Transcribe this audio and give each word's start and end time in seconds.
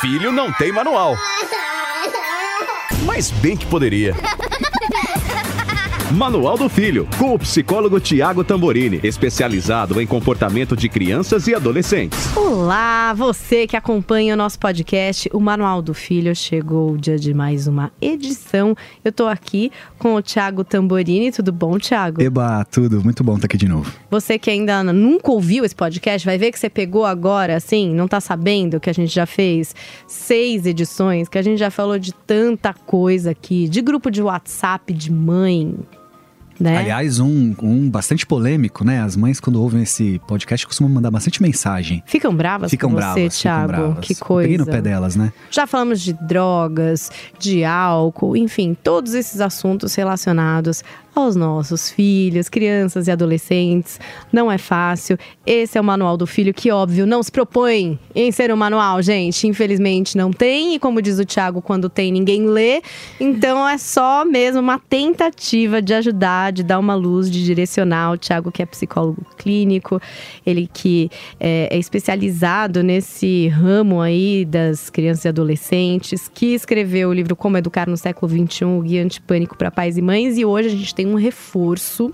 filho 0.00 0.32
não 0.32 0.52
tem 0.52 0.72
manual. 0.72 1.16
Mas 3.04 3.30
bem 3.30 3.56
que 3.56 3.66
poderia. 3.66 4.14
Manual 6.12 6.56
do 6.56 6.70
Filho, 6.70 7.06
com 7.18 7.34
o 7.34 7.38
psicólogo 7.38 8.00
Tiago 8.00 8.42
Tamborini, 8.42 8.98
especializado 9.02 10.00
em 10.00 10.06
comportamento 10.06 10.74
de 10.74 10.88
crianças 10.88 11.46
e 11.46 11.54
adolescentes. 11.54 12.34
Olá, 12.34 13.12
você 13.12 13.66
que 13.66 13.76
acompanha 13.76 14.32
o 14.32 14.36
nosso 14.36 14.58
podcast, 14.58 15.28
o 15.34 15.38
Manual 15.38 15.82
do 15.82 15.92
Filho. 15.92 16.34
Chegou 16.34 16.92
o 16.92 16.98
dia 16.98 17.18
de 17.18 17.34
mais 17.34 17.66
uma 17.66 17.92
edição. 18.00 18.74
Eu 19.04 19.12
tô 19.12 19.26
aqui 19.26 19.70
com 19.98 20.14
o 20.14 20.22
Tiago 20.22 20.64
Tamborini. 20.64 21.30
Tudo 21.30 21.52
bom, 21.52 21.78
Tiago? 21.78 22.22
Eba, 22.22 22.64
tudo. 22.64 23.04
Muito 23.04 23.22
bom 23.22 23.34
estar 23.34 23.44
aqui 23.44 23.58
de 23.58 23.68
novo. 23.68 23.92
Você 24.10 24.38
que 24.38 24.50
ainda 24.50 24.82
nunca 24.82 25.30
ouviu 25.30 25.62
esse 25.62 25.76
podcast, 25.76 26.24
vai 26.24 26.38
ver 26.38 26.50
que 26.52 26.58
você 26.58 26.70
pegou 26.70 27.04
agora, 27.04 27.54
assim, 27.54 27.92
não 27.94 28.08
tá 28.08 28.18
sabendo 28.18 28.80
que 28.80 28.88
a 28.88 28.94
gente 28.94 29.14
já 29.14 29.26
fez 29.26 29.74
seis 30.06 30.64
edições, 30.64 31.28
que 31.28 31.36
a 31.36 31.42
gente 31.42 31.58
já 31.58 31.70
falou 31.70 31.98
de 31.98 32.14
tanta 32.14 32.72
coisa 32.72 33.32
aqui, 33.32 33.68
de 33.68 33.82
grupo 33.82 34.10
de 34.10 34.22
WhatsApp 34.22 34.90
de 34.94 35.12
mãe, 35.12 35.76
né? 36.58 36.78
Aliás, 36.78 37.20
um, 37.20 37.54
um 37.62 37.88
bastante 37.88 38.26
polêmico, 38.26 38.84
né? 38.84 39.00
As 39.00 39.16
mães, 39.16 39.40
quando 39.40 39.62
ouvem 39.62 39.82
esse 39.82 40.20
podcast, 40.26 40.66
costumam 40.66 40.92
mandar 40.92 41.10
bastante 41.10 41.40
mensagem. 41.42 42.02
Ficam 42.06 42.34
bravas 42.34 42.70
ficam 42.70 42.90
com 42.90 42.96
bravas, 42.96 43.22
você, 43.32 43.42
Thiago? 43.42 43.68
Ficam 43.68 43.86
bravas. 43.86 44.06
Que 44.06 44.14
coisa. 44.14 44.48
Peguei 44.48 44.58
no 44.58 44.66
pé 44.66 44.80
delas, 44.80 45.16
né? 45.16 45.32
Já 45.50 45.66
falamos 45.66 46.00
de 46.00 46.12
drogas, 46.12 47.10
de 47.38 47.64
álcool, 47.64 48.36
enfim, 48.36 48.76
todos 48.82 49.14
esses 49.14 49.40
assuntos 49.40 49.94
relacionados 49.94 50.82
aos 51.20 51.36
nossos 51.36 51.90
filhos, 51.90 52.48
crianças 52.48 53.08
e 53.08 53.10
adolescentes. 53.10 54.00
Não 54.32 54.50
é 54.50 54.58
fácil. 54.58 55.18
Esse 55.44 55.76
é 55.76 55.80
o 55.80 55.84
manual 55.84 56.16
do 56.16 56.26
filho 56.26 56.54
que, 56.54 56.70
óbvio, 56.70 57.06
não 57.06 57.22
se 57.22 57.32
propõe 57.32 57.98
em 58.14 58.30
ser 58.30 58.52
um 58.52 58.56
manual, 58.56 59.02
gente. 59.02 59.46
Infelizmente 59.46 60.16
não 60.16 60.30
tem. 60.30 60.74
E 60.74 60.78
como 60.78 61.02
diz 61.02 61.18
o 61.18 61.24
Thiago, 61.24 61.60
quando 61.60 61.88
tem, 61.88 62.12
ninguém 62.12 62.46
lê. 62.46 62.82
Então 63.18 63.68
é 63.68 63.78
só 63.78 64.24
mesmo 64.24 64.60
uma 64.60 64.78
tentativa 64.78 65.82
de 65.82 65.94
ajudar, 65.94 66.52
de 66.52 66.62
dar 66.62 66.78
uma 66.78 66.94
luz, 66.94 67.30
de 67.30 67.44
direcionar. 67.44 68.12
O 68.12 68.18
Thiago, 68.18 68.52
que 68.52 68.62
é 68.62 68.66
psicólogo 68.66 69.24
clínico, 69.36 70.00
ele 70.46 70.68
que 70.72 71.10
é, 71.40 71.68
é 71.70 71.78
especializado 71.78 72.82
nesse 72.82 73.48
ramo 73.48 74.00
aí 74.00 74.44
das 74.44 74.90
crianças 74.90 75.24
e 75.24 75.28
adolescentes, 75.28 76.30
que 76.32 76.54
escreveu 76.54 77.08
o 77.08 77.12
livro 77.12 77.34
Como 77.34 77.56
Educar 77.56 77.88
no 77.88 77.96
Século 77.96 78.30
XXI, 78.30 78.64
o 78.64 78.80
Guia 78.82 79.02
Antipânico 79.02 79.56
para 79.56 79.70
Pais 79.70 79.96
e 79.96 80.02
Mães. 80.02 80.38
E 80.38 80.44
hoje 80.44 80.68
a 80.68 80.70
gente 80.70 80.94
tem 80.94 81.07
um 81.08 81.14
reforço. 81.14 82.12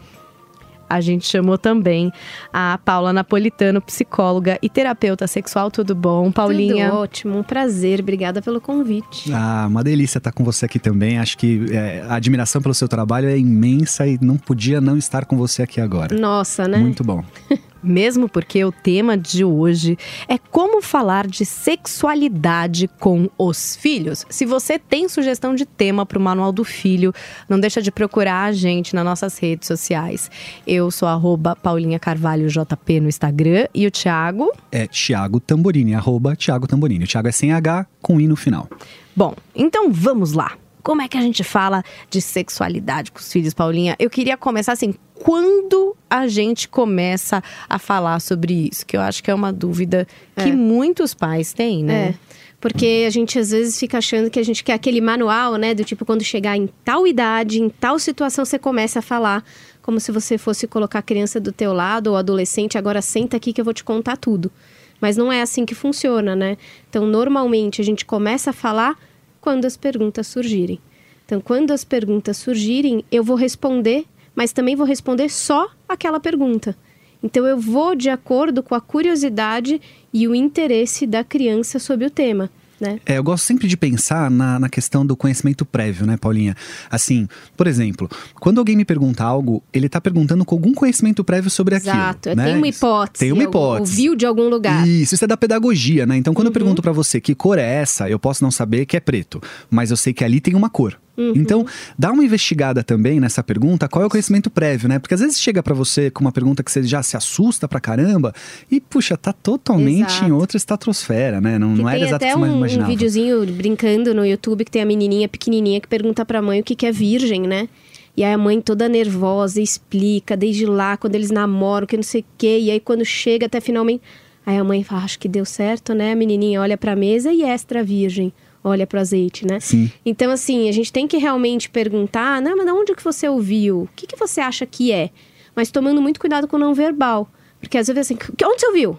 A 0.88 1.00
gente 1.00 1.26
chamou 1.26 1.56
também 1.58 2.12
a 2.52 2.78
Paula 2.84 3.12
Napolitano, 3.12 3.80
psicóloga 3.80 4.58
e 4.62 4.68
terapeuta 4.68 5.26
sexual. 5.26 5.70
Tudo 5.70 5.94
bom, 5.94 6.30
Paulinha? 6.30 6.90
Tudo 6.90 6.98
ótimo, 6.98 7.38
um 7.38 7.42
prazer. 7.42 8.00
Obrigada 8.00 8.42
pelo 8.42 8.60
convite. 8.60 9.32
Ah, 9.32 9.66
uma 9.68 9.82
delícia 9.82 10.18
estar 10.18 10.30
com 10.30 10.44
você 10.44 10.66
aqui 10.66 10.78
também. 10.78 11.18
Acho 11.18 11.38
que 11.38 11.66
é, 11.72 12.04
a 12.08 12.14
admiração 12.14 12.60
pelo 12.60 12.74
seu 12.74 12.86
trabalho 12.86 13.28
é 13.28 13.38
imensa 13.38 14.06
e 14.06 14.18
não 14.20 14.36
podia 14.36 14.80
não 14.80 14.96
estar 14.96 15.24
com 15.24 15.36
você 15.36 15.62
aqui 15.62 15.80
agora. 15.80 16.16
Nossa, 16.16 16.68
né? 16.68 16.78
Muito 16.78 17.02
bom. 17.02 17.24
Mesmo 17.84 18.28
porque 18.28 18.64
o 18.64 18.72
tema 18.72 19.16
de 19.16 19.44
hoje 19.44 19.98
é 20.26 20.38
como 20.38 20.80
falar 20.80 21.26
de 21.26 21.44
sexualidade 21.44 22.88
com 22.98 23.28
os 23.38 23.76
filhos. 23.76 24.24
Se 24.28 24.46
você 24.46 24.78
tem 24.78 25.08
sugestão 25.08 25.54
de 25.54 25.66
tema 25.66 26.06
para 26.06 26.18
o 26.18 26.22
Manual 26.22 26.50
do 26.50 26.64
Filho, 26.64 27.12
não 27.48 27.60
deixa 27.60 27.82
de 27.82 27.92
procurar 27.92 28.44
a 28.44 28.52
gente 28.52 28.94
nas 28.94 29.04
nossas 29.04 29.38
redes 29.38 29.68
sociais. 29.68 30.30
Eu 30.66 30.90
sou 30.90 31.06
arroba 31.06 31.54
Paulinha 31.54 31.98
Carvalho 31.98 32.48
JP 32.48 33.00
no 33.00 33.08
Instagram 33.08 33.68
e 33.74 33.86
o 33.86 33.90
Thiago. 33.90 34.50
É 34.72 34.86
Thiago 34.86 35.38
Tamborini, 35.38 35.94
arroba 35.94 36.34
Thiago 36.34 36.66
Tamborini. 36.66 37.04
O 37.04 37.08
Thiago 37.08 37.28
é 37.28 37.32
sem 37.32 37.52
H, 37.52 37.86
com 38.00 38.20
I 38.20 38.26
no 38.26 38.36
final. 38.36 38.68
Bom, 39.14 39.34
então 39.54 39.92
vamos 39.92 40.32
lá. 40.32 40.52
Como 40.84 41.00
é 41.00 41.08
que 41.08 41.16
a 41.16 41.20
gente 41.22 41.42
fala 41.42 41.82
de 42.10 42.20
sexualidade 42.20 43.10
com 43.10 43.18
os 43.18 43.32
filhos, 43.32 43.54
Paulinha? 43.54 43.96
Eu 43.98 44.10
queria 44.10 44.36
começar 44.36 44.72
assim, 44.72 44.94
quando 45.14 45.96
a 46.08 46.28
gente 46.28 46.68
começa 46.68 47.42
a 47.66 47.78
falar 47.78 48.20
sobre 48.20 48.68
isso? 48.70 48.84
Que 48.86 48.94
eu 48.94 49.00
acho 49.00 49.22
que 49.24 49.30
é 49.30 49.34
uma 49.34 49.50
dúvida 49.50 50.06
que 50.36 50.50
É. 50.50 50.52
muitos 50.52 51.14
pais 51.14 51.54
têm, 51.54 51.82
né? 51.82 52.08
É. 52.10 52.14
Porque 52.60 53.04
a 53.06 53.10
gente 53.10 53.38
às 53.38 53.50
vezes 53.50 53.78
fica 53.78 53.98
achando 53.98 54.30
que 54.30 54.38
a 54.38 54.42
gente 54.42 54.62
quer 54.62 54.74
aquele 54.74 55.00
manual, 55.00 55.56
né? 55.56 55.74
Do 55.74 55.84
tipo, 55.84 56.04
quando 56.04 56.22
chegar 56.22 56.56
em 56.56 56.68
tal 56.84 57.06
idade, 57.06 57.60
em 57.62 57.68
tal 57.70 57.98
situação, 57.98 58.44
você 58.44 58.58
começa 58.58 58.98
a 58.98 59.02
falar 59.02 59.42
como 59.82 59.98
se 59.98 60.12
você 60.12 60.36
fosse 60.38 60.66
colocar 60.66 60.98
a 60.98 61.02
criança 61.02 61.40
do 61.40 61.50
teu 61.52 61.72
lado 61.72 62.08
ou 62.08 62.16
adolescente, 62.16 62.76
agora 62.78 63.00
senta 63.02 63.38
aqui 63.38 63.52
que 63.54 63.60
eu 63.60 63.64
vou 63.64 63.74
te 63.74 63.84
contar 63.84 64.16
tudo. 64.18 64.52
Mas 65.00 65.16
não 65.16 65.32
é 65.32 65.42
assim 65.42 65.64
que 65.66 65.74
funciona, 65.74 66.36
né? 66.36 66.56
Então, 66.88 67.06
normalmente 67.06 67.80
a 67.80 67.84
gente 67.84 68.04
começa 68.04 68.50
a 68.50 68.52
falar 68.52 68.98
quando 69.44 69.66
as 69.66 69.76
perguntas 69.76 70.26
surgirem. 70.26 70.80
Então, 71.26 71.38
quando 71.38 71.70
as 71.70 71.84
perguntas 71.84 72.38
surgirem, 72.38 73.04
eu 73.12 73.22
vou 73.22 73.36
responder, 73.36 74.06
mas 74.34 74.54
também 74.54 74.74
vou 74.74 74.86
responder 74.86 75.28
só 75.28 75.68
aquela 75.86 76.18
pergunta. 76.18 76.74
Então, 77.22 77.46
eu 77.46 77.58
vou 77.58 77.94
de 77.94 78.08
acordo 78.08 78.62
com 78.62 78.74
a 78.74 78.80
curiosidade 78.80 79.82
e 80.14 80.26
o 80.26 80.34
interesse 80.34 81.06
da 81.06 81.22
criança 81.22 81.78
sobre 81.78 82.06
o 82.06 82.10
tema. 82.10 82.50
Né? 82.80 82.98
É, 83.06 83.18
eu 83.18 83.22
gosto 83.22 83.44
sempre 83.44 83.68
de 83.68 83.76
pensar 83.76 84.30
na, 84.30 84.58
na 84.58 84.68
questão 84.68 85.06
do 85.06 85.16
conhecimento 85.16 85.64
prévio, 85.64 86.06
né, 86.06 86.16
Paulinha? 86.16 86.56
Assim, 86.90 87.28
por 87.56 87.66
exemplo, 87.66 88.10
quando 88.40 88.58
alguém 88.58 88.76
me 88.76 88.84
pergunta 88.84 89.22
algo, 89.24 89.62
ele 89.72 89.88
tá 89.88 90.00
perguntando 90.00 90.44
com 90.44 90.54
algum 90.54 90.74
conhecimento 90.74 91.22
prévio 91.24 91.50
sobre 91.50 91.76
aquilo. 91.76 91.94
Exato, 91.94 92.34
né? 92.34 92.44
tem 92.44 92.56
uma 92.56 92.68
hipótese. 92.68 93.20
Tem 93.24 93.32
uma 93.32 93.42
hipótese. 93.44 93.92
Ouviu 93.92 94.14
de 94.16 94.26
algum 94.26 94.48
lugar. 94.48 94.86
Isso, 94.86 95.14
isso 95.14 95.24
é 95.24 95.28
da 95.28 95.36
pedagogia, 95.36 96.04
né? 96.06 96.16
Então, 96.16 96.34
quando 96.34 96.46
eu 96.46 96.50
Uhum. 96.50 96.54
pergunto 96.54 96.82
pra 96.82 96.92
você 96.92 97.20
que 97.20 97.34
cor 97.34 97.58
é 97.58 97.74
essa, 97.74 98.08
eu 98.08 98.18
posso 98.18 98.42
não 98.42 98.50
saber 98.50 98.86
que 98.86 98.96
é 98.96 99.00
preto, 99.00 99.40
mas 99.70 99.90
eu 99.90 99.96
sei 99.96 100.12
que 100.12 100.24
ali 100.24 100.40
tem 100.40 100.54
uma 100.54 100.68
cor. 100.70 100.98
Uhum. 101.16 101.32
Então, 101.36 101.64
dá 101.98 102.10
uma 102.10 102.24
investigada 102.24 102.82
também 102.82 103.20
nessa 103.20 103.42
pergunta, 103.42 103.88
qual 103.88 104.02
é 104.02 104.06
o 104.06 104.10
conhecimento 104.10 104.50
prévio, 104.50 104.88
né? 104.88 104.98
Porque 104.98 105.14
às 105.14 105.20
vezes 105.20 105.40
chega 105.40 105.62
pra 105.62 105.74
você 105.74 106.10
com 106.10 106.20
uma 106.22 106.32
pergunta 106.32 106.62
que 106.62 106.72
você 106.72 106.82
já 106.82 107.02
se 107.02 107.16
assusta 107.16 107.68
pra 107.68 107.78
caramba 107.80 108.34
e, 108.70 108.80
puxa, 108.80 109.16
tá 109.16 109.32
totalmente 109.32 110.10
Exato. 110.10 110.24
em 110.24 110.32
outra 110.32 110.56
estratosfera, 110.56 111.40
né? 111.40 111.58
Não, 111.58 111.74
Que 111.74 111.82
não 111.82 111.88
era 111.88 111.98
tem 111.98 112.08
exato 112.08 112.24
o 112.24 112.28
que 112.28 112.34
você 112.34 112.40
um, 112.40 112.52
um 112.52 112.56
imaginava. 112.56 112.90
videozinho 112.90 113.46
brincando 113.46 114.12
no 114.14 114.26
YouTube 114.26 114.64
que 114.64 114.70
tem 114.70 114.82
a 114.82 114.86
menininha 114.86 115.28
pequenininha 115.28 115.80
que 115.80 115.86
pergunta 115.88 116.24
pra 116.24 116.42
mãe 116.42 116.60
o 116.60 116.64
que, 116.64 116.74
que 116.74 116.86
é 116.86 116.90
virgem, 116.92 117.42
né? 117.42 117.68
E 118.16 118.22
aí 118.22 118.32
a 118.32 118.38
mãe 118.38 118.60
toda 118.60 118.88
nervosa 118.88 119.60
explica 119.60 120.36
desde 120.36 120.66
lá, 120.66 120.96
quando 120.96 121.14
eles 121.14 121.30
namoram, 121.30 121.86
que 121.86 121.96
não 121.96 122.02
sei 122.02 122.20
o 122.22 122.24
quê. 122.38 122.58
E 122.60 122.70
aí 122.70 122.80
quando 122.80 123.04
chega 123.04 123.46
até 123.46 123.60
finalmente... 123.60 124.02
Aí 124.46 124.58
a 124.58 124.62
mãe 124.64 124.84
fala, 124.84 125.02
acho 125.04 125.18
que 125.18 125.26
deu 125.26 125.44
certo, 125.44 125.94
né? 125.94 126.12
A 126.12 126.16
menininha 126.16 126.60
olha 126.60 126.76
pra 126.76 126.94
mesa 126.94 127.32
e 127.32 127.42
extra 127.42 127.82
virgem. 127.82 128.30
Olha 128.66 128.86
pro 128.86 128.98
azeite, 128.98 129.46
né? 129.46 129.60
Sim. 129.60 129.92
Então, 130.06 130.30
assim, 130.30 130.68
a 130.70 130.72
gente 130.72 130.90
tem 130.90 131.06
que 131.06 131.18
realmente 131.18 131.68
perguntar, 131.68 132.40
não, 132.40 132.56
mas 132.56 132.64
de 132.64 132.72
onde 132.72 132.94
que 132.94 133.04
você 133.04 133.28
ouviu? 133.28 133.82
O 133.82 133.88
que, 133.94 134.06
que 134.06 134.16
você 134.16 134.40
acha 134.40 134.64
que 134.64 134.90
é? 134.90 135.10
Mas 135.54 135.70
tomando 135.70 136.00
muito 136.00 136.18
cuidado 136.18 136.48
com 136.48 136.56
o 136.56 136.58
não 136.58 136.72
verbal. 136.74 137.28
Porque 137.60 137.76
às 137.78 137.86
vezes 137.86 138.00
assim, 138.00 138.16
"Que- 138.16 138.44
onde 138.44 138.60
você 138.60 138.66
ouviu? 138.66 138.90
O 138.92 138.98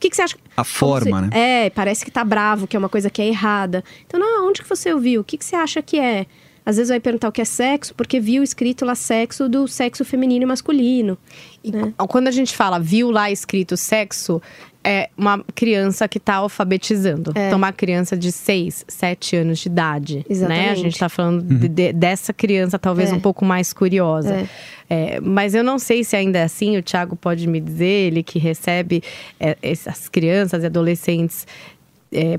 que, 0.00 0.10
que 0.10 0.16
você 0.16 0.22
acha? 0.22 0.36
A 0.56 0.64
forma, 0.64 1.06
Como 1.10 1.20
né? 1.22 1.28
você- 1.32 1.38
É, 1.38 1.70
parece 1.70 2.04
que 2.04 2.10
tá 2.10 2.24
bravo, 2.24 2.66
que 2.66 2.74
é 2.76 2.78
uma 2.78 2.88
coisa 2.88 3.08
que 3.08 3.22
é 3.22 3.26
errada. 3.28 3.82
Então, 4.06 4.18
não, 4.20 4.48
onde 4.48 4.60
que 4.62 4.68
você 4.68 4.92
ouviu? 4.92 5.20
O 5.20 5.24
que, 5.24 5.38
que 5.38 5.44
você 5.44 5.54
acha 5.56 5.80
que 5.80 5.98
é? 5.98 6.26
Às 6.66 6.76
vezes 6.76 6.88
vai 6.90 6.98
perguntar 7.00 7.28
o 7.28 7.32
que 7.32 7.40
é 7.42 7.44
sexo, 7.44 7.94
porque 7.94 8.18
viu 8.18 8.42
escrito 8.42 8.84
lá 8.84 8.94
sexo 8.94 9.48
do 9.48 9.68
sexo 9.68 10.04
feminino 10.04 10.42
e 10.44 10.46
masculino. 10.46 11.16
E 11.62 11.70
né? 11.70 11.92
Quando 12.08 12.26
a 12.28 12.30
gente 12.30 12.54
fala, 12.56 12.78
viu 12.78 13.10
lá 13.10 13.30
escrito 13.30 13.76
sexo, 13.76 14.40
é 14.86 15.08
uma 15.16 15.42
criança 15.54 16.06
que 16.06 16.18
está 16.18 16.34
alfabetizando. 16.34 17.32
É. 17.34 17.46
Então, 17.46 17.56
uma 17.56 17.72
criança 17.72 18.16
de 18.16 18.30
6, 18.30 18.84
7 18.86 19.36
anos 19.36 19.58
de 19.60 19.68
idade. 19.68 20.16
Né? 20.18 20.22
A 20.28 20.32
Exatamente. 20.32 20.76
gente 20.80 20.92
está 20.92 21.08
falando 21.08 21.42
de- 21.42 21.68
de- 21.68 21.92
dessa 21.94 22.32
criança, 22.34 22.78
talvez 22.78 23.10
É. 23.10 23.14
um 23.14 23.20
pouco 23.20 23.44
mais 23.44 23.72
curiosa. 23.72 24.34
É. 24.34 24.46
É, 24.90 25.20
mas 25.20 25.54
eu 25.54 25.64
não 25.64 25.78
sei 25.78 26.04
se 26.04 26.14
ainda 26.14 26.38
é 26.38 26.42
assim, 26.42 26.76
o 26.76 26.82
Thiago 26.82 27.16
pode 27.16 27.48
me 27.48 27.58
dizer, 27.58 28.08
ele 28.08 28.22
que 28.22 28.38
recebe 28.38 29.02
é, 29.40 29.56
essas 29.62 30.08
crianças 30.10 30.62
e 30.62 30.66
adolescentes 30.66 31.46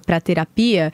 para 0.05 0.21
terapia, 0.21 0.93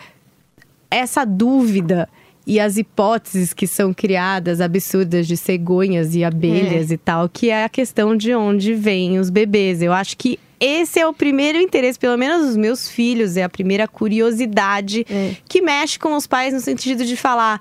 essa 0.90 1.24
dúvida 1.25 2.10
e 2.48 2.60
as 2.60 2.78
hipóteses 2.78 3.54
que 3.54 3.68
são 3.68 3.94
criadas 3.94 4.60
absurdas 4.60 5.28
de 5.28 5.38
cegonhas 5.38 6.16
e 6.16 6.24
abelhas 6.24 6.90
e 6.92 6.98
tal, 6.98 7.30
que 7.30 7.50
é 7.50 7.64
a 7.64 7.70
questão 7.70 8.16
de 8.16 8.34
onde 8.34 8.74
vêm 8.74 9.20
os 9.20 9.30
bebês. 9.30 9.81
Eu 9.81 9.94
acho 9.94 10.18
que 10.18 10.40
esse 10.62 11.00
é 11.00 11.08
o 11.08 11.13
primeiro 11.13 11.58
interesse, 11.58 11.98
pelo 11.98 12.18
menos 12.18 12.50
os 12.52 12.56
meus 12.56 12.88
filhos, 12.88 13.36
é 13.36 13.44
a 13.44 13.50
primeira 13.50 13.88
curiosidade 13.88 15.06
É. 15.10 15.36
que 15.50 15.60
mexe 15.62 15.98
com 15.98 16.16
os 16.16 16.28
pais 16.28 16.54
no 16.54 16.60
sentido 16.62 17.04
de 17.04 17.18
falar: 17.18 17.60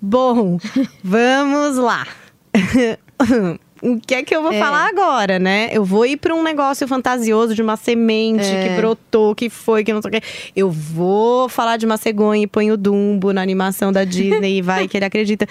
bom, 0.00 0.58
vamos 1.02 1.76
lá. 1.76 2.06
O 3.82 3.98
que 4.00 4.14
é 4.14 4.22
que 4.22 4.34
eu 4.34 4.42
vou 4.42 4.52
É. 4.52 4.58
falar 4.58 4.88
agora, 4.88 5.38
né? 5.38 5.68
Eu 5.72 5.84
vou 5.84 6.04
ir 6.04 6.16
para 6.16 6.34
um 6.34 6.42
negócio 6.42 6.86
fantasioso 6.88 7.54
de 7.54 7.62
uma 7.62 7.76
semente 7.76 8.44
É. 8.44 8.68
que 8.68 8.76
brotou, 8.80 9.34
que 9.34 9.48
foi, 9.48 9.84
que 9.84 9.92
não 9.92 10.02
sei 10.02 10.08
o 10.08 10.12
quê. 10.12 10.22
Eu 10.56 10.70
vou 10.70 11.48
falar 11.48 11.76
de 11.76 11.86
uma 11.86 11.96
cegonha 11.96 12.42
e 12.42 12.46
põe 12.46 12.70
o 12.72 12.76
Dumbo 12.76 13.32
na 13.32 13.40
animação 13.42 13.92
da 13.92 14.04
Disney 14.04 14.58
e 14.58 14.62
vai 14.62 14.88
que 14.88 14.96
ele 14.96 15.04
acredita. 15.04 15.46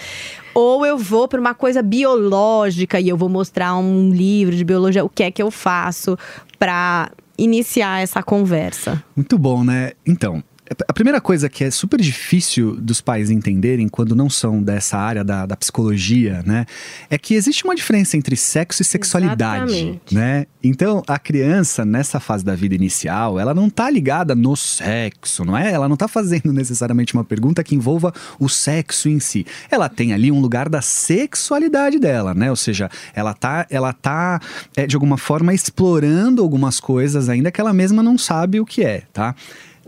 Ou 0.54 0.86
eu 0.86 0.98
vou 0.98 1.28
para 1.28 1.40
uma 1.40 1.54
coisa 1.54 1.82
biológica 1.82 3.00
e 3.00 3.08
eu 3.10 3.16
vou 3.18 3.30
mostrar 3.30 3.76
um 3.78 4.10
livro 4.12 4.56
de 4.56 4.64
biologia. 4.64 5.06
O 5.06 5.10
que 5.10 5.24
é 5.24 5.32
que 5.32 5.42
eu 5.42 5.52
faço 5.52 6.18
para 6.58 7.12
iniciar 7.38 8.02
essa 8.02 8.24
conversa? 8.24 9.04
Muito 9.16 9.38
bom, 9.38 9.64
né? 9.64 9.92
Então, 10.06 10.44
a 10.88 10.94
primeira 10.94 11.22
coisa 11.22 11.50
que 11.50 11.64
é 11.64 11.72
super 11.72 12.00
difícil 12.00 12.76
dos 12.76 13.02
pais 13.02 13.30
entenderem 13.30 13.88
quando 13.88 14.16
não 14.16 14.30
são 14.30 14.62
dessa 14.62 14.98
área 14.98 15.24
da, 15.24 15.46
da 15.46 15.56
psicologia, 15.56 16.44
né? 16.46 16.66
É 17.10 17.18
que 17.18 17.34
existe 17.34 17.64
uma 17.64 17.76
diferença 17.76 18.18
entre 18.18 18.36
sexo 18.36 18.82
e 18.82 18.86
sexualidade, 18.86 19.74
Exatamente. 19.74 20.16
né? 20.16 20.46
Então, 20.64 21.02
a 21.08 21.18
criança, 21.18 21.86
nessa 21.86 22.20
fase 22.20 22.44
da 22.44 22.56
vida 22.56 22.76
inicial, 22.76 23.40
ela 23.40 23.54
não 23.54 23.70
tá 23.70 23.90
ligada 23.90 24.36
no 24.36 24.56
sexo, 24.56 25.46
não 25.46 25.58
é? 25.58 25.72
Ela 25.72 25.88
não 25.88 25.96
tá 25.96 26.08
fazendo 26.08 26.52
necessariamente 26.52 27.14
uma 27.14 27.24
pergunta 27.24 27.64
que 27.64 27.76
envolva 27.76 28.14
o 28.40 28.50
sexo 28.50 29.08
em 29.08 29.20
si. 29.20 29.46
Ela 29.72 29.88
tem 29.88 30.14
ali 30.14 30.32
um 30.32 30.40
lugar 30.40 30.68
da 30.68 30.82
sexualidade 30.82 32.00
dela, 32.00 32.34
né? 32.34 32.50
Ou 32.50 32.56
seja, 32.56 32.90
ela 33.14 33.34
tá, 33.34 33.66
ela 33.70 33.94
tá 33.94 34.42
é, 34.76 34.86
de 34.86 34.96
alguma 34.96 35.18
forma 35.18 35.54
explorando 35.54 36.42
algumas 36.42 36.80
coisas 36.80 37.30
ainda 37.30 37.52
que 37.52 37.62
ela 37.62 37.72
mesma 37.72 38.04
não 38.04 38.18
sabe 38.18 38.60
o 38.60 38.66
que 38.66 38.84
é, 38.84 39.04
tá? 39.14 39.36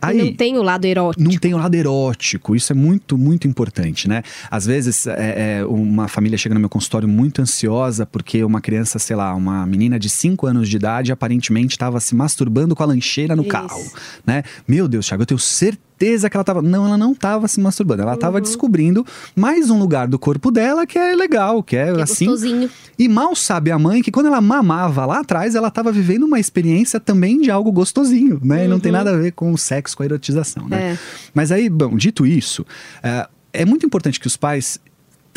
E 0.03 0.13
não 0.13 0.33
tem 0.33 0.57
o 0.57 0.63
lado 0.63 0.85
erótico. 0.85 1.23
Não 1.23 1.37
tem 1.37 1.53
o 1.53 1.57
lado 1.57 1.75
erótico, 1.75 2.55
isso 2.55 2.71
é 2.71 2.75
muito, 2.75 3.17
muito 3.17 3.47
importante, 3.47 4.07
né? 4.07 4.23
Às 4.49 4.65
vezes, 4.65 5.07
é, 5.07 5.59
é, 5.59 5.65
uma 5.65 6.07
família 6.07 6.37
chega 6.37 6.53
no 6.53 6.59
meu 6.59 6.69
consultório 6.69 7.07
muito 7.07 7.41
ansiosa 7.41 8.05
porque 8.05 8.43
uma 8.43 8.61
criança, 8.61 8.99
sei 8.99 9.15
lá, 9.15 9.33
uma 9.33 9.65
menina 9.65 9.99
de 9.99 10.09
5 10.09 10.45
anos 10.47 10.69
de 10.69 10.75
idade 10.75 11.11
aparentemente 11.11 11.73
estava 11.73 11.99
se 11.99 12.15
masturbando 12.15 12.75
com 12.75 12.83
a 12.83 12.85
lancheira 12.85 13.35
no 13.35 13.43
Isso. 13.43 13.51
carro, 13.51 13.91
né? 14.25 14.43
Meu 14.67 14.87
Deus, 14.87 15.05
Thiago, 15.07 15.23
eu 15.23 15.27
tenho 15.27 15.39
certeza 15.39 15.88
que 15.99 16.37
ela 16.37 16.43
tava. 16.43 16.61
Não, 16.61 16.85
ela 16.85 16.97
não 16.97 17.11
estava 17.11 17.47
se 17.47 17.59
masturbando, 17.59 18.01
ela 18.03 18.11
Uhum. 18.11 18.15
estava 18.15 18.41
descobrindo 18.41 19.05
mais 19.35 19.69
um 19.69 19.77
lugar 19.77 20.07
do 20.07 20.17
corpo 20.17 20.49
dela 20.51 20.87
que 20.87 20.97
é 20.97 21.13
legal, 21.15 21.61
que 21.61 21.75
é, 21.75 21.93
Que 21.93 21.99
é 21.99 22.03
assim. 22.03 22.25
gostosinho. 22.25 22.69
E 22.97 23.07
mal 23.07 23.35
sabe 23.35 23.71
a 23.71 23.77
mãe 23.77 24.01
que 24.01 24.11
quando 24.11 24.27
ela 24.27 24.39
mamava 24.41 25.05
lá 25.05 25.19
atrás, 25.19 25.55
ela 25.55 25.67
estava 25.67 25.91
vivendo 25.91 26.23
uma 26.23 26.39
experiência 26.39 26.99
também 26.99 27.39
de 27.41 27.51
algo 27.51 27.71
gostosinho, 27.71 28.39
né? 28.43 28.65
E 28.65 28.67
não 28.67 28.79
tem 28.79 28.91
nada 28.91 29.11
a 29.11 29.17
ver 29.17 29.31
com 29.33 29.51
o 29.51 29.57
sexo, 29.57 29.95
com 29.97 30.03
a 30.03 30.05
erotização, 30.05 30.67
né? 30.67 30.77
Uhum. 30.77 30.83
É. 30.93 30.97
Mas 31.33 31.51
aí, 31.51 31.69
bom, 31.69 31.95
dito 31.95 32.25
isso, 32.25 32.65
é, 33.03 33.27
é 33.51 33.65
muito 33.65 33.85
importante 33.85 34.19
que 34.19 34.27
os 34.27 34.37
pais 34.37 34.79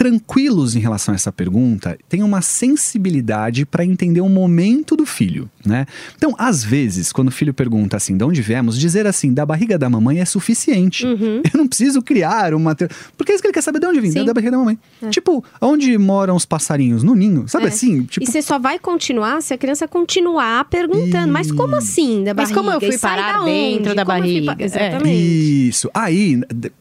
tranquilos 0.03 0.75
em 0.75 0.81
relação 0.81 1.13
a 1.13 1.15
essa 1.15 1.31
pergunta 1.31 1.97
tenham 2.09 2.27
uma 2.27 2.43
sensibilidade 2.43 3.65
para 3.65 3.85
entender 3.85 4.21
o 4.21 4.29
momento 4.29 4.97
do 4.97 5.07
filho, 5.07 5.49
né? 5.65 5.87
Então, 6.17 6.35
às 6.37 6.65
vezes, 6.65 7.13
quando 7.13 7.29
o 7.29 7.31
filho 7.31 7.55
pergunta 7.55 7.97
assim, 7.97 8.17
de 8.17 8.25
onde 8.25 8.43
viemos, 8.43 8.77
dizer 8.77 9.07
assim, 9.07 9.33
da 9.33 9.47
barriga 9.47 9.79
da 9.79 9.89
mamãe 9.89 10.19
é 10.21 10.25
suficiente. 10.25 11.07
Eu 11.07 11.43
não 11.55 11.69
preciso 11.69 12.03
criar 12.03 12.53
uma... 12.53 12.75
Porque 13.17 13.31
é 13.31 13.35
isso 13.37 13.41
que 13.43 13.47
ele 13.47 13.55
quer 13.55 13.63
saber 13.63 13.79
de 13.79 13.87
onde 13.87 14.01
vim, 14.01 14.11
Sim. 14.11 14.25
da 14.25 14.35
barriga 14.35 14.51
da 14.51 14.59
mamãe. 14.59 14.77
Tipo, 15.11 15.45
onde 15.61 15.97
moram 15.99 16.35
os 16.35 16.45
passarinhos? 16.45 17.05
No 17.05 17.15
ninho, 17.15 17.47
sabe 17.47 17.67
É. 17.67 17.69
assim? 17.69 18.03
Tipo, 18.03 18.25
E 18.25 18.27
você 18.27 18.43
só 18.43 18.59
vai 18.59 18.81
continuar 18.81 19.41
se 19.41 19.55
a 19.55 19.59
criança 19.59 19.87
continuar 19.87 20.65
perguntando. 20.65 21.33
Mas 21.33 21.53
como 21.53 21.77
assim 21.77 22.25
da 22.25 22.35
Mas 22.35 22.51
barriga? 22.51 22.61
como 22.61 22.71
eu 22.73 22.81
fui 22.81 22.97
E 22.97 22.99
parar 22.99 23.39
da 23.39 23.45
dentro 23.45 23.95
da 23.95 24.05
Como 24.05 24.19
eu 24.19 24.23
fui 24.25 24.41
barriga? 24.47 24.57
É. 24.59 24.65
Exatamente. 24.65 25.69
Isso. 25.69 25.89
Aí, 25.95 26.41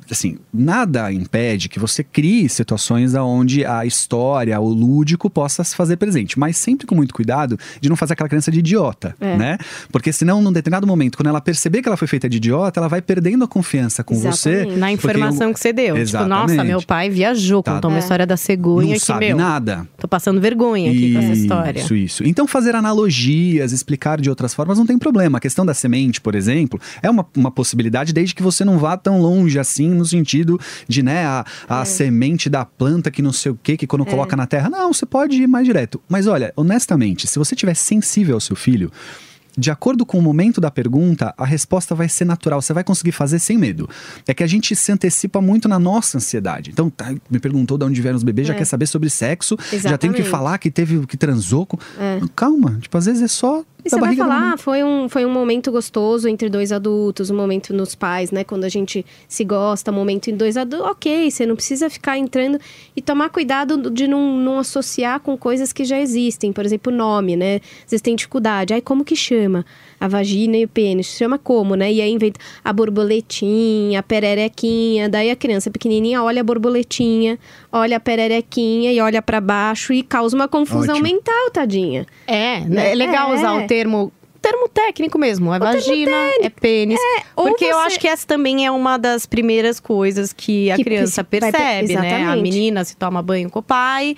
assim, 0.09 0.38
nada 0.51 1.12
impede 1.13 1.69
que 1.69 1.77
você 1.79 2.03
crie 2.03 2.50
situações 2.50 3.11
onde 3.16 3.66
a 3.66 3.86
história, 3.86 4.60
o 4.60 4.68
lúdico 4.69 5.30
possa 5.30 5.63
se 5.63 5.75
fazer 5.75 5.98
presente, 5.98 6.38
mas 6.40 6.58
sempre 6.58 6.86
com 6.88 6.96
muito 6.96 7.13
cuidado 7.13 7.58
de 7.80 7.90
não 7.90 7.96
fazer 7.96 8.13
aquela 8.13 8.30
criança 8.30 8.52
de 8.52 8.60
idiota, 8.60 9.16
É. 9.19 9.38
né? 9.38 9.58
Porque 9.92 10.12
senão, 10.12 10.42
num 10.42 10.52
determinado 10.52 10.86
momento, 10.88 11.18
quando 11.18 11.28
ela 11.28 11.42
perceber 11.42 11.81
que 11.81 11.88
ela 11.88 11.98
foi 11.98 12.08
feita 12.08 12.30
de 12.30 12.38
idiota, 12.38 12.80
ela 12.80 12.88
vai 12.88 13.02
perdendo 13.02 13.44
a 13.44 13.48
confiança 13.48 14.04
com 14.04 14.13
Exatamente. 14.13 14.72
você. 14.72 14.78
Na 14.78 14.92
informação 14.92 15.48
eu- 15.50 15.54
que 15.54 15.60
você 15.60 15.74
deu. 15.74 15.96
Tipo, 15.96 16.18
nossa, 16.25 16.44
Exatamente. 16.54 16.63
meu 16.68 16.81
pai 16.81 17.10
viajou, 17.10 17.62
Tá. 17.63 17.74
contou 17.75 17.90
uma 17.92 17.98
É. 17.98 18.00
história 18.00 18.25
da 18.25 18.38
cegonha 18.38 18.88
não 18.88 18.94
que, 18.94 19.00
sabe 19.00 19.28
meu, 19.28 19.38
nada. 19.38 19.88
tô 19.98 20.07
passando 20.07 20.40
vergonha 20.42 20.90
aqui 20.92 21.14
com 21.14 21.19
essa 21.19 21.34
história. 21.34 21.80
Isso, 21.80 21.96
isso. 21.96 22.24
Então, 22.25 22.48
fazer 22.48 22.75
analogias, 22.75 23.72
explicar 23.72 24.19
de 24.22 24.30
outras 24.30 24.54
formas 24.54 24.78
não 24.78 24.86
tem 24.86 24.98
problema. 24.98 25.38
A 25.38 25.42
questão 25.42 25.66
da 25.66 25.74
semente, 25.74 26.22
por 26.22 26.36
exemplo, 26.36 26.80
é 27.02 27.10
uma, 27.10 27.25
uma 27.36 27.52
possibilidade 27.52 28.14
desde 28.14 28.34
que 28.36 28.44
você 28.44 28.64
não 28.64 28.78
vá 28.78 28.96
tão 28.98 29.19
longe 29.22 29.57
assim, 29.60 29.90
no 29.90 30.06
sentido 30.06 30.60
de, 30.88 31.04
né, 31.04 31.25
a, 31.25 31.46
a 31.68 31.86
semente 31.86 32.50
da 32.50 32.64
planta 32.66 32.91
que 33.12 33.22
não 33.22 33.32
sei 33.32 33.52
o 33.52 33.56
que, 33.56 33.78
que 33.78 33.88
quando 33.88 34.06
coloca 34.06 34.36
na 34.36 34.48
terra. 34.48 34.70
Não, 34.70 34.92
você 34.92 35.06
pode 35.06 35.42
ir 35.42 35.48
mais 35.48 35.66
direto. 35.66 36.02
Mas 36.10 36.28
olha, 36.28 36.52
honestamente, 36.56 37.28
se 37.28 37.40
você 37.40 37.56
tiver 37.56 37.76
sensível 37.76 38.36
ao 38.36 38.42
seu 38.42 38.56
filho. 38.56 38.92
De 39.62 39.69
acordo 39.69 40.08
com 40.08 40.18
o 40.18 40.22
momento 40.24 40.60
da 40.60 40.72
pergunta, 40.72 41.36
a 41.38 41.46
resposta 41.46 41.94
vai 41.94 42.10
ser 42.10 42.25
natural, 42.25 42.60
você 42.63 42.74
vai 42.74 42.84
conseguir 42.84 43.12
fazer 43.12 43.38
sem 43.38 43.60
medo. 43.60 43.88
É 44.28 44.34
que 44.34 44.42
a 44.44 44.48
gente 44.48 44.75
se 44.75 44.92
antecipa 44.92 45.40
muito 45.40 45.69
na 45.69 45.78
nossa 45.78 46.18
ansiedade. 46.18 46.72
Então, 46.72 46.90
tá, 46.90 47.13
me 47.30 47.40
perguntou 47.40 47.78
de 47.78 47.86
onde 47.86 48.02
vieram 48.02 48.18
os 48.18 48.24
bebês, 48.24 48.48
já 48.48 48.56
É. 48.56 48.58
quer 48.58 48.66
saber 48.66 48.88
sobre 48.88 49.08
sexo, 49.12 49.56
já 49.60 49.68
tem 49.69 49.80
que 50.12 50.18
Exatamente. 50.18 50.24
falar 50.24 50.58
que 50.58 50.72
teve 50.72 51.06
que 51.06 51.16
transou. 51.16 51.68
É. 52.00 52.19
Calma, 52.36 52.80
tipo, 52.81 52.98
às 52.98 53.06
vezes 53.06 53.22
é 53.22 53.28
só 53.28 53.63
E 53.84 53.90
você 53.90 54.00
vai 54.00 54.16
falar, 54.16 54.54
ah, 54.54 54.58
foi 54.58 54.84
um, 54.84 55.10
foi 55.10 55.25
um 55.25 55.31
momento 55.31 55.72
gostoso 55.72 56.28
entre 56.28 56.50
dois 56.50 56.72
adultos, 56.72 57.30
um 57.31 57.36
momento 57.36 57.74
nos 57.74 57.96
pais, 57.96 58.30
né? 58.31 58.44
Quando 58.44 58.64
a 58.64 58.69
gente 58.69 59.04
se 59.28 59.44
gosta, 59.44 59.92
um 59.92 59.96
momento 59.96 60.30
em 60.30 60.36
dois 60.38 60.56
adultos, 60.56 60.88
ok, 60.88 61.30
você 61.31 61.46
não 61.48 61.56
precisa 61.56 61.90
ficar 61.90 62.16
entrando 62.18 62.60
e 62.96 63.02
tomar 63.02 63.30
cuidado 63.30 63.90
de 63.90 64.07
não, 64.07 64.38
não 64.38 64.60
associar 64.60 65.19
com 65.19 65.36
coisas 65.38 65.74
que 65.74 65.84
já 65.84 66.00
existem. 66.00 66.54
Por 66.54 66.64
exemplo, 66.64 66.92
nome, 66.94 67.36
né? 67.36 67.56
Às 67.86 67.92
vezes 67.92 68.02
tem 68.02 68.16
dificuldade. 68.16 68.72
Aí, 68.74 68.81
como 68.81 69.04
que 69.04 69.16
chama? 69.16 69.50
A 70.00 70.07
vagina 70.07 70.57
e 70.57 70.65
o 70.65 70.68
pênis. 70.68 71.07
Chama 71.07 71.38
como, 71.38 71.75
né? 71.75 71.92
E 71.92 72.01
aí 72.01 72.12
inventa 72.12 72.39
a 72.63 72.74
borboletinha, 72.74 74.00
a 74.00 74.03
pererequinha. 74.03 75.07
Daí 75.09 75.30
a 75.30 75.36
criança 75.36 75.69
pequenininha 75.69 76.24
olha 76.24 76.42
a 76.42 76.44
borboletinha, 76.44 77.38
olha 77.71 77.98
a 77.98 78.00
pererequinha 78.00 78.92
e 78.92 79.00
olha 79.00 79.21
pra 79.21 79.39
baixo 79.39 79.94
e 79.94 80.01
causa 80.03 80.36
uma 80.36 80.48
confusão 80.48 80.95
Ótimo. 80.95 81.03
mental, 81.07 81.51
tadinha. 81.51 82.06
É, 82.25 82.62
né? 82.62 82.92
é 82.92 82.95
legal 82.95 83.31
É. 83.31 83.36
usar 83.36 83.53
o 83.63 83.68
termo. 83.68 84.12
Termo 84.42 84.68
técnico 84.68 85.19
mesmo, 85.19 85.54
é 85.54 85.59
termo 85.59 85.74
vagina, 85.75 86.12
é 86.42 86.50
pênis. 86.50 87.00
ou 87.36 87.50
porque 87.50 87.63
eu 87.65 87.75
você- 87.77 87.86
acho 87.86 88.00
que 88.00 88.07
essa 88.07 88.25
também 88.25 88.65
é 88.65 88.71
uma 88.71 88.97
das 88.97 89.27
primeiras 89.27 89.80
coisas 89.80 90.33
que 90.33 90.71
a 90.71 90.77
Que 90.77 90.83
criança 90.83 91.21
vai 91.21 91.39
per- 91.39 91.51
percebe, 91.51 91.94
né? 91.95 92.25
A 92.25 92.36
menina 92.36 92.83
se 92.83 92.97
toma 92.97 93.21
banho 93.21 93.51
com 93.51 93.59
o 93.59 93.62
pai. 93.62 94.15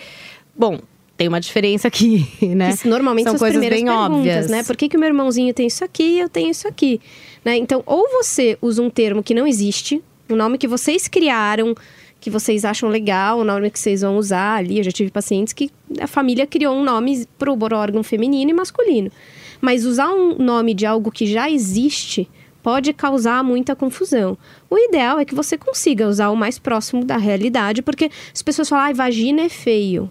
Bom, 0.58 0.80
tem 1.16 1.28
uma 1.28 1.40
diferença 1.40 1.88
aqui, 1.88 2.28
né? 2.56 2.76
Que 2.76 2.88
normalmente 2.88 3.26
São 3.26 3.38
são, 3.38 3.48
as 3.48 3.54
coisas 3.54 3.70
bem 3.70 3.86
perguntas, 3.86 4.18
óbvias. 4.18 4.50
né? 4.50 4.64
Por 4.64 4.76
que, 4.76 4.90
que 4.90 4.98
o 4.98 5.00
meu 5.00 5.08
irmãozinho 5.08 5.54
tem 5.54 5.68
isso 5.68 5.84
aqui 5.84 6.04
e 6.04 6.20
eu 6.20 6.30
tenho 6.30 6.50
isso 6.50 6.68
aqui? 6.68 7.00
Né? 7.44 7.58
Então, 7.58 7.84
ou 7.86 8.10
você 8.10 8.58
usa 8.62 8.82
um 8.82 8.90
termo 8.90 9.22
que 9.22 9.34
não 9.34 9.46
existe, 9.46 10.02
um 10.30 10.36
nome 10.36 10.58
que 10.58 10.68
vocês 10.68 11.08
criaram, 11.08 11.76
que 12.20 12.30
vocês 12.30 12.64
acham 12.64 12.90
legal, 12.90 13.40
o 13.40 13.44
nome 13.44 13.70
que 13.70 13.78
vocês 13.78 14.02
vão 14.02 14.18
usar 14.18 14.56
ali. 14.56 14.78
Eu 14.78 14.84
já 14.86 14.92
tive 14.92 15.12
pacientes 15.12 15.54
que 15.54 15.70
a 16.00 16.08
família 16.08 16.48
criou 16.48 16.76
um 16.76 16.84
nome 16.84 17.28
para 17.38 17.52
o 17.52 17.58
órgão 17.76 18.02
feminino 18.02 18.50
e 18.50 18.54
masculino. 18.54 19.12
Mas 19.60 19.86
usar 19.86 20.10
um 20.10 20.38
nome 20.38 20.74
de 20.74 20.86
algo 20.86 21.12
que 21.12 21.26
já 21.26 21.50
existe 21.50 22.30
pode 22.64 22.94
causar 22.94 23.44
muita 23.44 23.76
confusão. 23.76 24.38
O 24.70 24.78
ideal 24.78 25.20
é 25.20 25.26
que 25.26 25.36
você 25.36 25.58
consiga 25.58 26.08
usar 26.08 26.30
o 26.30 26.36
mais 26.36 26.58
próximo 26.58 27.04
da 27.04 27.18
realidade, 27.18 27.82
porque 27.82 28.10
as 28.34 28.42
pessoas 28.42 28.70
falam, 28.70 28.86
ai, 28.86 28.94
vagina 28.94 29.42
é 29.42 29.50
feio. 29.50 30.10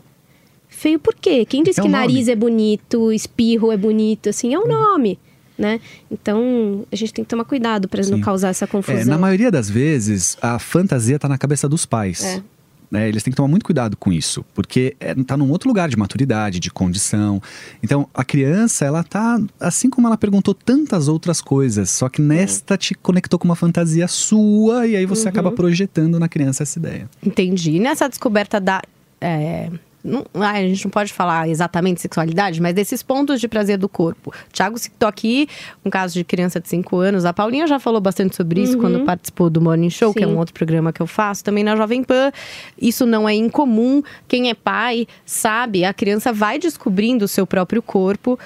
Feio 0.83 0.99
por 0.99 1.15
quê? 1.15 1.45
Quem 1.45 1.63
disse 1.63 1.79
É 1.79 1.83
que 1.83 1.89
o 1.89 1.93
nome. 1.93 2.07
nariz 2.07 2.27
é 2.27 2.35
bonito, 2.35 3.13
espirro 3.13 3.71
é 3.71 3.77
bonito, 3.77 4.29
assim, 4.29 4.53
é 4.53 4.59
o 4.59 4.67
nome, 4.67 5.17
né? 5.57 5.79
Então, 6.11 6.85
a 6.91 6.97
gente 6.97 7.13
tem 7.15 7.25
que 7.25 7.29
tomar 7.31 7.45
cuidado 7.45 7.87
para 7.89 8.05
não 8.09 8.21
causar 8.21 8.49
essa 8.49 8.65
É, 8.65 8.69
confusão. 8.69 9.05
na 9.05 9.17
maioria 9.17 9.49
das 9.51 9.71
vezes, 9.71 10.37
a 10.43 10.59
fantasia 10.59 11.19
tá 11.21 11.29
na 11.29 11.39
cabeça 11.39 11.69
dos 11.69 11.87
pais. 11.87 12.25
É. 12.25 12.43
né? 12.91 13.09
eles 13.09 13.23
têm 13.23 13.31
que 13.31 13.37
tomar 13.37 13.49
muito 13.49 13.65
cuidado 13.65 13.97
com 13.97 14.13
isso, 14.13 14.45
porque 14.53 14.95
é, 15.01 15.15
tá 15.15 15.35
num 15.37 15.51
outro 15.51 15.67
lugar 15.69 15.89
de 15.89 15.97
maturidade, 15.97 16.59
de 16.61 16.71
condição. 16.71 17.41
Então, 17.83 18.07
a 18.13 18.23
criança, 18.25 18.85
ela 18.85 19.03
tá, 19.05 19.41
assim 19.61 19.89
como 19.89 20.09
ela 20.09 20.17
perguntou 20.19 20.53
tantas 20.53 21.07
outras 21.09 21.41
coisas, 21.41 21.89
só 21.91 22.09
que 22.11 22.21
nesta 22.21 22.77
te 22.77 22.93
conectou 22.95 23.39
com 23.39 23.45
uma 23.47 23.57
fantasia 23.57 24.07
sua 24.09 24.87
e 24.87 24.95
aí 24.97 25.07
você 25.07 25.27
acaba 25.29 25.51
projetando 25.53 26.19
na 26.19 26.29
criança 26.29 26.65
essa 26.65 26.79
ideia. 26.79 27.09
Entendi. 27.25 27.77
E 27.77 27.79
nessa 27.81 28.09
descoberta 28.09 28.61
da. 28.61 28.83
é, 29.21 29.71
não- 30.05 30.25
a 30.35 30.55
gente 30.63 30.85
não 30.85 30.91
pode 30.91 31.13
falar 31.13 31.49
exatamente 31.49 32.01
sexualidade, 32.01 32.61
mas 32.61 32.75
desses 32.75 33.03
pontos 33.03 33.41
de 33.41 33.47
prazer 33.49 33.79
do 33.79 33.89
corpo. 33.89 34.31
O 34.31 34.53
Thiago 34.53 34.79
citou 34.79 35.09
aqui 35.09 35.49
um 35.85 35.91
caso 35.91 36.15
de 36.15 36.25
criança 36.25 36.61
de 36.61 36.69
5 36.69 36.97
anos. 36.99 37.25
A 37.25 37.33
Paulinha 37.33 37.67
já 37.67 37.79
falou 37.79 38.01
bastante 38.01 38.35
sobre 38.37 38.63
isso 38.63 38.79
quando 38.79 39.05
participou 39.05 39.49
do 39.49 39.61
Morning 39.61 39.91
Show, 39.91 40.13
que 40.13 40.25
é 40.25 40.27
Sim. 40.27 40.33
um 40.33 40.39
outro 40.39 40.55
programa 40.55 40.93
que 40.93 41.01
eu 41.01 41.07
faço, 41.07 41.45
também 41.45 41.63
na 41.63 41.77
Jovem 41.77 42.03
Pan. 42.03 42.33
Isso 42.81 43.07
não 43.07 43.29
é 43.29 43.35
incomum. 43.35 44.03
Quem 44.27 44.51
é 44.51 44.55
pai 44.55 45.07
sabe, 45.25 45.85
a 45.85 45.95
criança 45.95 46.33
vai 46.33 46.59
descobrindo 46.59 47.25
o 47.25 47.29
seu 47.29 47.47
próprio 47.47 47.83
corpo 47.83 48.39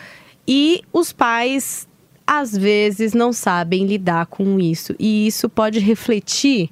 e 0.46 0.82
os 0.92 1.12
pais 1.12 1.88
às 2.26 2.56
vezes 2.56 3.12
não 3.14 3.32
sabem 3.32 3.86
lidar 3.86 4.26
com 4.26 4.58
isso. 4.58 4.94
E 4.98 5.26
isso 5.28 5.48
pode 5.48 5.78
refletir 5.78 6.70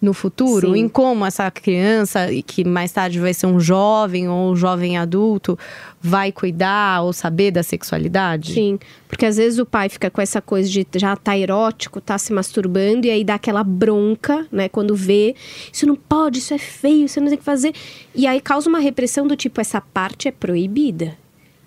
no 0.00 0.14
futuro, 0.14 0.72
Sim. 0.72 0.80
em 0.80 0.88
como 0.88 1.26
essa 1.26 1.50
criança, 1.50 2.28
que 2.46 2.64
mais 2.64 2.90
tarde 2.90 3.20
vai 3.20 3.34
ser 3.34 3.46
um 3.46 3.60
jovem 3.60 4.28
ou 4.28 4.52
um 4.52 4.56
jovem 4.56 4.96
adulto, 4.96 5.58
vai 6.00 6.32
cuidar 6.32 7.02
ou 7.02 7.12
saber 7.12 7.50
da 7.50 7.62
sexualidade? 7.62 8.54
Sim, 8.54 8.78
porque 9.06 9.26
às 9.26 9.36
vezes 9.36 9.58
o 9.58 9.66
pai 9.66 9.90
fica 9.90 10.08
com 10.08 10.22
essa 10.22 10.40
coisa 10.40 10.70
de 10.70 10.86
já 10.96 11.14
tá 11.16 11.36
erótico, 11.36 12.00
tá 12.00 12.16
se 12.16 12.32
masturbando, 12.32 13.06
e 13.06 13.10
aí 13.10 13.22
dá 13.22 13.34
aquela 13.34 13.62
bronca, 13.62 14.46
né? 14.50 14.70
Quando 14.70 14.96
vê, 14.96 15.34
isso 15.70 15.86
não 15.86 15.96
pode, 15.96 16.38
isso 16.38 16.54
é 16.54 16.58
feio, 16.58 17.06
você 17.06 17.20
não 17.20 17.28
tem 17.28 17.36
que 17.36 17.44
fazer. 17.44 17.74
E 18.14 18.26
aí 18.26 18.40
causa 18.40 18.70
uma 18.70 18.78
repressão 18.78 19.26
do 19.26 19.36
tipo, 19.36 19.60
essa 19.60 19.82
parte 19.82 20.28
é 20.28 20.32
proibida. 20.32 21.14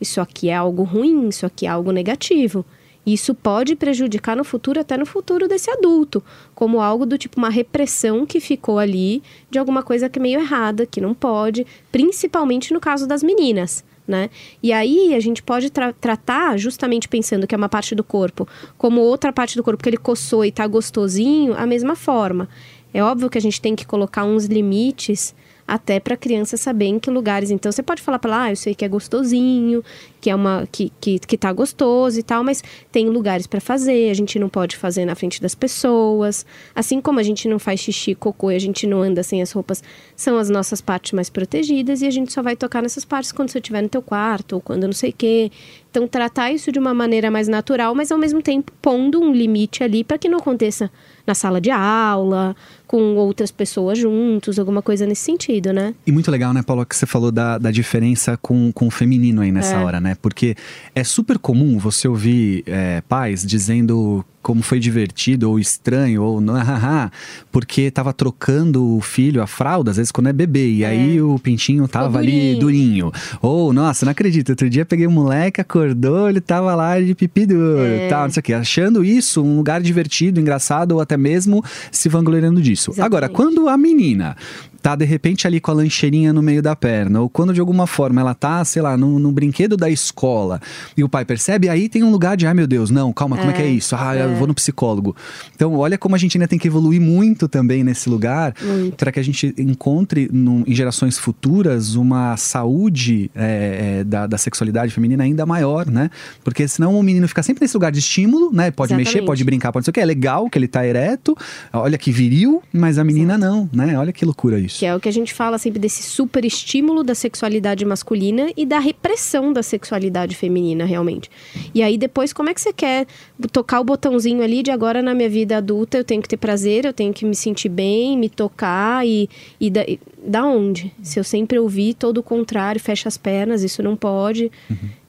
Isso 0.02 0.20
aqui 0.20 0.50
é 0.50 0.56
algo 0.56 0.84
ruim, 0.84 1.30
isso 1.30 1.46
aqui 1.46 1.68
é 1.68 1.70
algo 1.70 1.92
negativo. 1.92 2.66
Isso 3.06 3.36
pode 3.36 3.76
prejudicar 3.76 4.36
no 4.36 4.44
futuro, 4.44 4.80
até 4.80 4.98
no 4.98 5.06
futuro 5.06 5.48
desse 5.48 5.70
adulto, 5.70 6.24
como 6.56 6.80
algo 6.80 7.06
do 7.06 7.18
tipo 7.18 7.38
uma 7.38 7.50
repressão 7.50 8.26
que 8.26 8.40
ficou 8.40 8.80
ali 8.80 9.22
de 9.50 9.60
alguma 9.60 9.84
coisa 9.84 10.08
que 10.08 10.20
é 10.20 10.22
meio 10.22 10.40
errada, 10.40 10.86
que 10.86 11.02
não 11.02 11.14
pode, 11.14 11.68
principalmente 11.92 12.74
no 12.74 12.80
caso 12.80 13.06
das 13.06 13.22
meninas. 13.22 13.84
Né? 14.06 14.30
E 14.62 14.74
aí 14.74 15.16
a 15.16 15.20
gente 15.22 15.42
pode 15.42 15.70
tra 15.70 15.94
tratar, 15.94 16.58
justamente 16.58 17.08
pensando 17.08 17.48
que 17.48 17.56
é 17.56 17.58
uma 17.58 17.70
parte 17.70 17.96
do 17.96 18.04
corpo, 18.04 18.46
como 18.78 19.00
outra 19.00 19.32
parte 19.32 19.56
do 19.56 19.64
corpo 19.64 19.82
que 19.82 19.90
ele 19.90 19.98
coçou 19.98 20.44
e 20.44 20.52
tá 20.52 20.68
gostosinho, 20.68 21.54
a 21.58 21.66
mesma 21.66 21.96
forma. 21.96 22.50
É 22.94 23.02
óbvio 23.02 23.30
que 23.30 23.38
a 23.38 23.42
gente 23.42 23.62
tem 23.62 23.76
que 23.76 23.86
colocar 23.86 24.26
uns 24.26 24.46
limites 24.46 25.34
até 25.68 26.00
para 26.00 26.14
a 26.14 26.18
criança 26.18 26.58
saber 26.58 26.86
em 26.86 27.00
que 27.00 27.10
lugares. 27.10 27.50
Então 27.50 27.72
você 27.72 27.82
pode 27.82 28.02
falar 28.02 28.20
para 28.20 28.32
ela, 28.32 28.44
ah, 28.44 28.52
eu 28.52 28.56
sei 28.56 28.76
que 28.76 28.86
é 28.86 28.88
gostosinho, 28.88 29.84
que 30.24 30.30
é 30.30 30.36
uma 30.36 30.66
que 30.72 30.90
que, 31.02 31.20
que 31.20 31.38
tá 31.38 31.52
gostoso 31.52 32.18
e 32.18 32.24
tal, 32.24 32.46
mas 32.46 32.64
tem 32.90 33.10
lugares 33.10 33.46
para 33.46 33.60
fazer, 33.60 34.10
a 34.10 34.14
gente 34.14 34.40
não 34.40 34.48
pode 34.48 34.78
fazer 34.78 35.04
na 35.04 35.16
frente 35.16 35.42
das 35.42 35.54
pessoas. 35.54 36.46
Assim 36.74 37.02
como 37.02 37.20
a 37.20 37.24
gente 37.24 37.46
não 37.50 37.60
faz 37.60 37.82
xixi, 37.82 38.16
cocô 38.16 38.50
e 38.50 38.56
a 38.56 38.60
gente 38.60 38.88
não 38.88 39.02
anda 39.02 39.22
sem 39.22 39.42
as 39.42 39.52
roupas, 39.52 39.84
são 40.16 40.38
as 40.38 40.50
nossas 40.50 40.80
partes 40.80 41.12
mais 41.12 41.30
protegidas 41.30 42.02
e 42.02 42.08
a 42.08 42.12
gente 42.12 42.32
só 42.32 42.42
vai 42.42 42.56
tocar 42.56 42.82
nessas 42.82 43.04
partes 43.04 43.34
quando 43.34 43.50
você 43.50 43.58
estiver 43.60 43.82
no 43.82 43.90
teu 43.90 44.02
quarto 44.02 44.54
ou 44.54 44.62
quando 44.62 44.86
não 44.86 44.94
sei 44.94 45.10
o 45.10 45.14
quê. 45.14 45.52
Então 45.92 46.08
tratar 46.08 46.52
isso 46.52 46.72
de 46.72 46.80
uma 46.80 46.94
maneira 46.94 47.30
mais 47.30 47.50
natural, 47.50 47.94
mas 47.94 48.10
ao 48.12 48.18
mesmo 48.18 48.42
tempo 48.42 48.72
pondo 48.82 49.22
um 49.22 49.34
limite 49.34 49.84
ali 49.84 50.06
para 50.06 50.18
que 50.18 50.30
não 50.30 50.40
aconteça 50.40 50.90
na 51.28 51.36
sala 51.36 51.62
de 51.62 51.70
aula, 51.70 52.56
com 52.88 53.16
outras 53.16 53.52
pessoas 53.52 53.98
juntos, 53.98 54.60
alguma 54.60 54.82
coisa 54.82 55.06
nesse 55.06 55.22
sentido, 55.22 55.72
né? 55.72 55.94
E 56.06 56.12
muito 56.12 56.30
legal, 56.30 56.54
né, 56.54 56.62
Paulo, 56.62 56.86
que 56.86 56.96
você 56.96 57.06
falou 57.06 57.32
da, 57.32 57.58
da 57.58 57.72
diferença 57.72 58.38
com, 58.42 58.72
com 58.72 58.88
o 58.88 58.92
feminino 58.92 59.42
aí 59.42 59.52
nessa 59.52 59.76
É. 59.76 59.84
hora, 59.84 60.00
né? 60.02 60.13
Porque 60.22 60.56
é 60.96 61.04
super 61.04 61.38
comum 61.38 61.78
você 61.78 62.08
ouvir 62.08 62.64
é, 62.68 63.02
pais 63.02 63.46
dizendo 63.46 64.24
como 64.42 64.62
foi 64.62 64.78
divertido 64.78 65.50
ou 65.50 65.58
estranho 65.58 66.22
ou 66.22 66.42
não, 66.42 66.56
haha, 66.56 67.10
porque 67.50 67.90
tava 67.90 68.12
trocando 68.12 68.98
o 68.98 69.00
filho, 69.00 69.42
a 69.42 69.48
fralda, 69.48 69.92
às 69.92 69.96
vezes 69.96 70.12
quando 70.12 70.28
é 70.28 70.34
bebê, 70.34 70.70
e 70.70 70.84
aí 70.84 71.22
o 71.22 71.40
pintinho 71.40 71.88
tava 71.88 72.20
ali 72.20 72.56
durinho. 72.56 72.60
durinho. 72.60 73.12
Ou, 73.42 73.72
nossa, 73.72 74.04
não 74.06 74.12
acredito, 74.12 74.50
outro 74.50 74.70
dia 74.70 74.86
peguei 74.86 75.08
um 75.08 75.12
moleque, 75.12 75.62
acordou, 75.62 76.30
ele 76.30 76.42
tava 76.42 76.76
lá 76.76 77.00
de 77.00 77.16
pipi 77.16 77.46
duro, 77.46 77.80
É. 77.86 78.10
tal, 78.10 78.24
não 78.26 78.32
sei 78.32 78.42
o 78.42 78.44
quê, 78.44 78.54
achando 78.54 79.02
isso 79.06 79.42
um 79.42 79.56
lugar 79.56 79.82
divertido, 79.82 80.42
engraçado 80.42 80.92
ou 80.92 81.00
até 81.00 81.16
mesmo 81.16 81.64
se 81.90 82.10
vangloriando 82.10 82.62
disso. 82.62 82.92
Agora, 83.00 83.28
Exatamente. 83.28 83.56
quando 83.56 83.70
a 83.70 83.78
menina 83.78 84.36
tá 84.84 84.96
de 84.98 85.06
repente 85.06 85.48
ali 85.48 85.60
com 85.62 85.72
a 85.72 85.74
lancheirinha 85.74 86.34
no 86.34 86.42
meio 86.42 86.62
da 86.62 86.76
perna, 86.76 87.22
ou 87.22 87.30
quando 87.30 87.54
de 87.54 87.60
alguma 87.62 87.88
forma 87.88 88.20
ela 88.20 88.36
tá, 88.36 88.64
sei 88.66 88.82
lá, 88.82 88.98
no, 88.98 89.18
no 89.18 89.32
brinquedo 89.32 89.78
da 89.78 89.90
escola 89.90 90.60
e 90.98 91.04
o 91.04 91.08
pai 91.10 91.24
percebe, 91.24 91.70
aí 91.70 91.88
tem 91.88 92.04
um 92.04 92.12
lugar 92.12 92.36
de, 92.36 92.46
ai 92.46 92.54
meu 92.54 92.68
Deus, 92.68 92.92
não, 92.92 93.14
calma, 93.14 93.38
como 93.38 93.50
é 93.50 93.54
que 93.54 93.62
é 93.62 93.68
isso? 93.70 93.96
Ah, 93.96 94.14
eu 94.16 94.36
vou 94.36 94.46
no 94.46 94.54
psicólogo. 94.54 95.16
Então, 95.56 95.74
olha 95.76 95.98
como 95.98 96.16
a 96.16 96.18
gente 96.18 96.38
ainda 96.38 96.48
tem 96.50 96.60
que 96.60 96.68
evoluir 96.68 97.00
muito 97.00 97.48
também 97.48 97.82
nesse 97.84 98.10
lugar 98.10 98.54
para 98.98 99.10
que 99.12 99.20
a 99.20 99.24
gente 99.24 99.56
encontre 99.58 100.30
num- 100.34 100.64
em 100.68 100.76
gerações 100.76 101.18
futuras 101.18 101.96
uma 101.96 102.36
saúde 102.36 103.32
é, 103.34 104.00
é, 104.00 104.04
da, 104.04 104.28
da 104.28 104.38
sexualidade 104.38 104.92
feminina 104.94 105.24
ainda 105.24 105.46
maior, 105.46 105.90
né? 105.90 106.10
Porque 106.44 106.68
senão 106.68 107.00
o 107.00 107.02
menino 107.04 107.26
fica 107.28 107.42
sempre 107.42 107.64
nesse 107.64 107.76
lugar 107.78 107.92
de 107.92 108.00
estímulo, 108.00 108.52
né? 108.52 108.70
Pode 108.70 108.94
mexer, 108.94 109.10
Exatamente. 109.12 109.28
pode 109.28 109.44
brincar, 109.46 109.72
pode 109.72 109.84
não 109.84 109.86
sei 109.86 109.92
o 109.92 109.94
que. 109.94 110.02
É 110.02 110.06
legal 110.06 110.50
que 110.50 110.58
ele 110.58 110.68
tá 110.68 110.86
ereto, 110.86 111.38
olha 111.72 111.98
que 111.98 112.12
viril, 112.12 112.62
mas 112.74 112.98
a 112.98 113.04
menina 113.04 113.38
não, 113.38 113.70
né? 113.72 113.98
Olha 113.98 114.12
que 114.12 114.26
loucura 114.26 114.60
isso. 114.60 114.73
Que 114.76 114.88
é 114.88 114.96
o 114.96 115.00
que 115.00 115.08
a 115.08 115.12
gente 115.12 115.32
fala 115.34 115.60
sempre 115.60 115.78
desse 115.78 116.02
super 116.02 116.44
estímulo 116.44 117.04
da 117.04 117.14
sexualidade 117.14 117.86
masculina 117.86 118.50
e 118.58 118.66
da 118.66 118.80
repressão 118.80 119.54
da 119.54 119.62
sexualidade 119.62 120.36
feminina, 120.36 120.84
realmente. 120.84 121.30
E 121.76 121.84
aí 121.84 121.96
depois, 121.96 122.34
como 122.34 122.50
é 122.50 122.56
que 122.56 122.60
você 122.62 122.74
quer 122.74 123.06
tocar 123.52 123.80
o 123.80 123.84
botãozinho 123.84 124.42
ali 124.42 124.64
de 124.64 124.72
agora 124.72 125.02
na 125.02 125.14
minha 125.14 125.30
vida 125.30 125.58
adulta 125.58 125.98
eu 125.98 126.04
tenho 126.04 126.24
que 126.24 126.28
ter 126.28 126.38
prazer, 126.38 126.86
eu 126.86 126.94
tenho 126.94 127.14
que 127.14 127.24
me 127.24 127.36
sentir 127.36 127.70
bem, 127.70 128.18
me 128.18 128.30
tocar 128.30 129.06
e, 129.06 129.30
e 129.60 129.70
da, 129.70 129.84
e 129.84 130.00
da 130.26 130.44
onde? 130.44 130.92
Se 131.04 131.20
eu 131.20 131.24
sempre 131.24 131.60
ouvir 131.60 131.94
todo 131.94 132.18
o 132.18 132.24
contrário, 132.24 132.82
fecha 132.82 133.08
as 133.08 133.18
pernas, 133.18 133.62
isso 133.62 133.84
não 133.84 133.96
pode. 133.96 134.52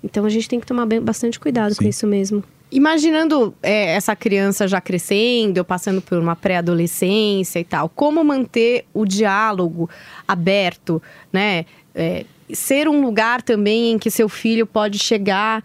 Então 0.02 0.26
a 0.26 0.28
gente 0.28 0.46
tem 0.46 0.60
que 0.60 0.66
tomar 0.66 0.86
bastante 1.00 1.40
cuidado 1.40 1.74
com 1.74 1.84
Sim. 1.84 1.88
isso 1.88 2.06
mesmo. 2.06 2.44
Imaginando 2.74 3.54
é, 3.62 3.94
essa 3.94 4.16
criança 4.16 4.66
já 4.66 4.80
crescendo, 4.80 5.58
eu 5.58 5.64
passando 5.64 6.02
por 6.02 6.18
uma 6.18 6.34
pré-adolescência 6.34 7.60
e 7.60 7.64
tal, 7.64 7.88
como 7.88 8.24
manter 8.24 8.84
o 8.92 9.06
diálogo 9.06 9.88
aberto, 10.26 11.00
né? 11.32 11.66
É, 11.94 12.24
ser 12.52 12.88
um 12.88 13.00
lugar 13.00 13.42
também 13.42 13.92
em 13.92 13.98
que 13.98 14.10
seu 14.10 14.28
filho 14.28 14.66
pode 14.66 14.98
chegar 14.98 15.62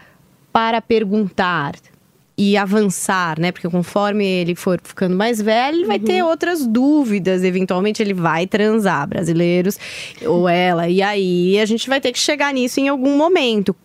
para 0.53 0.79
perguntar 0.83 1.73
e 2.37 2.55
avançar, 2.55 3.39
né? 3.39 3.51
Porque 3.51 3.67
conforme 3.67 4.23
ele 4.23 4.53
for 4.53 4.79
ficando 4.83 5.15
mais 5.15 5.41
velho, 5.41 5.79
ele 5.79 5.85
vai 5.87 5.97
ter 5.97 6.23
outras 6.23 6.67
dúvidas. 6.67 7.43
Eventualmente 7.43 8.03
ele 8.03 8.13
vai 8.13 8.45
transar, 8.45 9.07
brasileiros 9.07 9.79
ou 10.23 10.47
ela. 10.47 10.87
E 10.87 11.01
aí 11.01 11.59
a 11.59 11.65
gente 11.65 11.89
vai 11.89 11.99
ter 11.99 12.11
que 12.11 12.19
chegar 12.19 12.53
nisso 12.53 12.79
em 12.79 12.87
algum 12.87 13.17
momento. 13.17 13.75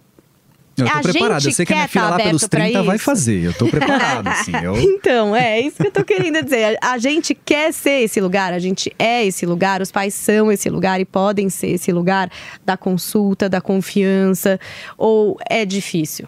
Eu 0.76 0.86
tô 0.86 0.92
a 0.92 1.00
preparado, 1.00 1.36
eu 1.36 1.40
gente 1.40 1.54
sei 1.54 1.66
que 1.66 1.72
a 1.72 1.76
minha 1.76 1.88
filha 1.88 2.04
tá 2.04 2.10
lá 2.10 2.16
pelos 2.16 2.42
aberto 2.42 2.50
pra 2.50 2.60
30 2.60 2.82
vai 2.82 2.98
fazer. 2.98 3.44
Eu 3.44 3.54
tô 3.54 3.68
preparado, 3.68 4.26
assim. 4.26 4.52
Eu... 4.62 4.76
Então, 4.76 5.34
é 5.36 5.60
isso 5.60 5.76
que 5.76 5.86
eu 5.86 5.92
tô 5.92 6.04
querendo 6.04 6.42
dizer. 6.42 6.78
A 6.82 6.98
gente 6.98 7.34
quer 7.34 7.72
ser 7.72 8.02
esse 8.02 8.20
lugar, 8.20 8.52
a 8.52 8.58
gente 8.58 8.92
é 8.98 9.24
esse 9.24 9.44
lugar, 9.46 9.80
os 9.80 9.92
pais 9.92 10.14
são 10.14 10.50
esse 10.50 10.68
lugar 10.70 11.00
e 11.00 11.04
podem 11.04 11.48
ser 11.48 11.68
esse 11.68 11.92
lugar 11.92 12.30
da 12.64 12.76
consulta, 12.76 13.48
da 13.48 13.60
confiança, 13.60 14.58
ou 14.96 15.38
é 15.48 15.64
difícil? 15.64 16.26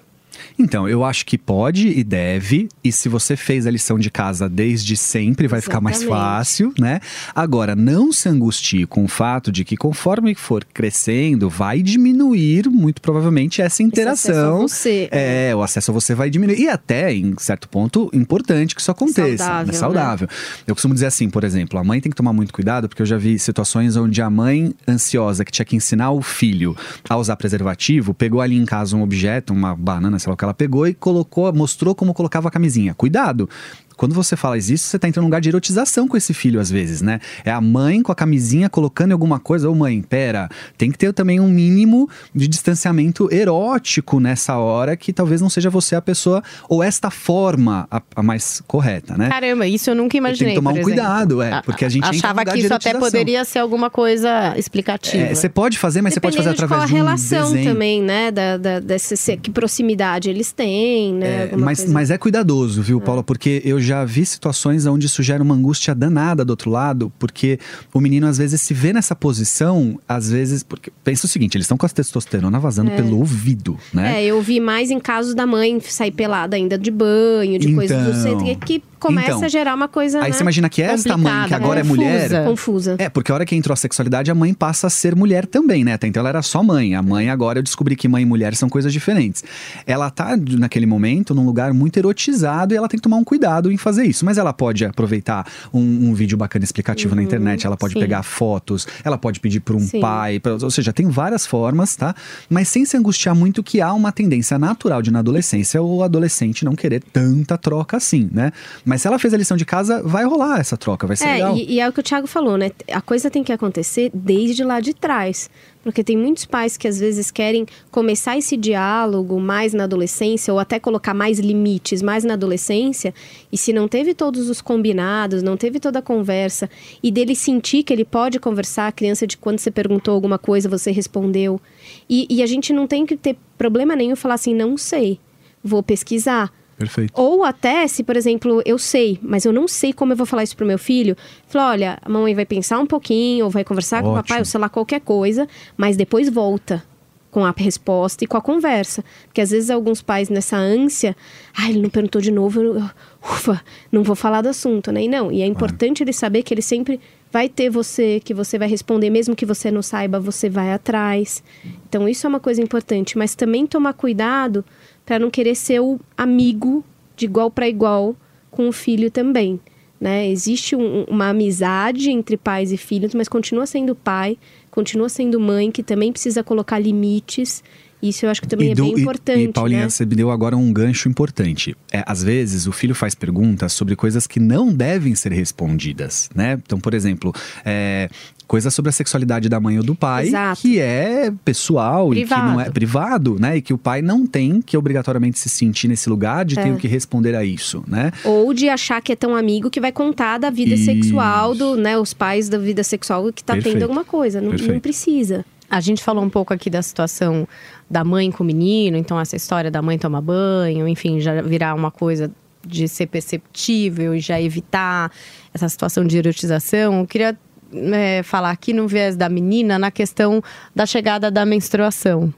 Então, 0.59 0.89
eu 0.89 1.05
acho 1.05 1.25
que 1.27 1.37
pode 1.37 1.89
e 1.89 2.03
deve, 2.03 2.69
e 2.83 2.91
se 2.91 3.09
você 3.09 3.37
fez 3.37 3.67
a 3.67 3.71
lição 3.71 3.99
de 3.99 4.11
casa 4.11 4.49
desde 4.49 4.97
sempre, 4.97 5.47
vai 5.47 5.61
ficar 5.61 5.81
mais 5.81 6.03
Exatamente. 6.03 6.23
fácil, 6.23 6.75
né? 6.79 7.01
Agora, 7.35 7.77
não 7.77 8.13
se 8.13 8.29
angustie 8.29 8.87
com 8.87 9.05
o 9.05 9.09
fato 9.09 9.53
de 9.53 9.65
que 9.65 9.77
conforme 9.77 10.35
for 10.35 10.65
crescendo, 10.65 11.49
vai 11.49 11.83
diminuir, 11.83 12.69
muito 12.69 13.01
provavelmente, 13.01 13.61
essa 13.63 13.83
Esse 13.83 14.01
acesso 14.01 14.31
a 14.31 14.33
interação. 14.33 14.69
você. 14.69 15.09
É, 15.11 15.55
o 15.55 15.63
acesso 15.63 15.91
a 15.91 15.95
você 15.95 16.15
vai 16.15 16.31
diminuir. 16.31 16.59
E 16.59 16.69
até, 16.69 17.15
em 17.15 17.35
certo 17.39 17.69
ponto, 17.69 18.11
importante 18.13 18.75
que 18.75 18.81
isso 18.81 18.91
aconteça. 18.91 19.45
Saudável, 19.45 19.67
né? 19.67 19.73
né? 19.73 19.79
Saudável. 19.79 20.29
Eu 20.67 20.75
costumo 20.75 20.95
dizer 20.95 21.07
assim, 21.07 21.29
por 21.29 21.45
exemplo, 21.45 21.79
a 21.79 21.85
mãe 21.85 22.01
tem 22.01 22.11
que 22.11 22.17
tomar 22.17 22.33
muito 22.33 22.53
cuidado, 22.53 22.89
porque 22.89 23.03
eu 23.03 23.07
já 23.07 23.17
vi 23.17 23.39
situações 23.39 23.97
onde 23.97 24.21
a 24.23 24.31
mãe 24.31 24.75
ansiosa, 24.89 25.45
que 25.45 25.53
tinha 25.53 25.65
que 25.65 25.77
ensinar 25.77 26.11
o 26.11 26.23
filho 26.23 26.77
a 27.09 27.17
usar 27.17 27.37
preservativo, 27.37 28.15
pegou 28.15 28.41
ali 28.41 28.57
em 28.57 28.65
casa 28.65 28.97
um 28.97 29.03
objeto, 29.03 29.53
uma 29.53 29.75
banana, 29.75 30.19
sei 30.27 30.31
lá 30.31 30.35
o 30.35 30.37
que 30.37 30.45
ela 30.45 30.55
pegou, 30.55 30.87
e 30.87 30.95
colocou, 30.95 31.53
mostrou 31.53 31.95
como 31.95 32.13
colocava 32.13 32.49
a 32.49 32.51
camisinha. 32.51 32.95
Cuidado! 32.95 33.49
Quando 33.97 34.15
você 34.15 34.37
fala 34.37 34.59
isso, 34.59 34.79
você 34.79 34.99
tá 34.99 35.09
entrando 35.09 35.23
num 35.25 35.29
lugar 35.29 35.41
de 35.41 35.49
erotização 35.49 36.07
com 36.07 36.17
esse 36.17 36.35
filho, 36.35 36.61
às 36.61 36.71
vezes, 36.71 37.01
né? 37.03 37.19
É 37.45 37.51
a 37.51 37.61
mãe 37.61 38.03
com 38.03 38.13
a 38.13 38.15
camisinha 38.15 38.69
colocando 38.69 39.13
alguma 39.13 39.39
coisa. 39.41 39.71
Ô, 39.71 39.75
mãe, 39.75 40.03
pera, 40.03 40.49
tem 40.77 40.91
que 40.91 40.99
ter 40.99 41.13
também 41.13 41.41
um 41.41 41.49
mínimo 41.49 42.09
de 42.35 42.47
distanciamento 42.47 43.29
erótico 43.33 44.21
nessa 44.21 44.57
hora, 44.59 44.97
que 44.97 45.13
talvez 45.13 45.41
não 45.41 45.49
seja 45.49 45.71
você 45.71 45.95
a 45.97 46.03
pessoa, 46.03 46.43
ou 46.69 46.83
esta 46.83 47.11
forma 47.11 47.87
a, 47.91 48.03
a 48.15 48.23
mais 48.23 48.63
correta, 48.67 49.17
né? 49.17 49.29
Caramba, 49.29 49.67
isso 49.67 49.89
eu 49.91 49.95
nunca 49.95 50.17
imaginei. 50.17 50.55
Tem 50.55 50.55
que 50.55 50.61
tomar 50.61 50.71
um 50.71 50.75
exemplo. 50.75 50.91
cuidado, 50.93 51.43
é, 51.43 51.53
A- 51.53 51.63
porque 51.63 51.85
a 51.85 51.89
gente 51.89 52.05
achava 52.07 52.45
que 52.45 52.53
de 52.53 52.61
isso 52.67 52.75
até 52.75 52.93
poderia 52.95 53.45
ser 53.45 53.61
alguma 53.61 53.89
coisa 53.89 54.55
explicativa. 54.57 55.25
É, 55.25 55.35
você 55.35 55.49
pode 55.49 55.79
fazer, 55.79 56.03
mas 56.03 56.15
você 56.15 56.21
pode 56.21 56.37
fazer 56.37 56.51
através 56.51 56.83
de 56.83 56.87
de 56.89 56.93
qual 56.93 57.01
um 57.01 57.07
a 57.07 57.09
relação 57.09 57.53
desenho. 57.53 57.73
também, 57.73 58.03
né? 58.03 58.31
Da, 58.31 58.57
da, 58.57 58.81
desse, 58.81 59.17
se- 59.17 59.37
que 59.37 59.51
proximidade 59.51 60.29
eles 60.29 60.53
têm, 60.53 61.15
né? 61.15 61.49
É, 61.53 61.57
mas, 61.57 61.79
coisa. 61.79 61.93
mas 61.93 62.11
é 62.11 62.19
cuidadoso, 62.19 62.83
viu, 62.83 63.01
Paula? 63.01 63.23
Porque 63.23 63.63
eu 63.65 63.81
já 63.87 64.05
vi 64.05 64.27
situações 64.27 64.85
onde 64.87 65.07
isso 65.07 65.23
gera 65.23 65.43
uma 65.43 65.55
angústia 65.55 65.95
danada 65.95 66.45
do 66.45 66.51
outro 66.51 66.71
lado, 66.71 67.13
porque 67.19 67.59
o 67.95 68.01
menino 68.01 68.27
às 68.27 68.39
vezes 68.39 68.61
se 68.61 68.75
vê 68.75 68.93
nessa 68.93 69.15
posição, 69.15 69.99
às 70.09 70.31
vezes. 70.31 70.63
Porque 70.63 70.93
pensa 71.05 71.27
o 71.27 71.29
seguinte: 71.29 71.57
eles 71.57 71.65
estão 71.65 71.77
com 71.77 71.87
a 71.87 71.89
testosterona 71.89 72.59
vazando 72.59 72.91
pelo 72.91 73.19
ouvido, 73.19 73.79
né? 73.93 74.23
É, 74.23 74.27
eu 74.27 74.41
vi 74.43 74.61
mais 74.61 74.91
em 74.91 74.99
casos 74.99 75.35
da 75.35 75.47
mãe 75.47 75.81
sair 75.81 76.11
pelada 76.11 76.57
ainda 76.57 76.77
de 76.77 76.91
banho, 76.91 77.59
de 77.59 77.73
coisas 77.75 78.03
do 78.03 78.11
Então, 78.11 78.23
centro, 78.41 78.67
que 78.67 78.83
começa 78.99 79.31
então. 79.33 79.45
a 79.45 79.49
gerar 79.49 79.75
uma 79.75 79.89
coisa. 79.89 80.19
Aí 80.21 80.31
né, 80.31 80.33
você 80.33 80.43
imagina 80.43 80.69
que 80.69 80.83
esta 80.83 81.17
mãe, 81.17 81.25
que 81.27 81.39
complicada, 81.39 81.65
agora 81.65 81.81
é 81.81 81.83
confusa. 81.83 82.03
mulher. 82.03 82.45
confusa. 82.45 82.97
É, 82.99 83.09
porque 83.09 83.31
a 83.31 83.35
hora 83.35 83.45
que 83.47 83.55
entrou 83.55 83.73
a 83.73 83.77
sexualidade, 83.77 84.31
a 84.31 84.35
mãe 84.35 84.53
passa 84.55 84.87
a 84.87 84.91
ser 84.91 85.15
mulher 85.15 85.47
também, 85.47 85.85
né? 85.85 85.95
Até 85.95 86.07
então 86.07 86.21
ela 86.21 86.29
era 86.29 86.43
só 86.43 86.63
mãe. 86.63 86.95
A 86.95 87.03
mãe 87.03 87.31
agora 87.31 87.59
eu 87.59 87.63
descobri 87.63 87.97
que 87.97 88.09
mãe 88.09 88.23
e 88.23 88.27
mulher 88.27 88.55
são 88.55 88.69
coisas 88.69 88.93
diferentes. 88.93 89.45
Ela 89.87 90.11
tá, 90.11 90.37
naquele 90.37 90.87
momento, 90.87 91.35
num 91.35 91.45
lugar 91.45 91.73
muito 91.73 91.97
erotizado 91.99 92.75
e 92.75 92.77
ela 92.77 92.89
tem 92.89 92.99
que 92.99 93.03
tomar 93.03 93.17
um 93.17 93.25
cuidado 93.25 93.71
em 93.71 93.77
fazer 93.77 94.05
isso. 94.05 94.25
Mas 94.25 94.39
ela 94.39 94.53
pode 94.53 94.85
aproveitar 94.85 95.47
um, 95.73 96.11
um 96.11 96.15
vídeo 96.15 96.37
bacana 96.37 96.65
explicativo 96.65 97.15
na 97.15 97.23
internet, 97.23 97.67
ela 97.67 97.77
pode 97.77 97.95
sim. 97.95 98.01
pegar 98.01 98.23
fotos, 98.23 98.87
ela 99.05 99.19
pode 99.19 99.41
pedir 99.41 99.61
para 99.61 99.77
um 99.77 99.81
Sim. 99.81 100.01
pai, 100.01 100.39
pra- 100.41 100.55
ou 100.55 100.71
seja, 100.71 100.93
tem 100.93 101.09
várias 101.09 101.47
formas, 101.47 101.97
tá? 101.97 102.15
Mas 102.49 102.69
sem 102.69 102.85
se 102.85 102.97
angustiar 102.97 103.35
muito 103.35 103.63
que 103.63 103.81
há 103.81 103.93
uma 103.93 104.13
tendência 104.13 104.59
natural 104.59 105.03
de 105.03 105.11
na 105.11 105.19
adolescência 105.21 105.83
o 105.83 106.03
adolescente 106.03 106.65
não 106.65 106.75
querer 106.75 107.03
tanta 107.13 107.57
troca 107.59 107.97
assim, 107.97 108.29
né? 108.33 108.53
Mas 108.87 109.03
se 109.03 109.09
ela 109.09 109.19
fez 109.19 109.35
a 109.35 109.37
lição 109.37 109.57
de 109.57 109.65
casa, 109.65 110.01
vai 110.05 110.25
rolar 110.25 110.61
essa 110.61 110.77
troca, 110.77 111.09
vai 111.09 111.17
ser 111.17 111.27
é, 111.27 111.33
legal. 111.33 111.57
E, 111.57 111.73
e 111.73 111.81
é 111.81 111.89
o 111.89 111.93
que 111.93 111.99
o 111.99 112.03
Thiago 112.05 112.29
falou, 112.29 112.57
né? 112.57 112.71
A 112.93 113.01
coisa 113.01 113.29
tem 113.29 113.43
que 113.43 113.53
acontecer 113.53 114.13
desde 114.15 114.63
lá 114.63 114.79
de 114.79 114.95
trás. 114.95 115.51
Porque 115.83 116.05
tem 116.05 116.17
muitos 116.17 116.45
pais 116.45 116.77
que 116.77 116.87
às 116.87 117.01
vezes 117.01 117.33
querem 117.33 117.67
começar 117.91 118.39
esse 118.39 118.57
diálogo 118.57 119.41
mais 119.41 119.75
na 119.75 119.85
adolescência, 119.85 120.55
ou 120.55 120.61
até 120.61 120.79
colocar 120.79 121.13
mais 121.13 121.41
limites 121.41 122.01
mais 122.01 122.23
na 122.23 122.35
adolescência, 122.35 123.13
e 123.51 123.59
se 123.59 123.73
não 123.73 123.89
teve 123.89 124.15
todos 124.15 124.49
os 124.49 124.61
combinados, 124.61 125.43
não 125.43 125.57
teve 125.57 125.81
toda 125.81 125.99
a 125.99 126.03
conversa, 126.03 126.71
e 127.03 127.11
dele 127.11 127.35
sentir 127.35 127.83
que 127.83 127.93
ele 127.93 128.05
pode 128.05 128.39
conversar, 128.39 128.87
a 128.87 128.93
criança 128.93 129.27
de 129.27 129.37
quando 129.37 129.59
você 129.59 129.71
perguntou 129.71 130.15
alguma 130.15 130.39
coisa, 130.39 130.69
você 130.69 130.93
respondeu. 130.93 131.61
E, 132.09 132.25
e 132.31 132.41
a 132.41 132.47
gente 132.47 132.73
não 132.73 132.87
tem 132.87 133.05
que 133.05 133.17
ter 133.17 133.37
problema 133.59 133.97
nenhum 133.97 134.15
falar 134.15 134.35
assim, 134.35 134.55
não 134.55 134.77
sei, 134.77 135.19
vou 135.63 135.83
pesquisar. 135.83 136.53
Perfeito. 136.79 137.13
Ou 137.15 137.43
até, 137.43 137.87
se, 137.89 138.03
por 138.03 138.17
exemplo, 138.17 138.63
eu 138.67 138.79
sei, 138.79 139.19
mas 139.23 139.45
eu 139.45 139.53
não 139.53 139.67
sei 139.67 139.93
como 139.93 140.13
eu 140.13 140.17
vou 140.17 140.27
falar 140.27 140.43
isso 140.43 140.57
pro 140.57 140.67
meu 140.67 140.79
filho, 140.79 141.17
fala, 141.47 141.71
olha, 141.71 141.99
a 142.03 142.09
mamãe 142.09 142.35
vai 142.35 142.45
pensar 142.45 142.79
um 142.79 142.87
pouquinho, 142.87 143.47
ou 143.47 143.51
vai 143.51 143.65
conversar 143.65 144.03
com 144.03 144.11
o 144.11 144.15
papai, 144.15 144.37
Ótimo. 144.37 144.41
ou 144.41 144.45
sei 144.45 144.61
lá, 144.61 144.69
qualquer 144.69 145.01
coisa, 145.01 145.49
mas 145.77 145.97
depois 145.97 146.29
volta 146.29 146.83
com 147.31 147.45
a 147.45 147.55
resposta 147.57 148.25
e 148.25 148.27
com 148.27 148.37
a 148.37 148.43
conversa. 148.43 149.05
Porque 149.27 149.41
às 149.41 149.51
vezes 149.51 149.71
alguns 149.71 150.01
pais 150.03 150.29
nessa 150.29 150.57
ânsia, 150.57 151.17
ah, 151.55 151.69
ele 151.69 151.81
não 151.81 151.91
perguntou 151.91 152.21
de 152.21 152.31
novo, 152.31 152.63
eu, 152.63 152.83
ufa, 153.23 153.63
não 153.91 154.03
vou 154.03 154.17
falar 154.17 154.43
do 154.43 154.49
assunto, 154.49 154.93
né? 154.93 155.03
E 155.03 155.09
não, 155.09 155.33
e 155.33 155.43
é 155.43 155.47
importante 155.47 156.03
ele 156.03 156.13
saber 156.13 156.43
que 156.43 156.53
ele 156.53 156.63
sempre 156.63 157.01
vai 157.31 157.49
ter 157.49 157.69
você, 157.69 158.21
que 158.25 158.33
você 158.33 158.59
vai 158.59 158.69
responder, 158.69 159.11
mesmo 159.11 159.37
que 159.37 159.45
você 159.45 159.71
não 159.71 159.83
saiba, 159.83 160.19
você 160.19 160.49
vai 160.49 160.73
atrás. 160.73 161.43
Então 161.89 162.09
isso 162.09 162.27
é 162.27 162.29
uma 162.29 162.41
coisa 162.41 162.63
importante, 162.63 163.19
mas 163.19 163.35
também 163.35 163.67
tomar 163.67 163.93
cuidado 163.93 164.65
para 165.07 165.19
não 165.19 165.31
querer 165.31 165.55
ser 165.55 165.81
o 165.81 165.99
amigo 166.17 166.85
de 167.17 167.25
igual 167.25 167.51
para 167.51 167.69
igual 167.69 168.15
com 168.51 168.69
o 168.69 168.73
filho 168.73 169.11
também. 169.11 169.59
Né? 169.99 170.29
Existe 170.29 170.77
um- 170.77 171.05
uma 171.05 171.29
amizade 171.31 172.11
entre 172.11 172.37
pais 172.37 172.71
e 172.73 172.77
filhos, 172.77 173.15
mas 173.15 173.29
continua 173.29 173.65
sendo 173.65 173.95
pai, 173.95 174.37
continua 174.71 175.09
sendo 175.09 175.41
mãe, 175.41 175.71
que 175.71 175.83
também 175.83 176.13
precisa 176.13 176.45
colocar 176.45 176.79
limites. 176.79 177.65
Isso 178.03 178.27
eu 178.27 178.31
acho 178.31 178.41
que 178.43 178.49
também 178.49 178.73
é 178.73 178.75
bem 178.75 178.93
importante. 179.01 179.41
E, 179.43 179.49
Paulinha, 179.53 179.83
né? 179.83 179.89
você 179.89 180.05
me 180.05 180.15
deu 180.15 180.31
agora 180.31 180.57
um 180.57 180.73
gancho 180.73 181.09
importante. 181.09 181.77
É, 181.93 182.03
às 182.07 182.23
vezes, 182.23 182.67
o 182.67 182.73
filho 182.73 182.95
faz 182.95 183.15
perguntas 183.15 183.73
sobre 183.73 183.97
coisas 183.97 184.27
que 184.27 184.39
não 184.39 184.73
devem 184.73 185.15
ser 185.15 185.33
respondidas, 185.33 186.29
né? 186.35 186.59
Então, 186.65 186.79
por 186.79 186.95
exemplo, 186.95 187.33
é, 187.65 188.09
coisas 188.47 188.73
sobre 188.73 188.91
a 188.91 188.93
sexualidade 188.93 189.49
da 189.49 189.59
mãe 189.59 189.77
ou 189.79 189.83
do 189.83 189.95
pai, 189.95 190.29
Exato. 190.29 190.61
que 190.61 190.79
é 190.79 191.33
pessoal 191.45 192.15
e 192.15 192.25
que 192.25 192.31
não 192.31 192.61
é 192.61 192.65
Privado. 192.71 192.73
privado, 192.73 193.37
né? 193.41 193.57
E 193.57 193.63
que 193.63 193.73
o 193.73 193.79
pai 193.79 194.03
não 194.03 194.27
tem 194.27 194.61
que 194.61 194.77
obrigatoriamente 194.77 195.39
se 195.39 195.49
sentir 195.49 195.89
nesse 195.89 196.09
lugar 196.09 196.45
de 196.45 196.59
É. 196.59 196.63
ter 196.63 196.77
que 196.77 196.87
responder 196.87 197.35
a 197.35 197.45
isso, 197.45 197.83
né? 197.89 198.13
Ou 198.25 198.53
de 198.55 198.69
achar 198.69 199.01
que 199.01 199.13
é 199.13 199.17
tão 199.17 199.35
amigo 199.35 199.71
que 199.71 199.81
vai 199.81 199.91
contar 199.91 200.39
da 200.39 200.51
vida 200.51 200.75
Isso. 200.75 200.85
sexual, 200.85 201.55
do, 201.55 201.77
né? 201.77 201.99
Os 201.99 202.13
pais 202.15 202.49
da 202.49 202.59
vida 202.59 202.85
sexual 202.85 203.33
que 203.33 203.43
tá 203.43 203.55
Perfeito. 203.55 203.75
tendo 203.75 203.83
alguma 203.83 204.05
coisa. 204.05 204.41
Não, 204.41 204.53
não 204.53 204.81
precisa. 204.81 205.45
A 205.69 205.81
gente 205.81 206.03
falou 206.03 206.23
um 206.23 206.31
pouco 206.31 206.55
aqui 206.55 206.71
da 206.71 206.83
situação 206.83 207.47
da 207.91 208.05
mãe 208.05 208.31
com 208.31 208.43
o 208.43 208.47
menino, 208.47 208.97
então 208.97 209.19
essa 209.19 209.37
história 209.37 209.71
da 209.71 209.83
mãe 209.83 209.99
tomar 209.99 210.21
banho, 210.21 210.87
enfim, 210.87 211.21
já 211.21 211.43
virar 211.43 211.75
uma 211.75 211.91
coisa 211.91 212.31
de 212.65 212.89
ser 212.89 213.07
perceptível 213.07 214.15
e 214.15 214.21
já 214.21 214.41
evitar 214.41 215.11
essa 215.55 215.69
situação 215.69 216.05
de 216.05 216.19
erotização. 216.19 217.01
Eu 217.01 217.07
queria 217.07 217.39
é, 217.73 218.23
falar 218.23 218.51
aqui 218.51 218.73
no 218.73 218.87
viés 218.89 219.17
da 219.17 219.29
menina 219.29 219.79
na 219.79 219.91
questão 219.91 220.43
da 220.75 220.87
chegada 220.87 221.31
da 221.31 221.45
menstruação. 221.45 222.33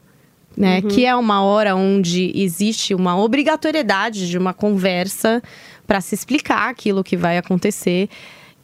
Né, 0.56 0.82
Que 0.82 1.06
é 1.06 1.14
uma 1.14 1.42
hora 1.44 1.76
onde 1.76 2.32
existe 2.35 2.92
uma 2.92 3.16
obrigatoriedade 3.16 4.28
de 4.28 4.37
uma 4.37 4.52
conversa 4.52 5.40
para 5.87 6.00
se 6.00 6.16
explicar 6.16 6.68
aquilo 6.68 7.04
que 7.04 7.16
vai 7.16 7.38
acontecer. 7.38 8.08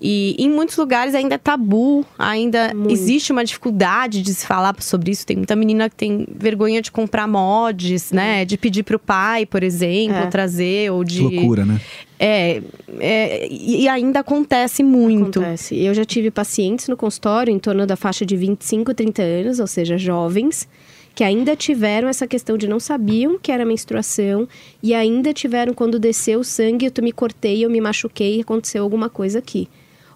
E 0.00 0.34
em 0.38 0.50
muitos 0.50 0.76
lugares 0.76 1.14
ainda 1.14 1.36
é 1.36 1.38
tabu, 1.38 2.04
ainda 2.18 2.74
Muito. 2.74 2.90
existe 2.90 3.32
uma 3.32 3.44
dificuldade 3.44 4.22
de 4.22 4.34
se 4.34 4.46
falar 4.46 4.74
sobre 4.80 5.12
isso. 5.12 5.24
Tem 5.24 5.36
muita 5.36 5.54
menina 5.56 5.88
que 5.88 5.96
tem 5.96 6.26
vergonha 6.36 6.82
de 6.82 6.90
comprar 6.90 7.26
mods, 7.26 8.12
né? 8.12 8.44
De 8.44 8.58
pedir 8.58 8.82
pro 8.82 8.98
pai, 8.98 9.46
por 9.46 9.62
exemplo, 9.62 10.16
É. 10.16 10.26
trazer, 10.26 10.92
ou 10.92 11.04
de. 11.04 11.20
Que 11.26 11.36
loucura, 11.36 11.64
né? 11.64 11.80
É, 12.18 12.62
é, 13.00 13.48
e 13.50 13.88
ainda 13.88 14.20
acontece 14.20 14.82
muito. 14.82 15.40
Acontece. 15.40 15.76
Eu 15.76 15.94
já 15.94 16.04
tive 16.04 16.30
pacientes 16.30 16.88
no 16.88 16.96
consultório 16.96 17.52
em 17.52 17.58
torno 17.58 17.86
da 17.86 17.96
faixa 17.96 18.26
de 18.26 18.36
25, 18.36 18.92
30 18.94 19.22
anos, 19.22 19.60
ou 19.60 19.66
seja, 19.66 19.96
jovens, 19.96 20.68
que 21.14 21.22
ainda 21.22 21.54
tiveram 21.54 22.08
essa 22.08 22.26
questão 22.26 22.58
de 22.58 22.66
não 22.66 22.80
sabiam 22.80 23.38
que 23.38 23.52
era 23.52 23.64
menstruação 23.64 24.48
e 24.82 24.92
ainda 24.92 25.32
tiveram 25.32 25.72
quando 25.72 25.98
desceu 25.98 26.40
o 26.40 26.44
sangue, 26.44 26.86
eu 26.86 27.04
me 27.04 27.12
cortei, 27.12 27.64
eu 27.64 27.70
me 27.70 27.80
machuquei 27.80 28.38
e 28.38 28.40
aconteceu 28.40 28.82
alguma 28.82 29.08
coisa 29.08 29.38
aqui. 29.38 29.68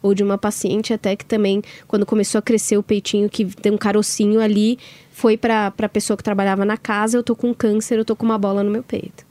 Ou 0.08 0.14
de 0.14 0.22
uma 0.22 0.38
paciente 0.38 0.94
até 0.94 1.14
que 1.14 1.24
também, 1.24 1.62
quando 1.86 2.06
começou 2.06 2.38
a 2.38 2.42
crescer 2.42 2.78
o 2.78 2.82
peitinho, 2.82 3.28
que 3.28 3.44
tem 3.44 3.70
um 3.70 3.76
carocinho 3.76 4.40
ali, 4.40 4.78
foi 5.10 5.36
para 5.36 5.66
a 5.66 5.88
pessoa 5.88 6.16
que 6.16 6.22
trabalhava 6.22 6.64
na 6.64 6.78
casa, 6.78 7.18
eu 7.18 7.22
tô 7.22 7.36
com 7.36 7.52
câncer, 7.52 7.98
eu 7.98 8.06
tô 8.06 8.16
com 8.16 8.24
uma 8.24 8.38
bola 8.38 8.62
no 8.62 8.70
meu 8.70 8.82
peito. 8.82 9.26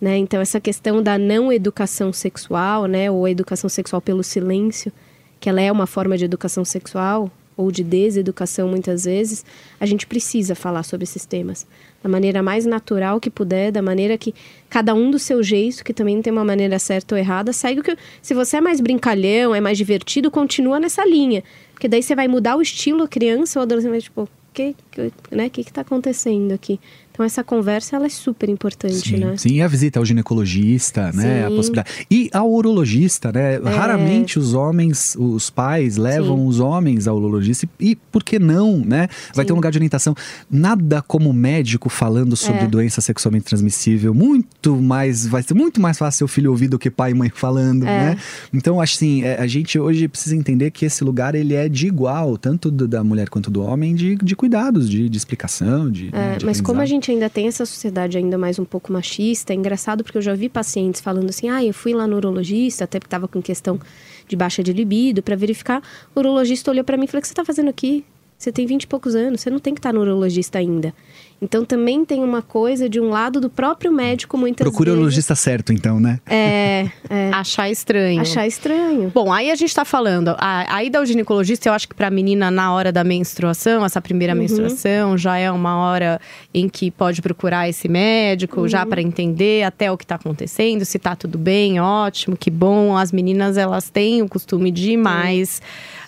Né? 0.00 0.16
Então, 0.16 0.40
essa 0.40 0.60
questão 0.60 1.00
da 1.00 1.16
não 1.16 1.52
educação 1.52 2.12
sexual, 2.12 2.86
né? 2.86 3.08
ou 3.08 3.28
educação 3.28 3.70
sexual 3.70 4.02
pelo 4.02 4.24
silêncio, 4.24 4.92
que 5.38 5.48
ela 5.48 5.60
é 5.60 5.70
uma 5.70 5.86
forma 5.86 6.18
de 6.18 6.24
educação 6.24 6.64
sexual, 6.64 7.30
ou 7.56 7.70
de 7.70 7.82
deseducação 7.82 8.68
muitas 8.68 9.04
vezes, 9.04 9.44
a 9.80 9.86
gente 9.86 10.06
precisa 10.06 10.54
falar 10.54 10.82
sobre 10.82 11.04
esses 11.04 11.24
temas. 11.24 11.66
Da 12.02 12.08
maneira 12.08 12.42
mais 12.42 12.66
natural 12.66 13.18
que 13.18 13.30
puder, 13.30 13.72
da 13.72 13.80
maneira 13.80 14.18
que 14.18 14.34
cada 14.68 14.94
um 14.94 15.10
do 15.10 15.18
seu 15.18 15.42
jeito, 15.42 15.82
que 15.82 15.94
também 15.94 16.16
não 16.16 16.22
tem 16.22 16.32
uma 16.32 16.44
maneira 16.44 16.78
certa 16.78 17.14
ou 17.14 17.18
errada, 17.18 17.52
segue 17.52 17.80
o 17.80 17.82
que. 17.82 17.96
Se 18.20 18.34
você 18.34 18.58
é 18.58 18.60
mais 18.60 18.80
brincalhão, 18.80 19.54
é 19.54 19.60
mais 19.60 19.78
divertido, 19.78 20.30
continua 20.30 20.78
nessa 20.78 21.04
linha. 21.04 21.42
Porque 21.72 21.88
daí 21.88 22.02
você 22.02 22.14
vai 22.14 22.28
mudar 22.28 22.56
o 22.56 22.62
estilo, 22.62 23.02
a 23.02 23.08
criança 23.08 23.58
ou 23.58 23.62
adolescente 23.62 24.04
tipo, 24.04 24.28
que, 24.52 24.74
que, 24.90 25.12
né, 25.30 25.50
que 25.50 25.62
que 25.62 25.72
tá 25.72 25.82
acontecendo 25.82 26.52
aqui? 26.52 26.80
Então 27.16 27.24
essa 27.24 27.42
conversa 27.42 27.96
ela 27.96 28.04
é 28.04 28.10
super 28.10 28.46
importante, 28.50 29.08
Sim, 29.08 29.16
né? 29.16 29.36
sim, 29.38 29.54
e 29.54 29.62
a 29.62 29.66
visita 29.66 29.98
ao 29.98 30.04
ginecologista, 30.04 31.10
né? 31.14 31.44
A 31.44 31.48
Sim. 31.48 31.52
É. 31.54 31.56
possibilidade. 31.56 32.06
E 32.10 32.28
ao 32.30 32.52
urologista, 32.52 33.32
né? 33.32 33.56
Raramente 33.56 34.38
os 34.38 34.52
homens, 34.52 35.16
os 35.18 35.48
pais 35.48 35.96
levam 35.96 36.36
Sim. 36.36 36.46
os 36.46 36.60
homens 36.60 37.08
ao 37.08 37.16
urologista. 37.16 37.66
E, 37.80 37.92
e 37.92 37.96
por 37.96 38.22
que 38.22 38.38
não, 38.38 38.78
né? 38.78 39.08
Vai 39.34 39.44
Sim. 39.44 39.46
ter 39.46 39.52
um 39.54 39.56
lugar 39.56 39.72
de 39.72 39.78
orientação. 39.78 40.14
Nada 40.50 41.00
como 41.00 41.32
médico 41.32 41.88
falando 41.88 42.36
sobre 42.36 42.62
É. 42.64 42.66
doença 42.66 43.00
sexualmente 43.00 43.46
transmissível. 43.46 44.12
Muito 44.12 44.76
mais, 44.76 45.26
vai 45.26 45.42
ser 45.42 45.54
muito 45.54 45.80
mais 45.80 45.96
fácil 45.96 46.18
seu 46.18 46.28
filho 46.28 46.50
ouvir 46.50 46.68
do 46.68 46.78
que 46.78 46.90
pai 46.90 47.12
e 47.12 47.14
mãe 47.14 47.30
falando, 47.34 47.84
É. 47.86 48.10
né? 48.10 48.18
Então, 48.52 48.78
acho 48.80 48.96
assim, 48.96 49.22
é, 49.22 49.40
a 49.40 49.46
gente 49.46 49.78
hoje 49.78 50.06
precisa 50.06 50.36
entender 50.36 50.70
que 50.70 50.84
esse 50.84 51.02
lugar 51.02 51.34
ele 51.34 51.54
é 51.54 51.66
de 51.68 51.86
igual, 51.86 52.36
tanto 52.36 52.70
do- 52.70 52.86
da 52.86 53.02
mulher 53.02 53.28
quanto 53.30 53.50
do 53.50 53.62
homem, 53.62 53.94
de, 53.94 54.16
de 54.16 54.36
cuidados, 54.36 54.88
de, 54.88 55.08
de 55.08 55.16
explicação, 55.16 55.90
de. 55.90 56.10
né, 56.12 56.34
É, 56.34 56.36
de 56.38 56.44
mas 56.44 56.60
como 56.60 56.80
a 56.80 56.82
aprendizado. 56.82 57.05
Gente 57.06 57.12
ainda 57.12 57.30
tem 57.30 57.46
essa 57.46 57.64
sociedade 57.64 58.18
ainda 58.18 58.36
mais 58.36 58.58
um 58.58 58.64
pouco 58.64 58.92
machista, 58.92 59.52
é 59.52 59.56
engraçado 59.56 60.02
porque 60.02 60.18
eu 60.18 60.22
já 60.22 60.34
vi 60.34 60.48
pacientes 60.48 61.00
falando 61.00 61.30
assim: 61.30 61.48
ah, 61.48 61.64
eu 61.64 61.72
fui 61.72 61.94
lá 61.94 62.06
no 62.06 62.16
urologista, 62.16 62.84
até 62.84 62.98
porque 62.98 63.06
estava 63.06 63.28
com 63.28 63.40
questão 63.40 63.78
de 64.26 64.34
baixa 64.34 64.62
de 64.62 64.72
libido, 64.72 65.22
para 65.22 65.36
verificar. 65.36 65.80
O 66.14 66.18
urologista 66.18 66.70
olhou 66.70 66.84
para 66.84 66.96
mim 66.96 67.04
e 67.04 67.06
falou: 67.06 67.20
o 67.20 67.22
que 67.22 67.28
você 67.28 67.32
está 67.32 67.44
fazendo 67.44 67.68
aqui? 67.68 68.04
Você 68.38 68.52
tem 68.52 68.66
20 68.66 68.82
e 68.82 68.86
poucos 68.86 69.14
anos, 69.14 69.40
você 69.40 69.48
não 69.50 69.58
tem 69.58 69.72
que 69.74 69.78
estar 69.78 69.92
no 69.94 70.00
urologista 70.00 70.58
ainda. 70.58 70.92
Então 71.40 71.64
também 71.66 72.02
tem 72.04 72.22
uma 72.24 72.40
coisa 72.40 72.88
de 72.88 72.98
um 72.98 73.10
lado 73.10 73.40
do 73.42 73.50
próprio 73.50 73.92
médico, 73.92 74.38
muitas 74.38 74.64
Procure 74.64 74.88
o 74.88 74.92
vezes. 74.92 74.96
urologista 74.98 75.34
certo, 75.34 75.70
então, 75.72 76.00
né? 76.00 76.18
É, 76.26 76.86
é 77.10 77.30
Achar 77.32 77.70
estranho. 77.70 78.20
achar 78.22 78.46
estranho. 78.46 79.10
Bom, 79.14 79.30
aí 79.32 79.50
a 79.50 79.54
gente 79.54 79.74
tá 79.74 79.84
falando, 79.84 80.34
a, 80.38 80.76
a 80.76 80.82
ida 80.84 80.98
ao 80.98 81.04
ginecologista, 81.04 81.68
eu 81.68 81.74
acho 81.74 81.88
que 81.88 81.94
pra 81.94 82.10
menina 82.10 82.50
na 82.50 82.72
hora 82.72 82.90
da 82.90 83.04
menstruação, 83.04 83.84
essa 83.84 84.00
primeira 84.00 84.32
Uhum. 84.34 84.40
menstruação, 84.40 85.16
já 85.18 85.36
é 85.38 85.50
uma 85.50 85.76
hora 85.78 86.18
em 86.54 86.68
que 86.70 86.90
pode 86.90 87.20
procurar 87.20 87.68
esse 87.68 87.86
médico, 87.88 88.66
já 88.68 88.82
Uhum. 88.84 88.88
pra 88.90 89.02
entender 89.02 89.62
até 89.64 89.90
o 89.92 89.96
que 89.98 90.06
tá 90.06 90.14
acontecendo, 90.14 90.84
se 90.86 90.98
tá 90.98 91.14
tudo 91.16 91.36
bem, 91.38 91.80
ótimo, 91.80 92.34
que 92.36 92.50
bom. 92.50 92.96
As 92.96 93.12
meninas, 93.12 93.56
elas 93.58 93.90
têm 93.90 94.22
o 94.22 94.28
costume 94.28 94.70
de 94.70 94.92
ir 94.92 94.96
mais 94.96 95.60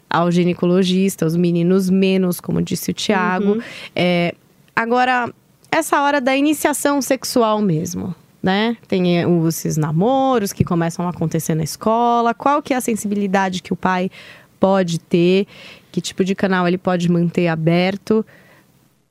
ao 0.08 0.30
ginecologista, 0.30 1.26
os 1.26 1.36
meninos 1.36 1.90
menos, 1.90 2.40
como 2.40 2.62
disse 2.62 2.90
o 2.90 2.94
Tiago. 2.94 3.52
Uhum. 3.52 3.62
É, 3.94 4.34
agora, 4.74 5.32
essa 5.70 6.02
hora 6.02 6.20
da 6.20 6.36
iniciação 6.36 7.02
sexual 7.02 7.60
mesmo, 7.60 8.14
né? 8.42 8.76
Tem 8.86 9.18
eh, 9.18 9.26
os 9.26 9.58
esses 9.58 9.76
namoros 9.76 10.52
que 10.52 10.64
começam 10.64 11.06
a 11.06 11.10
acontecer 11.10 11.54
na 11.54 11.64
escola. 11.64 12.32
Qual 12.32 12.62
que 12.62 12.72
é 12.72 12.76
a 12.76 12.80
sensibilidade 12.80 13.62
que 13.62 13.72
o 13.72 13.76
pai 13.76 14.10
pode 14.58 14.98
ter? 14.98 15.46
Que 15.92 16.00
tipo 16.00 16.24
de 16.24 16.34
canal 16.34 16.66
ele 16.66 16.78
pode 16.78 17.10
manter 17.10 17.48
aberto? 17.48 18.24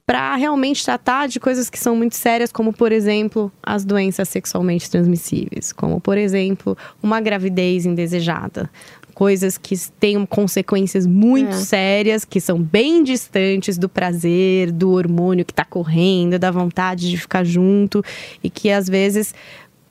para 0.07 0.37
realmente 0.37 0.85
tratar 0.85 1.27
de 1.27 1.37
coisas 1.37 1.69
que 1.69 1.77
são 1.77 1.93
muito 1.93 2.15
sérias, 2.15 2.49
como 2.49 2.71
por 2.71 2.93
exemplo 2.93 3.51
as 3.61 3.83
doenças 3.83 4.29
sexualmente 4.29 4.89
transmissíveis, 4.89 5.73
como 5.73 5.99
por 5.99 6.17
exemplo 6.17 6.77
uma 7.03 7.19
gravidez 7.19 7.85
indesejada. 7.85 8.69
Coisas 9.17 9.57
que 9.57 9.75
têm 9.99 10.23
consequências 10.27 11.07
muito 11.07 11.49
É. 11.49 11.59
sérias, 11.59 12.23
que 12.23 12.39
são 12.39 12.61
bem 12.61 13.03
distantes 13.03 13.75
do 13.75 13.89
prazer, 13.89 14.71
do 14.71 14.91
hormônio 14.91 15.43
que 15.43 15.51
está 15.53 15.65
correndo, 15.65 16.37
da 16.37 16.51
vontade 16.51 17.09
de 17.09 17.17
ficar 17.17 17.43
junto, 17.43 18.03
e 18.43 18.49
que 18.51 18.69
às 18.69 18.87
vezes 18.87 19.33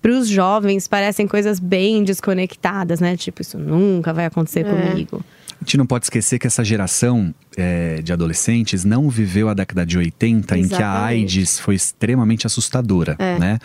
para 0.00 0.12
os 0.12 0.28
jovens 0.28 0.86
parecem 0.86 1.26
coisas 1.26 1.58
bem 1.58 2.04
desconectadas, 2.04 3.00
né? 3.00 3.16
Tipo, 3.16 3.42
isso 3.42 3.58
nunca 3.58 4.12
vai 4.12 4.26
acontecer 4.26 4.64
É. 4.64 4.70
comigo. 4.90 5.24
A 5.60 5.64
gente 5.64 5.76
não 5.76 5.86
pode 5.86 6.04
esquecer 6.04 6.38
que 6.38 6.46
essa 6.46 6.62
geração 6.62 7.34
é, 7.56 8.00
de 8.02 8.12
adolescentes 8.12 8.84
não 8.84 9.08
viveu 9.10 9.48
a 9.48 9.54
década 9.54 9.84
de 9.84 9.98
80, 9.98 10.56
em 10.56 10.68
que 10.68 10.74
a 10.74 10.78
Exatamente. 10.78 11.38
AIDS 11.38 11.58
foi 11.58 11.74
extremamente 11.74 12.46
assustadora, 12.46 13.16
né? 13.18 13.58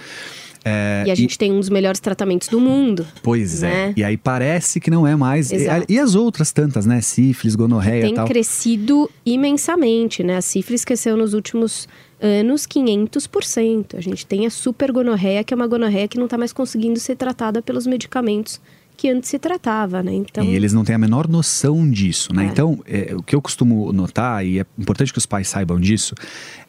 É, 0.63 1.03
E 1.07 1.11
a 1.11 1.15
gente 1.15 1.37
tem 1.37 1.51
um 1.51 1.59
dos 1.59 1.69
melhores 1.69 1.99
tratamentos 1.99 2.47
do 2.47 2.59
mundo. 2.59 3.05
Pois 3.23 3.63
é. 3.63 3.87
né? 3.87 3.93
E 3.97 4.03
aí 4.03 4.17
parece 4.17 4.79
que 4.79 4.91
não 4.91 5.05
é 5.07 5.15
mais. 5.15 5.51
E, 5.51 5.67
e 5.89 5.99
as 5.99 6.15
outras 6.15 6.51
tantas, 6.51 6.85
né? 6.85 7.01
Sífilis, 7.01 7.55
gonorreia 7.55 7.99
e 7.99 8.03
Tem 8.03 8.13
tal. 8.13 8.27
crescido 8.27 9.09
imensamente, 9.25 10.23
né? 10.23 10.37
A 10.37 10.41
sífilis 10.41 10.85
cresceu 10.85 11.17
nos 11.17 11.33
últimos 11.33 11.87
anos 12.21 12.67
500%. 12.67 13.97
A 13.97 14.01
gente 14.01 14.25
tem 14.25 14.45
a 14.45 14.49
supergonorreia, 14.49 15.43
que 15.43 15.53
é 15.53 15.55
uma 15.55 15.67
gonorreia 15.67 16.07
que 16.07 16.17
não 16.17 16.25
está 16.25 16.37
mais 16.37 16.53
conseguindo 16.53 16.99
ser 16.99 17.15
tratada 17.15 17.61
pelos 17.61 17.87
medicamentos 17.87 18.61
que 19.01 19.09
antes 19.09 19.31
se 19.31 19.39
tratava, 19.39 20.03
né? 20.03 20.13
Então, 20.13 20.43
E 20.43 20.53
eles 20.53 20.73
não 20.73 20.83
têm 20.83 20.93
a 20.93 20.99
menor 20.99 21.27
noção 21.27 21.89
disso, 21.89 22.31
né? 22.35 22.43
É. 22.43 22.47
Então, 22.49 22.83
é, 22.85 23.15
o 23.15 23.23
que 23.23 23.35
eu 23.35 23.41
costumo 23.41 23.91
notar, 23.91 24.45
e 24.45 24.59
é 24.59 24.65
importante 24.77 25.11
que 25.11 25.17
os 25.17 25.25
pais 25.25 25.47
saibam 25.47 25.79
disso, 25.79 26.13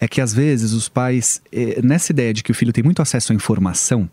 é 0.01 0.09
que 0.09 0.19
às 0.19 0.33
vezes 0.33 0.73
os 0.73 0.89
pais, 0.89 1.43
é, 1.53 1.83
nessa 1.83 2.11
ideia 2.11 2.33
de 2.33 2.43
que 2.43 2.51
o 2.51 2.55
filho 2.55 2.73
tem 2.73 2.83
muito 2.83 3.03
acesso 3.03 3.33
à 3.33 3.35
informação, 3.35 4.09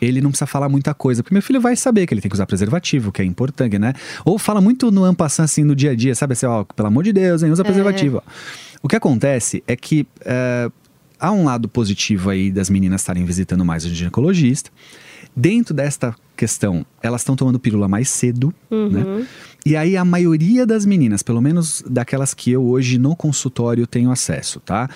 ele 0.00 0.22
não 0.22 0.30
precisa 0.30 0.46
falar 0.46 0.70
muita 0.70 0.94
coisa, 0.94 1.22
porque 1.22 1.34
meu 1.34 1.42
filho 1.42 1.60
vai 1.60 1.76
saber 1.76 2.06
que 2.06 2.14
ele 2.14 2.22
tem 2.22 2.30
que 2.30 2.34
usar 2.34 2.46
preservativo, 2.46 3.12
que 3.12 3.20
é 3.20 3.24
importante, 3.26 3.78
né? 3.78 3.92
Ou 4.24 4.38
fala 4.38 4.62
muito 4.62 4.90
no 4.90 5.04
ampassant, 5.04 5.44
assim, 5.44 5.62
no 5.62 5.76
dia 5.76 5.90
a 5.90 5.94
dia, 5.94 6.14
sabe 6.14 6.32
assim, 6.32 6.46
ó, 6.46 6.64
pelo 6.64 6.88
amor 6.88 7.04
de 7.04 7.12
Deus, 7.12 7.42
hein, 7.42 7.50
usa 7.50 7.62
preservativo. 7.62 8.22
O 8.82 8.88
que 8.88 8.96
acontece 8.96 9.62
é 9.66 9.76
que 9.76 10.06
é, 10.24 10.70
há 11.20 11.32
um 11.32 11.44
lado 11.44 11.68
positivo 11.68 12.30
aí 12.30 12.50
das 12.50 12.70
meninas 12.70 13.02
estarem 13.02 13.26
visitando 13.26 13.62
mais 13.62 13.84
o 13.84 13.90
ginecologista. 13.90 14.70
Dentro 15.36 15.74
desta 15.74 16.14
questão, 16.38 16.86
elas 17.02 17.20
estão 17.20 17.34
tomando 17.36 17.58
pílula 17.58 17.88
mais 17.88 18.08
cedo, 18.08 18.54
né? 18.70 19.26
E 19.66 19.76
aí 19.76 19.96
a 19.96 20.04
maioria 20.04 20.64
das 20.64 20.86
meninas, 20.86 21.22
pelo 21.22 21.42
menos 21.42 21.84
daquelas 21.90 22.32
que 22.32 22.52
eu 22.52 22.64
hoje 22.64 22.96
no 22.96 23.14
consultório 23.16 23.86
tenho 23.86 24.10
acesso, 24.10 24.60
tá? 24.60 24.88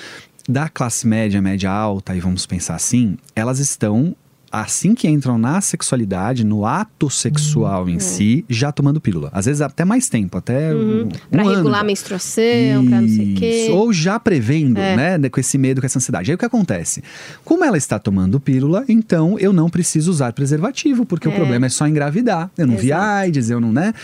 Da 0.49 0.69
classe 0.69 1.07
média, 1.07 1.43
média 1.43 1.71
alta, 1.71 2.17
e 2.17 2.21
vamos 2.21 2.47
pensar 2.47 2.77
assim, 2.77 3.19
elas 3.35 3.59
estão 3.59 4.17
assim 4.53 4.95
que 4.95 5.09
entram 5.09 5.39
na 5.39 5.61
sexualidade, 5.61 6.45
no 6.45 6.67
ato 6.67 7.09
sexual 7.09 7.89
em 7.89 7.99
si, 7.99 8.45
já 8.49 8.71
tomando 8.71 9.01
pílula. 9.01 9.31
Às 9.33 9.47
vezes 9.47 9.63
até 9.63 9.85
mais 9.85 10.09
tempo, 10.09 10.37
até 10.37 10.75
um, 10.75 11.09
para 11.31 11.43
um 11.45 11.49
regular 11.49 11.81
a 11.81 11.85
menstruação, 11.85 12.85
para 12.89 13.01
não 13.01 13.09
sei 13.09 13.33
o 13.33 13.37
quê. 13.37 13.65
Isso, 13.65 13.73
Ou 13.73 13.93
já 13.93 14.21
prevendo, 14.21 14.79
É. 14.79 15.19
né? 15.19 15.29
Com 15.31 15.41
esse 15.41 15.57
medo, 15.57 15.81
com 15.81 15.87
essa 15.87 15.99
ansiedade. 15.99 16.31
Aí 16.31 16.35
o 16.35 16.39
que 16.39 16.45
acontece? 16.45 17.03
Como 17.45 17.65
ela 17.65 17.79
está 17.79 17.99
tomando 17.99 18.39
pílula, 18.39 18.85
então 18.89 19.39
eu 19.39 19.53
não 19.53 19.71
preciso 19.71 20.11
usar 20.11 20.33
preservativo, 20.33 21.07
porque 21.07 21.27
o 21.27 21.33
É. 21.33 21.35
problema 21.35 21.67
é 21.67 21.69
só 21.71 21.87
engravidar. 21.89 22.51
Eu 22.59 22.67
não 22.67 22.77
vi 22.77 22.89
Exato. 22.89 23.03
AIDS, 23.03 23.51
eu 23.51 23.61
não, 23.61 23.73
né? 23.73 23.95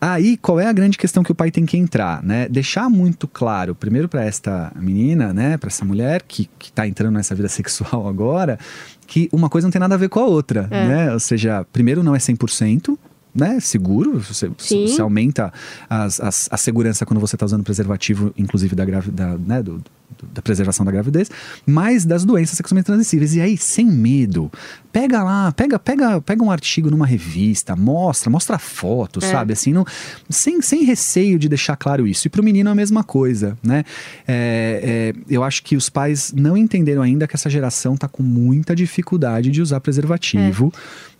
Aí, 0.00 0.36
qual 0.36 0.60
é 0.60 0.66
a 0.66 0.72
grande 0.72 0.96
questão 0.96 1.24
que 1.24 1.32
o 1.32 1.34
pai 1.34 1.50
tem 1.50 1.66
que 1.66 1.76
entrar, 1.76 2.22
né? 2.22 2.46
Deixar 2.48 2.88
muito 2.88 3.26
claro, 3.26 3.74
primeiro 3.74 4.08
para 4.08 4.24
esta 4.24 4.70
menina, 4.76 5.32
né, 5.32 5.56
para 5.56 5.66
essa 5.66 5.84
mulher 5.84 6.22
que, 6.22 6.48
que 6.56 6.70
tá 6.70 6.86
entrando 6.86 7.14
nessa 7.14 7.34
vida 7.34 7.48
sexual 7.50 8.06
agora, 8.06 8.60
que 9.08 9.28
uma 9.32 9.48
coisa 9.48 9.66
não 9.66 9.72
tem 9.72 9.80
nada 9.80 9.94
a 9.94 9.98
ver 9.98 10.08
com 10.10 10.20
a 10.20 10.26
outra, 10.26 10.68
É. 10.70 10.86
né? 10.86 11.12
Ou 11.12 11.18
seja, 11.18 11.66
primeiro 11.72 12.02
não 12.02 12.14
é 12.14 12.18
100%, 12.18 12.96
né, 13.34 13.60
seguro, 13.60 14.18
você, 14.20 14.48
você 14.58 15.00
aumenta 15.00 15.52
as, 15.88 16.20
as- 16.20 16.48
a 16.50 16.56
segurança 16.56 17.06
quando 17.06 17.20
você 17.20 17.36
está 17.36 17.46
usando 17.46 17.62
preservativo, 17.62 18.32
inclusive 18.36 18.74
da, 18.74 18.84
gravi- 18.84 19.10
da, 19.10 19.36
né, 19.38 19.62
do- 19.62 19.78
do- 19.78 20.26
da 20.32 20.42
preservação 20.42 20.84
da 20.84 20.90
gravidez, 20.90 21.30
mas 21.66 22.04
das 22.04 22.24
doenças 22.24 22.56
sexualmente 22.56 22.86
transmissíveis. 22.86 23.34
E 23.36 23.40
aí, 23.40 23.56
sem 23.56 23.86
medo, 23.86 24.50
pega 24.90 25.22
lá, 25.22 25.52
pega, 25.52 25.78
pega, 25.78 26.20
pega 26.20 26.42
um 26.42 26.50
artigo 26.50 26.90
numa 26.90 27.06
revista, 27.06 27.76
mostra, 27.76 28.28
mostra 28.30 28.58
foto, 28.58 29.20
É. 29.22 29.30
sabe? 29.30 29.52
Assim, 29.52 29.72
não, 29.72 29.84
sem, 30.28 30.60
sem 30.62 30.82
receio 30.84 31.38
de 31.38 31.48
deixar 31.48 31.76
claro 31.76 32.06
isso. 32.06 32.26
E 32.26 32.30
para 32.30 32.40
o 32.40 32.44
menino 32.44 32.68
é 32.70 32.72
a 32.72 32.74
mesma 32.74 33.04
coisa, 33.04 33.56
né? 33.62 33.84
É, 34.26 35.12
é, 35.14 35.20
eu 35.32 35.44
acho 35.44 35.62
que 35.62 35.76
os 35.76 35.88
pais 35.88 36.32
não 36.36 36.56
entenderam 36.56 37.02
ainda 37.02 37.28
que 37.28 37.36
essa 37.36 37.48
geração 37.50 37.94
está 37.94 38.08
com 38.08 38.22
muita 38.22 38.74
dificuldade 38.74 39.50
de 39.50 39.60
usar 39.62 39.78
preservativo. 39.80 40.72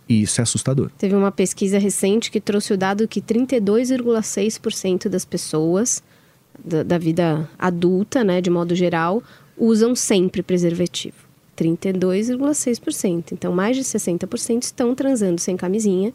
E 0.09 0.23
isso 0.23 0.41
é 0.41 0.43
assustador. 0.43 0.91
Teve 0.97 1.15
uma 1.15 1.31
pesquisa 1.31 1.79
recente 1.79 2.31
que 2.31 2.41
trouxe 2.41 2.73
o 2.73 2.79
dado 2.79 3.07
que 3.07 3.21
32,6% 3.21 5.09
das 5.09 5.25
pessoas 5.25 6.03
da, 6.65 6.83
da 6.83 6.99
vida 6.99 7.49
adulta, 7.59 8.25
né, 8.25 8.41
de 8.41 8.51
modo 8.51 8.75
geral, 8.75 9.23
usam 9.57 9.95
sempre 9.95 10.43
preservativo. 10.43 11.29
32,6%. 11.57 13.33
Então, 13.33 13.53
mais 13.53 13.77
de 13.77 13.83
60% 13.83 14.63
estão 14.63 14.95
transando 14.95 15.41
sem 15.41 15.57
camisinha 15.57 16.13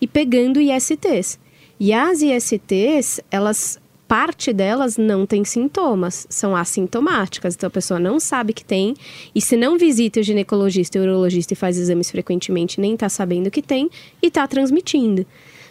e 0.00 0.06
pegando 0.06 0.60
ISTs. 0.60 1.38
E 1.78 1.92
as 1.92 2.20
ISTs, 2.20 3.20
elas 3.30 3.80
parte 4.12 4.52
delas 4.52 4.98
não 4.98 5.24
tem 5.24 5.42
sintomas, 5.42 6.26
são 6.28 6.54
assintomáticas. 6.54 7.54
Então 7.54 7.68
a 7.68 7.70
pessoa 7.70 7.98
não 7.98 8.20
sabe 8.20 8.52
que 8.52 8.62
tem 8.62 8.94
e 9.34 9.40
se 9.40 9.56
não 9.56 9.78
visita 9.78 10.20
o 10.20 10.22
ginecologista 10.22 10.98
e 10.98 11.00
o 11.00 11.04
urologista 11.04 11.54
e 11.54 11.56
faz 11.56 11.78
exames 11.78 12.10
frequentemente, 12.10 12.78
nem 12.78 12.92
está 12.92 13.08
sabendo 13.08 13.50
que 13.50 13.62
tem 13.62 13.88
e 14.22 14.26
está 14.26 14.46
transmitindo. 14.46 15.24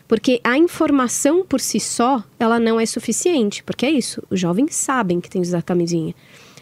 Porque 0.07 0.41
a 0.43 0.57
informação 0.57 1.45
por 1.45 1.59
si 1.59 1.79
só, 1.79 2.23
ela 2.39 2.59
não 2.59 2.79
é 2.79 2.85
suficiente, 2.87 3.61
porque 3.61 3.85
é 3.85 3.91
isso, 3.91 4.23
os 4.27 4.39
jovens 4.39 4.73
sabem 4.73 5.21
que 5.21 5.29
tem 5.29 5.43
que 5.43 5.47
usar 5.47 5.61
camisinha. 5.61 6.15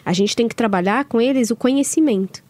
A 0.03 0.11
gente 0.11 0.35
tem 0.35 0.49
que 0.49 0.55
trabalhar 0.57 1.05
com 1.05 1.21
eles 1.21 1.49
o 1.49 1.55
conhecimento, 1.55 2.43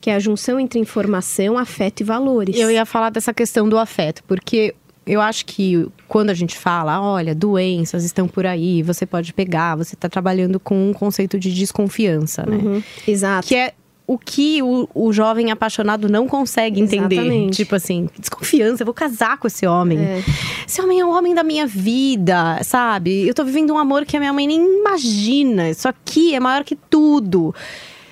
que 0.00 0.10
é 0.10 0.14
a 0.14 0.20
junção 0.20 0.60
entre 0.60 0.78
informação, 0.78 1.58
afeto 1.58 2.02
e 2.02 2.04
valores. 2.04 2.56
Eu 2.56 2.70
ia 2.70 2.86
falar 2.86 3.10
dessa 3.10 3.34
questão 3.34 3.68
do 3.68 3.78
afeto, 3.78 4.22
porque 4.28 4.76
eu 5.06 5.20
acho 5.20 5.46
que 5.46 5.86
quando 6.08 6.30
a 6.30 6.34
gente 6.34 6.58
fala, 6.58 7.00
olha, 7.00 7.34
doenças 7.34 8.04
estão 8.04 8.26
por 8.26 8.44
aí, 8.44 8.82
você 8.82 9.06
pode 9.06 9.32
pegar, 9.32 9.76
você 9.76 9.94
está 9.94 10.08
trabalhando 10.08 10.58
com 10.58 10.90
um 10.90 10.92
conceito 10.92 11.38
de 11.38 11.54
desconfiança, 11.54 12.44
né? 12.44 12.56
Uhum, 12.56 12.82
Exato. 13.06 13.46
Que 13.46 13.54
é 13.54 13.74
o 14.04 14.18
que 14.18 14.62
o, 14.62 14.88
o 14.94 15.12
jovem 15.12 15.50
apaixonado 15.50 16.08
não 16.08 16.26
consegue 16.26 16.80
entender. 16.80 17.16
Exatamente. 17.16 17.56
Tipo 17.56 17.76
assim, 17.76 18.08
desconfiança, 18.18 18.82
eu 18.82 18.84
vou 18.84 18.94
casar 18.94 19.38
com 19.38 19.46
esse 19.46 19.66
homem. 19.66 19.98
É. 19.98 20.22
Esse 20.66 20.80
homem 20.80 21.00
é 21.00 21.04
o 21.04 21.10
homem 21.10 21.34
da 21.34 21.42
minha 21.44 21.66
vida, 21.66 22.60
sabe? 22.64 23.26
Eu 23.26 23.34
tô 23.34 23.44
vivendo 23.44 23.72
um 23.72 23.78
amor 23.78 24.04
que 24.04 24.16
a 24.16 24.20
minha 24.20 24.32
mãe 24.32 24.46
nem 24.46 24.60
imagina. 24.80 25.70
Isso 25.70 25.88
aqui 25.88 26.34
é 26.34 26.40
maior 26.40 26.64
que 26.64 26.76
tudo. 26.76 27.54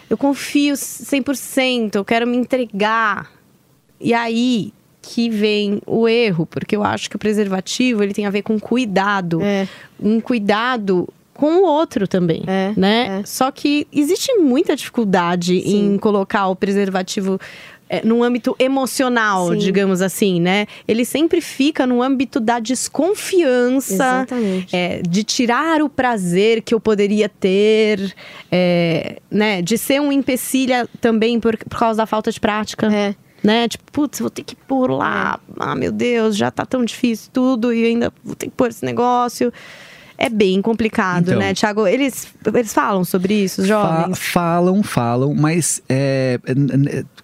Eu 0.08 0.16
confio 0.16 0.74
100%, 0.74 1.94
eu 1.96 2.04
quero 2.04 2.26
me 2.26 2.36
entregar. 2.36 3.30
E 4.00 4.12
aí 4.12 4.72
que 5.04 5.28
vem 5.28 5.80
o 5.86 6.08
erro, 6.08 6.46
porque 6.46 6.74
eu 6.74 6.82
acho 6.82 7.10
que 7.10 7.16
o 7.16 7.18
preservativo 7.18 8.02
ele 8.02 8.14
tem 8.14 8.24
a 8.26 8.30
ver 8.30 8.42
com 8.42 8.58
cuidado. 8.58 9.42
É. 9.42 9.68
Um 10.00 10.18
cuidado 10.20 11.06
com 11.34 11.56
o 11.58 11.64
outro 11.64 12.06
também, 12.08 12.42
É, 12.46 12.72
né? 12.76 13.20
é. 13.20 13.26
Só 13.26 13.50
que 13.50 13.86
existe 13.92 14.32
muita 14.34 14.74
dificuldade 14.74 15.60
Sim. 15.60 15.94
em 15.94 15.98
colocar 15.98 16.46
o 16.46 16.54
preservativo 16.56 17.40
é, 17.88 18.04
num 18.04 18.22
âmbito 18.22 18.56
emocional, 18.58 19.50
Sim. 19.52 19.58
digamos 19.58 20.00
assim, 20.00 20.40
né? 20.40 20.66
Ele 20.88 21.04
sempre 21.04 21.40
fica 21.40 21.86
no 21.86 22.02
âmbito 22.02 22.40
da 22.40 22.58
desconfiança, 22.58 24.26
é, 24.72 25.02
de 25.02 25.22
tirar 25.22 25.82
o 25.82 25.88
prazer 25.88 26.62
que 26.62 26.72
eu 26.74 26.80
poderia 26.80 27.28
ter, 27.28 28.14
é, 28.50 29.18
né? 29.30 29.60
De 29.60 29.76
ser 29.76 30.00
um 30.00 30.10
empecilho 30.10 30.88
também 31.00 31.38
por, 31.38 31.56
por 31.56 31.78
causa 31.78 31.98
da 31.98 32.06
falta 32.06 32.30
de 32.30 32.40
prática. 32.40 32.86
É. 32.92 33.14
Né? 33.44 33.68
Tipo, 33.68 33.84
putz, 33.92 34.20
vou 34.20 34.30
ter 34.30 34.42
que 34.42 34.56
pôr 34.56 34.90
lá. 34.90 35.38
Ah, 35.58 35.74
meu 35.74 35.92
Deus, 35.92 36.34
já 36.34 36.50
tá 36.50 36.64
tão 36.64 36.84
difícil 36.84 37.30
tudo 37.30 37.72
e 37.74 37.84
ainda 37.84 38.10
vou 38.24 38.34
ter 38.34 38.46
que 38.46 38.52
pôr 38.56 38.70
esse 38.70 38.84
negócio. 38.84 39.52
É 40.16 40.28
bem 40.28 40.62
complicado, 40.62 41.24
Então. 41.28 41.38
né, 41.38 41.52
Thiago? 41.54 41.86
Eles, 41.86 42.28
eles 42.46 42.72
falam 42.72 43.04
sobre 43.04 43.34
isso, 43.34 43.62
os 43.62 43.68
Fa- 43.68 43.74
jovens? 44.02 44.18
falam, 44.18 44.82
falam, 44.82 45.34
mas 45.34 45.82
é, 45.88 46.38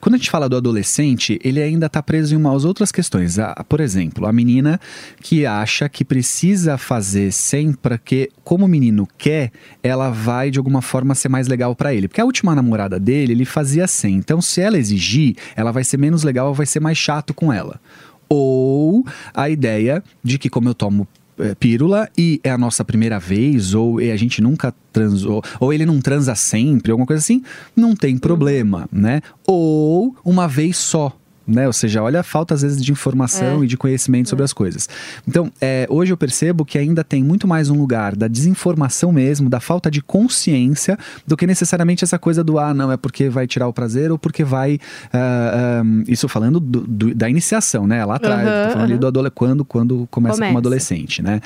quando 0.00 0.14
a 0.14 0.18
gente 0.18 0.28
fala 0.30 0.48
do 0.48 0.56
adolescente, 0.56 1.38
ele 1.44 1.62
ainda 1.62 1.86
está 1.86 2.02
preso 2.02 2.34
em 2.34 2.36
umas 2.36 2.64
outras 2.64 2.90
questões. 2.90 3.38
A- 3.38 3.54
por 3.68 3.80
exemplo, 3.80 4.26
a 4.26 4.32
menina 4.32 4.80
que 5.22 5.46
acha 5.46 5.88
que 5.88 6.04
precisa 6.04 6.76
fazer 6.76 7.32
sempre 7.32 7.96
que, 7.98 8.28
como 8.42 8.64
o 8.64 8.68
menino 8.68 9.06
quer, 9.16 9.52
ela 9.82 10.10
vai 10.10 10.50
de 10.50 10.58
alguma 10.58 10.82
forma 10.82 11.14
ser 11.14 11.28
mais 11.28 11.46
legal 11.46 11.76
para 11.76 11.94
ele. 11.94 12.08
Porque 12.08 12.20
a 12.20 12.24
última 12.24 12.54
namorada 12.54 12.98
dele, 12.98 13.32
ele 13.32 13.44
fazia 13.44 13.86
sem. 13.86 14.16
Então, 14.16 14.40
se 14.42 14.60
ela 14.60 14.76
exigir, 14.76 15.36
ela 15.54 15.70
vai 15.70 15.84
ser 15.84 15.96
menos 15.96 16.22
legal, 16.24 16.52
vai 16.52 16.66
ser 16.66 16.80
mais 16.80 16.98
chato 16.98 17.32
com 17.32 17.52
ela. 17.52 17.80
Ou 18.28 19.04
a 19.34 19.48
ideia 19.50 20.02
de 20.22 20.38
que, 20.38 20.48
como 20.48 20.68
eu 20.68 20.74
tomo 20.74 21.06
é, 21.42 21.54
pílula 21.54 22.08
e 22.16 22.40
é 22.42 22.50
a 22.50 22.58
nossa 22.58 22.84
primeira 22.84 23.18
vez, 23.18 23.74
ou 23.74 24.00
e 24.00 24.10
a 24.10 24.16
gente 24.16 24.40
nunca 24.40 24.74
transou, 24.92 25.42
ou 25.58 25.72
ele 25.72 25.86
não 25.86 26.00
transa 26.00 26.34
sempre, 26.34 26.90
alguma 26.90 27.06
coisa 27.06 27.20
assim, 27.20 27.42
não 27.74 27.94
tem 27.94 28.18
problema, 28.18 28.88
né? 28.92 29.20
Ou 29.46 30.16
uma 30.24 30.46
vez 30.46 30.76
só. 30.76 31.16
Né? 31.50 31.66
Ou 31.66 31.72
seja, 31.72 32.02
olha 32.02 32.20
a 32.20 32.22
falta 32.22 32.54
às 32.54 32.62
vezes 32.62 32.82
de 32.84 32.92
informação 32.92 33.60
É. 33.62 33.64
e 33.64 33.66
de 33.66 33.76
conhecimento 33.76 34.28
sobre 34.28 34.44
as 34.44 34.52
coisas. 34.52 34.88
Então, 35.26 35.50
é, 35.60 35.86
hoje 35.90 36.12
eu 36.12 36.16
percebo 36.16 36.64
que 36.64 36.78
ainda 36.78 37.02
tem 37.04 37.22
muito 37.22 37.46
mais 37.48 37.68
um 37.70 37.76
lugar 37.78 38.14
da 38.16 38.28
desinformação 38.28 39.12
mesmo, 39.12 39.48
da 39.50 39.60
falta 39.60 39.90
de 39.90 40.00
consciência, 40.02 40.98
do 41.26 41.36
que 41.36 41.46
necessariamente 41.46 42.04
essa 42.04 42.18
coisa 42.18 42.42
do 42.44 42.58
ah, 42.58 42.72
não, 42.72 42.90
é 42.92 42.96
porque 42.96 43.28
vai 43.28 43.46
tirar 43.46 43.66
o 43.68 43.72
prazer 43.72 44.10
ou 44.12 44.18
porque 44.18 44.44
vai. 44.44 44.78
ah, 45.12 45.80
ah, 45.82 46.02
isso 46.06 46.28
falando 46.28 46.60
do- 46.60 46.80
do- 46.86 47.14
da 47.14 47.28
iniciação, 47.28 47.86
né? 47.86 48.04
Lá 48.04 48.16
atrás, 48.16 48.40
Aham, 48.46 48.62
tô 48.64 48.68
falando 48.70 48.84
ali 48.84 48.92
aham. 48.92 49.00
do 49.00 49.06
adolescente, 49.06 49.34
quando, 49.34 49.64
quando 49.64 50.08
começa, 50.10 50.34
Começa. 50.36 50.48
como 50.50 50.58
adolescente, 50.58 51.22
né? 51.22 51.40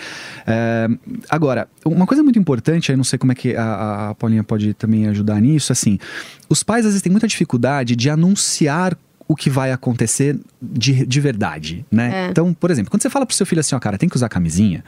É, 0.47 0.89
agora, 1.29 1.69
uma 1.85 2.07
coisa 2.07 2.23
muito 2.23 2.39
importante, 2.39 2.91
aí 2.91 2.97
não 2.97 3.05
sei 3.05 3.19
como 3.19 3.33
é 3.33 3.35
que 3.35 3.55
a, 3.57 4.11
a 4.11 4.15
Paulinha 4.15 4.43
pode 4.45 4.75
também 4.75 5.07
ajudar 5.09 5.41
nisso, 5.41 5.73
assim, 5.73 5.99
os 6.49 6.63
pais 6.63 6.85
às 6.85 6.93
vezes 6.93 7.03
têm 7.03 7.11
muita 7.13 7.27
dificuldade 7.27 7.97
de 7.97 8.11
anunciar 8.11 8.97
o 9.27 9.35
que 9.35 9.49
vai 9.49 9.73
acontecer 9.73 10.39
de, 10.61 11.07
de 11.07 11.21
verdade, 11.21 11.85
né? 11.91 12.27
É. 12.27 12.31
Então, 12.31 12.53
por 12.53 12.71
exemplo, 12.71 12.91
quando 12.91 13.03
você 13.03 13.11
fala 13.11 13.25
pro 13.25 13.35
seu 13.35 13.47
filho 13.47 13.61
assim, 13.61 13.75
ó, 13.75 13.79
cara, 13.79 13.97
tem 13.97 14.09
que 14.09 14.17
usar 14.17 14.29
camisinha, 14.29 14.85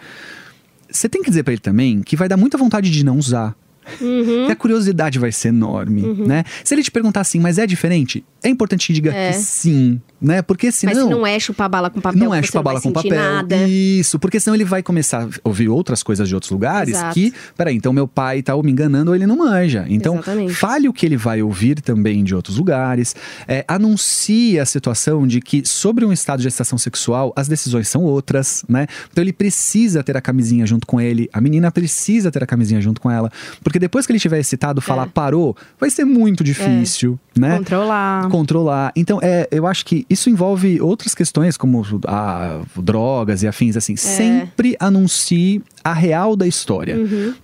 você 0.91 1.09
tem 1.09 1.23
que 1.23 1.31
dizer 1.31 1.43
pra 1.43 1.53
ele 1.53 1.61
também 1.61 2.03
que 2.03 2.17
vai 2.17 2.29
dar 2.29 2.37
muita 2.37 2.59
vontade 2.59 2.91
de 2.91 3.05
não 3.05 3.19
usar. 3.19 3.55
Uhum. 4.01 4.47
Que 4.47 4.53
a 4.53 4.57
curiosidade 4.57 5.17
vai 5.17 5.31
ser 5.31 5.49
enorme, 5.49 6.03
né? 6.27 6.43
Se 6.65 6.75
ele 6.75 6.83
te 6.83 6.91
perguntar 6.91 7.21
assim, 7.21 7.39
mas 7.39 7.57
é 7.57 7.67
diferente, 7.67 8.25
é 8.43 8.49
importante 8.49 8.87
que 8.87 8.93
diga 8.93 9.13
É. 9.13 9.33
que 9.33 9.39
sim, 9.39 10.01
né? 10.21 10.41
Porque 10.43 10.71
senão 10.71 10.95
Mas 10.95 11.03
se 11.05 11.11
não 11.11 11.27
é 11.27 11.39
chupar 11.39 11.69
bala 11.69 11.91
com 11.91 12.01
papel, 12.01 12.21
não 12.21 12.35
é 12.35 12.43
chupar 12.43 12.63
vai 12.63 12.73
bala 12.75 12.81
com 12.83 12.93
papel. 12.93 13.15
nada. 13.15 13.57
Isso, 13.69 14.19
porque 14.19 14.39
senão 14.39 14.55
ele 14.55 14.65
vai 14.65 14.83
começar 14.83 15.25
a 15.25 15.29
ouvir 15.45 15.69
outras 15.69 16.03
coisas 16.03 16.29
de 16.29 16.35
outros 16.35 16.51
lugares 16.53 16.95
Exato. 16.97 17.15
que, 17.15 17.33
peraí, 17.57 17.75
então 17.77 17.93
meu 17.93 18.07
pai 18.07 18.43
tá 18.43 18.57
me 18.63 18.71
enganando 18.71 19.11
ou 19.11 19.15
ele 19.15 19.27
não 19.27 19.37
manja. 19.37 19.85
Então, 19.89 20.15
Exatamente. 20.15 20.55
fale 20.55 20.89
o 20.89 20.93
que 20.93 21.05
ele 21.07 21.17
vai 21.17 21.43
ouvir 21.43 21.81
também 21.81 22.23
de 22.25 22.35
outros 22.35 22.57
lugares. 22.59 23.15
É, 23.49 23.65
anuncie 23.67 24.59
a 24.59 24.65
situação 24.67 25.27
de 25.27 25.41
que 25.41 25.67
sobre 25.67 26.05
um 26.05 26.13
estado 26.13 26.39
de 26.39 26.45
gestação 26.45 26.79
sexual, 26.79 27.33
as 27.37 27.49
decisões 27.49 27.89
são 27.89 28.03
outras, 28.03 28.65
né? 28.69 28.87
Então 29.11 29.23
ele 29.23 29.33
precisa 29.33 30.03
ter 30.03 30.17
a 30.17 30.21
camisinha 30.21 30.67
junto 30.67 30.87
com 30.87 31.01
ele, 31.01 31.29
a 31.33 31.41
menina 31.41 31.71
precisa 31.71 32.31
ter 32.31 32.43
a 32.43 32.47
camisinha 32.47 32.81
junto 32.81 33.01
com 33.01 33.11
ela, 33.11 33.31
porque 33.63 33.79
depois 33.79 34.07
que 34.07 34.13
ele 34.13 34.19
estiver 34.19 34.39
excitado, 34.39 34.81
falar 34.81 35.05
É. 35.05 35.11
parou, 35.13 35.57
vai 35.79 35.91
ser 35.91 36.05
muito 36.05 36.43
difícil, 36.45 37.19
né? 37.37 37.57
Controlar. 37.59 38.29
Controlar. 38.37 38.93
Então, 38.95 39.19
é, 39.23 39.49
eu 39.51 39.67
acho 39.67 39.85
que 39.87 40.05
isso 40.11 40.29
envolve 40.29 40.79
outras 40.81 41.15
questões, 41.15 41.57
como 41.57 41.83
ah, 42.07 42.61
drogas 42.77 43.43
e 43.43 43.49
afins, 43.49 43.77
assim. 43.77 43.97
Sempre 43.97 44.77
anuncie 44.79 45.63
a 45.83 45.95
real 45.95 46.37
da 46.37 46.47
história. 46.47 46.97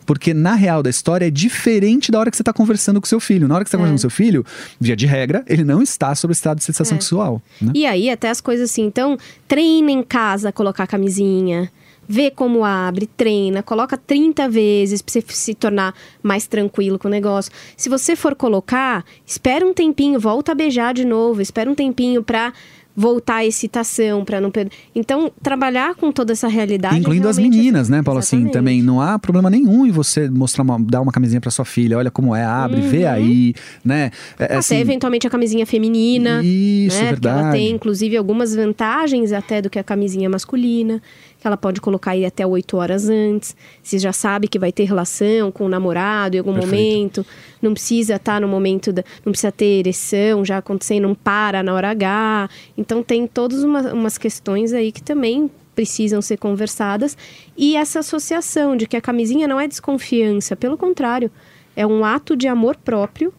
Porque 0.05 0.35
na 0.35 0.55
real 0.55 0.83
da 0.83 0.91
história 0.91 1.27
é 1.27 1.31
diferente 1.31 2.13
da 2.13 2.19
hora 2.19 2.31
que 2.31 2.37
você 2.37 2.43
está 2.43 2.53
conversando 2.53 3.01
com 3.01 3.07
seu 3.07 3.21
filho. 3.21 3.49
Na 3.49 3.55
hora 3.55 3.65
que 3.65 3.71
você 3.71 3.77
está 3.77 3.79
conversando 3.79 3.97
com 3.97 4.01
seu 4.01 4.11
filho, 4.11 4.45
via 4.79 4.95
de 4.95 5.07
regra, 5.07 5.43
ele 5.47 5.65
não 5.65 5.81
está 5.81 6.15
sob 6.15 6.33
estado 6.33 6.59
de 6.59 6.65
sensação 6.65 6.99
sexual. 6.99 7.41
Né? 7.61 7.73
E 7.75 7.87
aí, 7.87 8.11
até 8.11 8.29
as 8.29 8.41
coisas 8.41 8.71
assim. 8.71 8.83
Então, 8.83 9.17
treina 9.49 9.91
em 9.91 10.03
casa 10.03 10.51
a 10.51 10.53
colocar 10.53 10.85
a 10.85 10.87
camisinha. 10.87 11.71
Vê 12.15 12.31
como 12.31 12.63
abre, 12.63 13.07
treina, 13.07 13.63
coloca 13.63 13.97
30 13.97 14.47
vezes 14.47 15.01
pra 15.01 15.11
você 15.11 15.25
se 15.27 15.55
tornar 15.55 15.95
mais 16.23 16.47
tranquilo 16.47 16.99
com 16.99 17.09
o 17.09 17.11
negócio. 17.11 17.51
Se 17.75 17.89
você 17.89 18.15
for 18.15 18.35
colocar, 18.35 19.03
espera 19.25 19.67
um 19.67 19.73
tempinho, 19.73 20.21
volta 20.21 20.53
a 20.53 20.55
beijar 20.55 20.93
de 20.93 21.07
novo, 21.07 21.41
espera 21.41 21.71
um 21.71 21.75
tempinho 21.75 22.23
pra 22.23 22.53
voltar 22.95 23.37
a 23.37 23.47
excitação, 23.47 24.25
pra 24.25 24.41
não 24.41 24.51
perder. 24.51 24.73
Então, 24.95 25.33
trabalhar 25.43 25.95
com 25.95 26.13
toda 26.13 26.33
essa 26.33 26.47
realidade. 26.49 26.99
Incluindo 26.99 27.29
as 27.29 27.39
meninas, 27.39 27.89
né, 27.89 28.03
Paulo? 28.03 28.21
Assim, 28.21 28.49
também 28.49 28.83
não 28.83 29.01
há 29.01 29.19
problema 29.19 29.49
nenhum 29.49 29.87
em 29.87 29.91
você 29.91 30.29
mostrar 30.29 30.63
uma, 30.63 30.79
dar 30.79 31.01
uma 31.01 31.13
camisinha 31.13 31.41
para 31.41 31.51
sua 31.51 31.65
filha. 31.65 31.97
Olha 31.97 32.11
como 32.11 32.35
é, 32.37 32.45
abre, 32.45 32.81
vê 32.83 33.07
aí, 33.07 33.55
né? 33.85 34.11
É, 34.39 34.45
Até 34.45 34.57
assim, 34.57 34.77
eventualmente 34.77 35.27
a 35.27 35.31
camisinha 35.31 35.65
feminina. 35.65 36.43
Isso, 36.43 36.97
né? 36.97 37.13
Porque 37.13 37.27
ela 37.27 37.37
verdade. 37.37 37.57
tem, 37.57 37.71
inclusive, 37.71 38.17
algumas 38.17 38.55
vantagens 38.55 39.33
até 39.33 39.63
do 39.63 39.71
que 39.71 39.79
a 39.79 39.85
camisinha 39.85 40.29
masculina. 40.29 41.01
Que 41.43 41.49
ela 41.49 41.57
pode 41.57 41.81
colocar 41.81 42.13
aí 42.13 42.25
até 42.25 42.47
8 42.47 42.77
horas 42.77 43.09
antes. 43.09 43.57
Você 43.83 43.99
já 43.99 44.13
sabe 44.13 44.47
que 44.47 44.61
vai 44.61 44.71
ter 44.71 44.85
relação 44.85 45.51
com 45.51 45.67
o 45.67 45.69
namorado 45.69 46.37
em 46.37 46.39
algum 46.39 46.55
Perfeito. 46.55 46.77
momento. 46.77 47.27
Não 47.61 47.73
precisa 47.75 48.15
estar 48.15 48.41
no 48.41 48.47
momento 48.47 48.93
da. 48.93 49.03
Não 49.27 49.33
precisa 49.33 49.51
ter 49.51 49.81
ereção 49.81 50.45
já 50.45 50.59
acontecendo, 50.59 51.03
não 51.09 51.17
para 51.17 51.61
na 51.61 51.75
hora 51.75 51.91
H. 51.91 52.49
Então 52.79 53.03
tem 53.03 53.27
todas 53.27 53.65
uma- 53.65 53.93
umas 53.93 54.17
questões 54.17 54.73
aí 54.73 54.93
que 54.93 55.03
também 55.03 55.51
precisam 55.75 56.23
ser 56.23 56.37
conversadas. 56.37 57.17
E 57.57 57.75
essa 57.75 57.99
associação 57.99 58.77
de 58.77 58.87
que 58.87 58.97
a 58.97 59.01
camisinha 59.01 59.49
não 59.49 59.61
é 59.61 59.67
desconfiança, 59.67 60.55
pelo 60.55 60.79
contrário, 60.79 61.29
é 61.75 61.85
um 61.85 62.05
ato 62.05 62.37
de 62.37 62.47
amor 62.47 62.77
próprio 62.77 63.35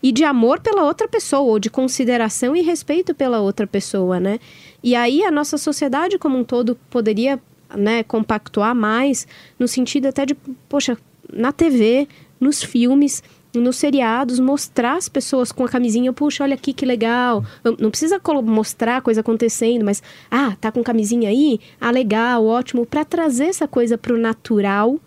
e 0.00 0.12
de 0.12 0.22
amor 0.22 0.60
pela 0.60 0.84
outra 0.84 1.08
pessoa, 1.08 1.42
ou 1.50 1.58
de 1.58 1.70
consideração 1.70 2.54
e 2.54 2.60
respeito 2.60 3.14
pela 3.14 3.40
outra 3.40 3.66
pessoa, 3.66 4.20
né? 4.20 4.38
E 4.84 4.94
aí 4.94 5.24
a 5.24 5.30
nossa 5.30 5.56
sociedade 5.56 6.18
como 6.18 6.36
um 6.38 6.44
todo 6.44 6.78
poderia, 6.90 7.40
né, 7.74 8.02
compactuar 8.02 8.74
mais 8.74 9.26
no 9.58 9.66
sentido 9.66 10.08
até 10.08 10.26
de, 10.26 10.34
poxa, 10.68 10.98
na 11.32 11.52
TV, 11.52 12.06
nos 12.38 12.62
filmes, 12.62 13.22
nos 13.54 13.76
seriados, 13.76 14.38
mostrar 14.38 14.98
as 14.98 15.08
pessoas 15.08 15.50
com 15.50 15.64
a 15.64 15.68
camisinha, 15.70 16.12
puxa, 16.12 16.44
olha 16.44 16.52
aqui 16.54 16.74
que 16.74 16.84
legal. 16.84 17.42
Não- 17.64 17.90
precisa 17.90 18.20
mostrar 18.42 18.98
a 18.98 19.00
coisa 19.00 19.22
acontecendo, 19.22 19.86
mas, 19.86 20.02
ah, 20.30 20.54
tá 20.60 20.70
com 20.70 20.82
camisinha 20.82 21.30
aí? 21.30 21.58
Ah, 21.80 21.90
legal, 21.90 22.44
ótimo. 22.44 22.84
Pra 22.84 23.06
trazer 23.06 23.46
essa 23.46 23.66
coisa 23.66 23.96
pro 23.96 24.18
natural 24.18 25.00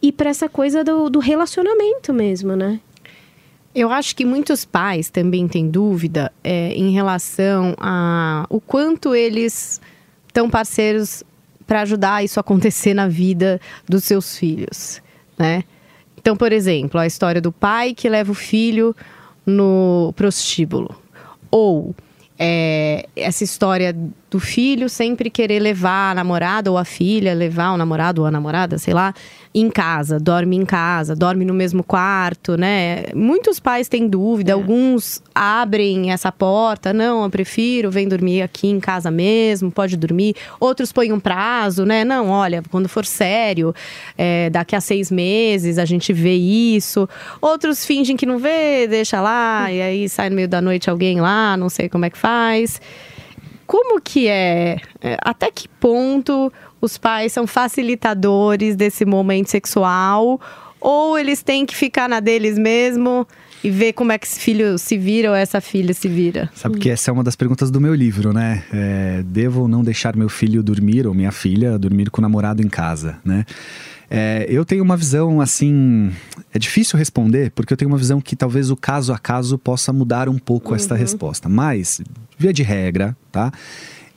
e 0.00 0.10
pra 0.10 0.30
essa 0.30 0.48
coisa 0.48 0.82
do, 0.82 1.10
do 1.10 1.18
relacionamento 1.18 2.14
mesmo, 2.14 2.56
né? 2.56 2.80
Eu 3.76 3.90
acho 3.90 4.16
que 4.16 4.24
muitos 4.24 4.64
pais 4.64 5.10
também 5.10 5.46
têm 5.46 5.68
dúvida 5.68 6.32
é, 6.42 6.72
em 6.72 6.92
relação 6.92 7.74
a 7.78 8.46
o 8.48 8.58
quanto 8.58 9.14
eles 9.14 9.82
estão 10.26 10.48
parceiros 10.48 11.22
para 11.66 11.82
ajudar 11.82 12.24
isso 12.24 12.40
acontecer 12.40 12.94
na 12.94 13.06
vida 13.06 13.60
dos 13.86 14.04
seus 14.04 14.38
filhos, 14.38 15.02
né? 15.36 15.62
Então, 16.16 16.34
por 16.34 16.52
exemplo, 16.52 16.98
a 16.98 17.06
história 17.06 17.38
do 17.38 17.52
pai 17.52 17.92
que 17.92 18.08
leva 18.08 18.32
o 18.32 18.34
filho 18.34 18.96
no 19.44 20.10
prostíbulo. 20.16 20.98
Ou 21.50 21.94
é, 22.38 23.06
essa 23.14 23.44
história 23.44 23.94
do 24.36 24.40
filho 24.40 24.86
sempre 24.86 25.30
querer 25.30 25.58
levar 25.60 26.10
a 26.10 26.14
namorada 26.14 26.70
ou 26.70 26.76
a 26.76 26.84
filha, 26.84 27.32
levar 27.32 27.72
o 27.72 27.76
namorado 27.78 28.20
ou 28.20 28.26
a 28.26 28.30
namorada, 28.30 28.76
sei 28.76 28.92
lá, 28.92 29.14
em 29.54 29.70
casa, 29.70 30.20
dorme 30.20 30.56
em 30.56 30.66
casa, 30.66 31.16
dorme 31.16 31.42
no 31.42 31.54
mesmo 31.54 31.82
quarto, 31.82 32.54
né? 32.54 33.04
Muitos 33.14 33.58
pais 33.58 33.88
têm 33.88 34.06
dúvida, 34.06 34.52
alguns 34.52 35.22
abrem 35.34 36.12
essa 36.12 36.30
porta, 36.30 36.92
não, 36.92 37.24
eu 37.24 37.30
prefiro, 37.30 37.90
vem 37.90 38.06
dormir 38.06 38.42
aqui 38.42 38.68
em 38.68 38.78
casa 38.78 39.10
mesmo, 39.10 39.72
pode 39.72 39.96
dormir. 39.96 40.36
Outros 40.60 40.92
põem 40.92 41.10
um 41.12 41.20
prazo, 41.20 41.86
né? 41.86 42.04
Não, 42.04 42.28
olha, 42.28 42.62
quando 42.70 42.90
for 42.90 43.06
sério, 43.06 43.74
é, 44.18 44.50
daqui 44.50 44.76
a 44.76 44.82
seis 44.82 45.10
meses 45.10 45.78
a 45.78 45.86
gente 45.86 46.12
vê 46.12 46.34
isso. 46.34 47.08
Outros 47.40 47.86
fingem 47.86 48.18
que 48.18 48.26
não 48.26 48.38
vê, 48.38 48.86
deixa 48.86 49.18
lá, 49.18 49.72
e 49.72 49.80
aí 49.80 50.08
sai 50.10 50.28
no 50.28 50.36
meio 50.36 50.48
da 50.48 50.60
noite 50.60 50.90
alguém 50.90 51.22
lá, 51.22 51.56
não 51.56 51.70
sei 51.70 51.88
como 51.88 52.04
é 52.04 52.10
que 52.10 52.18
faz. 52.18 52.78
Como 53.66 54.00
que 54.00 54.28
é? 54.28 54.78
é, 55.00 55.16
Até 55.22 55.50
que 55.50 55.68
ponto 55.68 56.52
os 56.80 56.96
pais 56.96 57.32
são 57.32 57.46
facilitadores 57.46 58.76
desse 58.76 59.04
momento 59.04 59.48
sexual? 59.50 60.40
Ou 60.80 61.18
eles 61.18 61.42
têm 61.42 61.66
que 61.66 61.74
ficar 61.74 62.08
na 62.08 62.20
deles 62.20 62.58
mesmo 62.58 63.26
e 63.64 63.70
ver 63.70 63.94
como 63.94 64.12
é 64.12 64.18
que 64.18 64.26
esse 64.26 64.38
filho 64.38 64.78
se 64.78 64.96
vira 64.96 65.30
ou 65.30 65.34
essa 65.34 65.60
filha 65.60 65.92
se 65.92 66.06
vira? 66.06 66.48
Sabe 66.54 66.78
que 66.78 66.90
essa 66.90 67.10
é 67.10 67.12
uma 67.12 67.24
das 67.24 67.34
perguntas 67.34 67.70
do 67.70 67.80
meu 67.80 67.94
livro, 67.94 68.32
né? 68.32 68.62
É, 68.72 69.22
devo 69.24 69.62
ou 69.62 69.68
não 69.68 69.82
deixar 69.82 70.14
meu 70.14 70.28
filho 70.28 70.62
dormir 70.62 71.06
ou 71.06 71.14
minha 71.14 71.32
filha 71.32 71.78
dormir 71.78 72.10
com 72.10 72.20
o 72.20 72.22
namorado 72.22 72.62
em 72.62 72.68
casa, 72.68 73.18
né? 73.24 73.44
É, 74.08 74.46
eu 74.48 74.64
tenho 74.64 74.82
uma 74.84 74.96
visão 74.96 75.40
assim. 75.40 76.10
É 76.54 76.58
difícil 76.58 76.98
responder, 76.98 77.50
porque 77.50 77.72
eu 77.72 77.76
tenho 77.76 77.90
uma 77.90 77.98
visão 77.98 78.20
que 78.20 78.36
talvez 78.36 78.70
o 78.70 78.76
caso 78.76 79.12
a 79.12 79.18
caso 79.18 79.58
possa 79.58 79.92
mudar 79.92 80.28
um 80.28 80.38
pouco 80.38 80.74
esta 80.74 80.94
resposta. 80.94 81.48
Mas, 81.48 82.00
via 82.38 82.52
de 82.52 82.62
regra, 82.62 83.16
tá? 83.32 83.52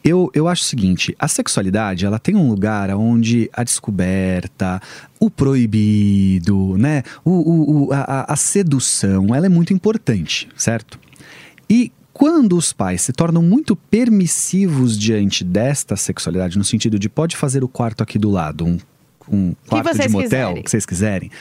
Eu, 0.03 0.31
eu 0.33 0.47
acho 0.47 0.61
o 0.63 0.65
seguinte, 0.65 1.13
a 1.19 1.27
sexualidade, 1.27 2.05
ela 2.05 2.17
tem 2.17 2.33
um 2.35 2.47
lugar 2.49 2.89
onde 2.95 3.49
a 3.51 3.63
descoberta, 3.65 4.81
o 5.19 5.29
proibido, 5.29 6.77
né, 6.77 7.03
o, 7.25 7.31
o, 7.31 7.87
o- 7.87 7.93
a, 7.93 7.99
a- 8.21 8.33
a 8.33 8.35
sedução, 8.37 9.35
ela 9.35 9.45
é 9.45 9.49
muito 9.49 9.73
importante, 9.73 10.47
certo? 10.55 10.97
E 11.69 11.91
quando 12.13 12.55
os 12.55 12.71
pais 12.71 13.01
se 13.01 13.11
tornam 13.11 13.43
muito 13.43 13.75
permissivos 13.75 14.97
diante 14.97 15.43
desta 15.43 15.97
sexualidade, 15.97 16.57
no 16.57 16.63
sentido 16.63 16.97
de 16.97 17.09
pode 17.09 17.35
fazer 17.35 17.61
o 17.63 17.67
quarto 17.67 18.01
aqui 18.01 18.17
do 18.17 18.29
lado, 18.29 18.65
um 18.65 18.77
um 19.31 19.53
quarto 19.67 19.97
de 19.97 20.09
motel, 20.09 20.23
quiserem. 20.29 20.63
que 20.63 20.71
vocês 20.71 20.85
quiserem. 20.85 21.31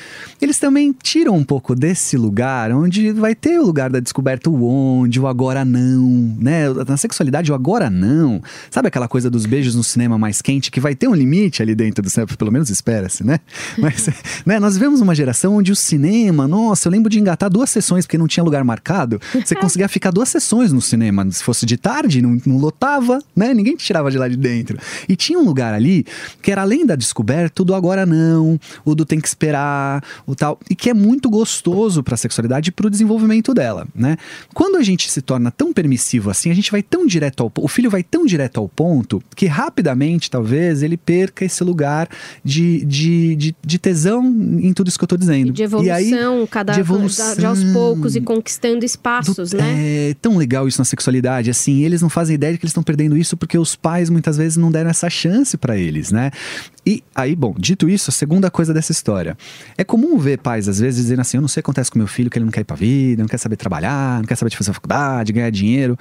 Eles 0.40 0.58
também 0.58 0.94
tiram 1.02 1.34
um 1.34 1.44
pouco 1.44 1.74
desse 1.74 2.16
lugar 2.16 2.70
onde 2.72 3.12
vai 3.12 3.34
ter 3.34 3.58
o 3.58 3.64
lugar 3.64 3.90
da 3.90 4.00
descoberta, 4.00 4.50
o 4.50 4.64
onde, 4.64 5.18
o 5.18 5.26
agora 5.26 5.64
não, 5.64 6.36
né? 6.38 6.64
Na 6.86 6.96
sexualidade, 6.96 7.50
o 7.50 7.54
agora 7.54 7.88
não. 7.90 8.42
Sabe 8.70 8.88
aquela 8.88 9.08
coisa 9.08 9.30
dos 9.30 9.46
beijos 9.46 9.74
no 9.74 9.82
cinema 9.82 10.18
mais 10.18 10.42
quente 10.42 10.70
que 10.70 10.80
vai 10.80 10.94
ter 10.94 11.08
um 11.08 11.14
limite 11.14 11.62
ali 11.62 11.74
dentro 11.74 12.02
do 12.02 12.10
cinema, 12.10 12.28
pelo 12.36 12.52
menos 12.52 12.70
espera-se, 12.70 13.24
né? 13.24 13.40
Mas, 13.78 14.08
né, 14.44 14.60
nós 14.60 14.74
vivemos 14.74 15.00
uma 15.00 15.14
geração 15.14 15.56
onde 15.56 15.72
o 15.72 15.76
cinema, 15.76 16.46
nossa, 16.46 16.88
eu 16.88 16.92
lembro 16.92 17.10
de 17.10 17.18
engatar 17.18 17.50
duas 17.50 17.70
sessões 17.70 18.06
porque 18.06 18.18
não 18.18 18.28
tinha 18.28 18.44
lugar 18.44 18.62
marcado. 18.64 19.20
Você 19.44 19.54
conseguia 19.56 19.88
ficar 19.88 20.10
duas 20.10 20.28
sessões 20.28 20.72
no 20.72 20.80
cinema. 20.80 21.28
Se 21.30 21.42
fosse 21.42 21.64
de 21.64 21.76
tarde, 21.76 22.20
não, 22.20 22.40
não 22.44 22.58
lotava, 22.58 23.22
né? 23.34 23.54
Ninguém 23.54 23.76
te 23.76 23.84
tirava 23.84 24.10
de 24.10 24.18
lá 24.18 24.28
de 24.28 24.36
dentro. 24.36 24.78
E 25.08 25.16
tinha 25.16 25.38
um 25.38 25.44
lugar 25.44 25.74
ali 25.74 26.04
que 26.42 26.52
era 26.52 26.62
além 26.62 26.84
da 26.84 26.94
descoberta, 26.94 27.64
do 27.64 27.74
agora 27.78 28.04
não, 28.04 28.58
o 28.84 28.94
do 28.94 29.04
tem 29.04 29.20
que 29.20 29.28
esperar, 29.28 30.02
o 30.26 30.34
tal, 30.34 30.58
e 30.68 30.74
que 30.74 30.90
é 30.90 30.94
muito 30.94 31.30
gostoso 31.30 32.02
para 32.02 32.14
a 32.14 32.18
sexualidade 32.18 32.68
e 32.68 32.72
para 32.72 32.86
o 32.86 32.90
desenvolvimento 32.90 33.54
dela, 33.54 33.86
né? 33.94 34.16
Quando 34.52 34.76
a 34.76 34.82
gente 34.82 35.10
se 35.10 35.22
torna 35.22 35.50
tão 35.50 35.72
permissivo 35.72 36.30
assim, 36.30 36.50
a 36.50 36.54
gente 36.54 36.70
vai 36.70 36.82
tão 36.82 37.06
direto 37.06 37.42
ao 37.42 37.52
o 37.60 37.68
filho 37.68 37.90
vai 37.90 38.02
tão 38.02 38.26
direto 38.26 38.58
ao 38.60 38.68
ponto 38.68 39.22
que 39.34 39.46
rapidamente, 39.46 40.30
talvez, 40.30 40.82
ele 40.82 40.96
perca 40.96 41.44
esse 41.44 41.64
lugar 41.64 42.08
de, 42.44 42.84
de, 42.84 43.36
de, 43.36 43.56
de 43.64 43.78
tesão 43.78 44.24
em 44.60 44.72
tudo 44.72 44.88
isso 44.88 44.98
que 44.98 45.04
eu 45.04 45.08
tô 45.08 45.16
dizendo. 45.16 45.52
De 45.52 45.62
evolução, 45.62 45.86
e 45.88 45.90
aí, 45.90 46.46
cada 46.50 46.72
de 46.72 46.80
evolução. 46.80 47.36
de 47.36 47.46
aos 47.46 47.64
poucos 47.64 48.16
e 48.16 48.20
conquistando 48.20 48.84
espaços, 48.84 49.50
do- 49.50 49.56
né? 49.56 50.10
É 50.10 50.14
tão 50.20 50.36
legal 50.36 50.66
isso 50.68 50.78
na 50.80 50.84
sexualidade, 50.84 51.50
assim, 51.50 51.82
eles 51.84 52.02
não 52.02 52.08
fazem 52.08 52.34
ideia 52.34 52.52
de 52.52 52.58
que 52.58 52.64
eles 52.64 52.70
estão 52.70 52.82
perdendo 52.82 53.16
isso 53.16 53.36
porque 53.36 53.56
os 53.58 53.74
pais 53.76 54.10
muitas 54.10 54.36
vezes 54.36 54.56
não 54.56 54.70
deram 54.70 54.90
essa 54.90 55.08
chance 55.10 55.56
pra 55.56 55.76
eles, 55.76 56.10
né? 56.12 56.30
E 56.88 57.04
aí, 57.14 57.36
bom, 57.36 57.54
dito 57.58 57.86
isso, 57.86 58.08
a 58.08 58.12
segunda 58.14 58.50
coisa 58.50 58.72
dessa 58.72 58.92
história. 58.92 59.36
É 59.76 59.84
comum 59.84 60.16
ver 60.16 60.38
pais, 60.38 60.66
às 60.68 60.78
vezes, 60.78 61.02
dizendo 61.02 61.20
assim: 61.20 61.36
eu 61.36 61.42
não 61.42 61.48
sei 61.48 61.60
o 61.60 61.62
que 61.62 61.66
acontece 61.66 61.90
com 61.90 61.98
meu 61.98 62.08
filho, 62.08 62.30
que 62.30 62.38
ele 62.38 62.46
não 62.46 62.50
quer 62.52 62.62
ir 62.62 62.64
pra 62.64 62.74
vida, 62.76 63.22
não 63.22 63.28
quer 63.28 63.36
saber 63.36 63.56
trabalhar, 63.56 64.20
não 64.20 64.24
quer 64.24 64.36
saber 64.36 64.48
de 64.48 64.56
fazer 64.56 64.72
faculdade, 64.72 65.30
ganhar 65.30 65.50
dinheiro. 65.50 65.98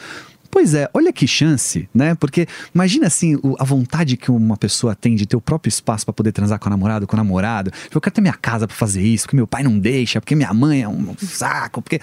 Pois 0.50 0.74
é, 0.74 0.90
olha 0.94 1.12
que 1.12 1.28
chance, 1.28 1.90
né? 1.94 2.16
Porque 2.16 2.48
imagina 2.74 3.06
assim, 3.08 3.36
o- 3.44 3.58
a 3.60 3.66
vontade 3.66 4.16
que 4.16 4.32
uma 4.32 4.56
pessoa 4.56 4.96
tem 4.96 5.14
de 5.14 5.26
ter 5.26 5.36
o 5.36 5.42
próprio 5.42 5.68
espaço 5.68 6.06
pra 6.06 6.14
poder 6.14 6.32
transar 6.32 6.58
com 6.58 6.68
o 6.68 6.70
namorado, 6.70 7.06
com 7.06 7.18
o 7.18 7.18
namorado. 7.18 7.70
Eu 7.94 8.00
quero 8.00 8.16
ter 8.16 8.22
minha 8.22 8.34
casa 8.34 8.66
pra 8.66 8.76
fazer 8.76 9.02
isso, 9.04 9.26
porque 9.26 9.36
meu 9.36 9.46
pai 9.46 9.62
não 9.62 9.78
deixa, 9.78 10.22
porque 10.22 10.36
minha 10.36 10.54
mãe 10.54 10.84
é 10.84 10.88
um 10.88 11.14
saco, 11.18 11.82
porque. 11.82 12.00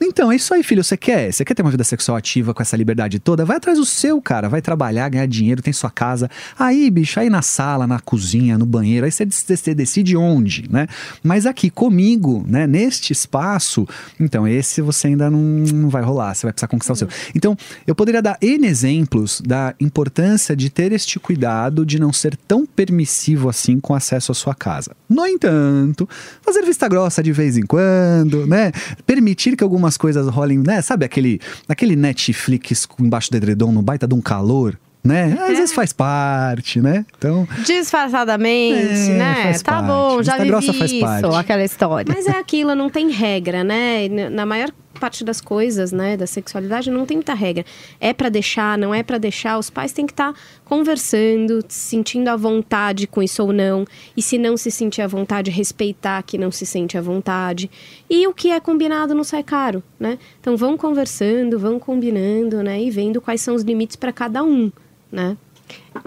Então, 0.00 0.30
é 0.30 0.36
isso 0.36 0.52
aí, 0.52 0.62
filho. 0.62 0.84
Você 0.84 0.96
quer? 0.96 1.32
Você 1.32 1.44
quer 1.44 1.54
ter 1.54 1.62
uma 1.62 1.70
vida 1.70 1.84
sexual 1.84 2.16
ativa 2.16 2.52
com 2.52 2.62
essa 2.62 2.76
liberdade 2.76 3.18
toda? 3.18 3.44
Vai 3.44 3.56
atrás 3.56 3.78
do 3.78 3.84
seu, 3.86 4.20
cara. 4.20 4.48
Vai 4.48 4.60
trabalhar, 4.60 5.08
ganhar 5.08 5.26
dinheiro, 5.26 5.62
tem 5.62 5.72
sua 5.72 5.90
casa. 5.90 6.30
Aí, 6.58 6.90
bicho, 6.90 7.18
aí 7.18 7.30
na 7.30 7.42
sala, 7.42 7.86
na 7.86 7.98
cozinha, 7.98 8.58
no 8.58 8.66
banheiro, 8.66 9.06
aí 9.06 9.12
você, 9.12 9.24
dec- 9.24 9.56
você 9.56 9.74
decide 9.74 10.16
onde, 10.16 10.70
né? 10.70 10.86
Mas 11.22 11.46
aqui 11.46 11.70
comigo, 11.70 12.44
né? 12.46 12.66
Neste 12.66 13.12
espaço, 13.12 13.86
então 14.20 14.46
esse 14.46 14.80
você 14.82 15.08
ainda 15.08 15.30
não, 15.30 15.40
não 15.40 15.88
vai 15.88 16.02
rolar. 16.02 16.34
Você 16.34 16.46
vai 16.46 16.52
precisar 16.52 16.68
conquistar 16.68 16.92
o 16.92 16.96
seu. 16.96 17.08
Então, 17.34 17.56
eu 17.86 17.94
poderia 17.94 18.20
dar 18.20 18.36
N 18.40 18.66
exemplos 18.66 19.40
da 19.40 19.74
importância 19.80 20.54
de 20.54 20.68
ter 20.70 20.92
este 20.92 21.18
cuidado 21.18 21.86
de 21.86 21.98
não 21.98 22.12
ser 22.12 22.36
tão 22.36 22.66
permissivo 22.66 23.48
assim 23.48 23.80
com 23.80 23.94
acesso 23.94 24.30
à 24.32 24.34
sua 24.34 24.54
casa. 24.54 24.92
No 25.08 25.26
entanto, 25.26 26.08
fazer 26.42 26.62
vista 26.62 26.86
grossa 26.88 27.22
de 27.22 27.32
vez 27.32 27.56
em 27.56 27.62
quando, 27.64 28.46
né? 28.46 28.72
Permitir 29.06 29.56
que 29.56 29.64
algumas 29.86 29.96
coisas 29.96 30.26
rolem, 30.28 30.58
né? 30.58 30.82
Sabe 30.82 31.04
aquele, 31.04 31.40
aquele 31.68 31.94
Netflix 31.96 32.84
com- 32.86 33.04
embaixo 33.04 33.30
do 33.30 33.36
edredom 33.36 33.70
no 33.72 33.80
baita 33.82 34.06
de 34.06 34.14
um 34.14 34.20
calor? 34.20 34.76
Né? 35.04 35.38
Às 35.40 35.56
vezes 35.56 35.72
faz 35.72 35.92
parte, 35.92 36.80
né? 36.80 37.06
Então, 37.16 37.46
Disfarçadamente, 37.64 39.10
É, 39.12 39.14
né? 39.14 39.34
faz 39.44 39.62
Tá 39.62 39.72
parte. 39.74 39.86
bom, 39.86 40.20
já 40.20 40.32
Vista 40.32 40.36
vivi 40.38 40.48
grossa 40.48 40.72
faz 40.72 40.90
isso, 40.90 41.00
parte. 41.00 41.34
aquela 41.36 41.64
história. 41.64 42.12
Mas 42.12 42.26
é 42.26 42.36
aquilo, 42.36 42.74
não 42.74 42.90
tem 42.90 43.10
regra, 43.12 43.62
né? 43.62 44.08
Na 44.30 44.44
maior 44.44 44.70
parte 44.96 45.24
das 45.24 45.40
coisas, 45.40 45.92
né, 45.92 46.16
da 46.16 46.26
sexualidade, 46.26 46.90
não 46.90 47.06
tem 47.06 47.16
muita 47.16 47.34
regra. 47.34 47.64
É 48.00 48.12
pra 48.12 48.28
deixar, 48.28 48.76
não 48.76 48.94
é 48.94 49.02
pra 49.02 49.18
deixar. 49.18 49.58
Os 49.58 49.70
pais 49.70 49.92
têm 49.92 50.06
que 50.06 50.12
estar 50.12 50.34
conversando, 50.64 51.64
sentindo 51.68 52.28
à 52.28 52.36
vontade 52.36 53.06
com 53.06 53.22
isso 53.22 53.42
ou 53.42 53.52
não. 53.52 53.84
E 54.16 54.22
se 54.22 54.38
não 54.38 54.56
se 54.56 54.70
sentir 54.70 55.02
à 55.02 55.06
vontade, 55.06 55.50
respeitar 55.50 56.22
que 56.22 56.38
não 56.38 56.50
se 56.50 56.66
sente 56.66 56.98
à 56.98 57.00
vontade. 57.00 57.70
E 58.08 58.26
o 58.26 58.34
que 58.34 58.50
é 58.50 58.58
combinado 58.60 59.14
não 59.14 59.24
sai 59.24 59.42
caro, 59.42 59.82
né? 59.98 60.18
Então 60.40 60.56
vão 60.56 60.76
conversando, 60.76 61.58
vão 61.58 61.78
combinando, 61.78 62.62
né? 62.62 62.80
E 62.82 62.90
vendo 62.90 63.20
quais 63.20 63.40
são 63.40 63.54
os 63.54 63.62
limites 63.62 63.96
pra 63.96 64.12
cada 64.12 64.42
um, 64.42 64.70
né? 65.10 65.36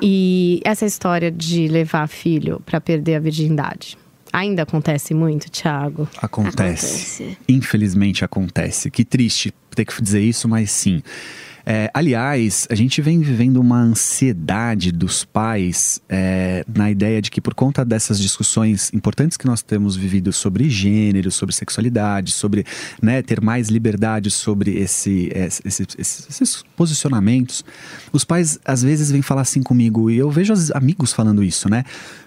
E 0.01 0.61
essa 0.63 0.85
história 0.85 1.29
de 1.31 1.67
levar 1.67 2.07
filho 2.07 2.61
pra 2.65 2.79
perder 2.79 3.15
a 3.15 3.19
virgindade. 3.19 3.97
Ainda 4.31 4.63
acontece 4.63 5.13
muito, 5.13 5.49
Thiago? 5.49 6.07
acontece. 6.21 6.53
Acontece. 6.53 7.37
Infelizmente 7.47 8.23
acontece. 8.23 8.89
Que 8.91 9.03
triste 9.03 9.53
ter 9.75 9.85
que 9.85 10.01
dizer 10.01 10.21
isso, 10.21 10.47
mas 10.47 10.71
sim. 10.71 11.01
É, 11.71 11.87
aliás, 11.93 12.65
a 12.71 12.73
gente 12.73 12.99
vem 12.99 13.19
vivendo 13.19 13.57
uma 13.57 13.79
ansiedade 13.79 14.91
dos 14.91 15.23
pais 15.23 16.01
é, 16.09 16.65
na 16.67 16.89
ideia 16.89 17.21
de 17.21 17.29
que, 17.29 17.39
por 17.39 17.53
conta 17.53 17.85
dessas 17.85 18.19
discussões 18.19 18.91
importantes 18.91 19.37
que 19.37 19.45
nós 19.45 19.61
temos 19.61 19.95
vivido 19.95 20.33
sobre 20.33 20.67
gênero, 20.67 21.29
sobre 21.29 21.53
sexualidade, 21.53 22.31
sobre 22.31 22.65
né, 22.99 23.21
ter 23.21 23.39
mais 23.39 23.69
liberdade 23.69 24.31
sobre 24.31 24.79
esse, 24.79 25.29
esse- 25.35 25.61
esse- 25.99 26.25
esses, 26.27 26.63
posicionamentos, 26.75 27.63
os 28.11 28.23
pais 28.25 28.57
às 28.65 28.81
vezes 28.81 29.11
vêm 29.11 29.21
falar 29.21 29.41
assim 29.41 29.61
comigo, 29.61 30.09
e 30.09 30.17
eu 30.17 30.31
vejo 30.31 30.51
os 30.53 30.71
amigos 30.71 31.13
falando 31.13 31.43
isso, 31.43 31.69
né? 31.69 31.83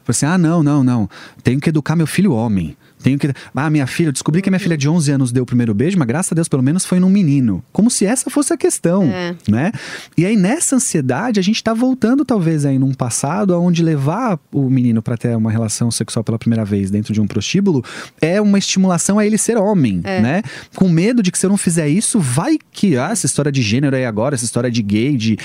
Assim: 0.07 0.25
ah, 0.27 0.39
não, 0.39 0.63
não, 0.63 0.85
não, 0.85 1.11
tenho 1.43 1.59
que 1.61 1.69
educar 1.69 1.97
meu 1.97 2.07
filho 2.07 2.33
homem. 2.33 2.77
Tenho 3.03 3.19
que. 3.19 3.33
Ah, 3.55 3.69
minha 3.71 3.87
filha, 3.87 4.09
eu 4.09 4.13
descobri 4.13 4.41
que 4.43 4.51
minha 4.51 4.61
filha 4.61 4.77
de 4.77 4.89
11 4.89 5.11
anos 5.13 5.33
deu 5.33 5.43
o 5.43 5.47
primeiro 5.47 5.75
beijo, 5.75 5.99
mas 5.99 6.07
graças 6.09 6.33
a 6.33 6.35
Deus, 6.35 6.49
pelo 6.49 6.63
menos 6.63 6.85
foi 6.85 6.99
num 7.01 7.11
menino. 7.11 7.63
Como 7.73 7.91
se 7.91 8.07
essa 8.07 8.31
fosse 8.31 8.53
a 8.53 8.57
questão, 8.57 9.05
É. 9.05 9.35
né? 9.49 9.73
E 10.17 10.25
aí, 10.27 10.37
nessa 10.37 10.77
ansiedade, 10.77 11.39
a 11.39 11.43
gente 11.43 11.63
tá 11.63 11.75
voltando, 11.75 12.25
talvez, 12.25 12.65
aí 12.65 12.79
num 12.79 12.95
passado 12.95 13.59
onde 13.61 13.83
levar 13.83 14.39
o 14.53 14.69
menino 14.71 15.03
para 15.03 15.17
ter 15.17 15.37
uma 15.37 15.51
relação 15.51 15.91
sexual 15.91 16.23
pela 16.25 16.39
primeira 16.39 16.65
vez 16.65 16.91
dentro 16.91 17.13
de 17.13 17.21
um 17.21 17.27
prostíbulo 17.27 17.85
é 18.21 18.41
uma 18.41 18.59
estimulação 18.59 19.19
a 19.19 19.27
ele 19.27 19.39
ser 19.39 19.57
homem, 19.57 20.01
né? 20.05 20.43
Com 20.75 20.89
medo 20.89 21.23
de 21.23 21.31
que 21.33 21.39
se 21.39 21.47
eu 21.47 21.51
não 21.51 21.57
fizer 21.57 21.89
isso, 21.89 22.21
vai 22.21 22.59
que. 22.71 22.97
Ah, 22.97 23.11
essa 23.11 23.27
história 23.27 23.51
de 23.53 23.63
gênero 23.63 23.97
aí 23.97 24.05
agora, 24.05 24.35
essa 24.35 24.45
história 24.45 24.71
de 24.71 24.83
gay, 24.83 25.17
de. 25.17 25.39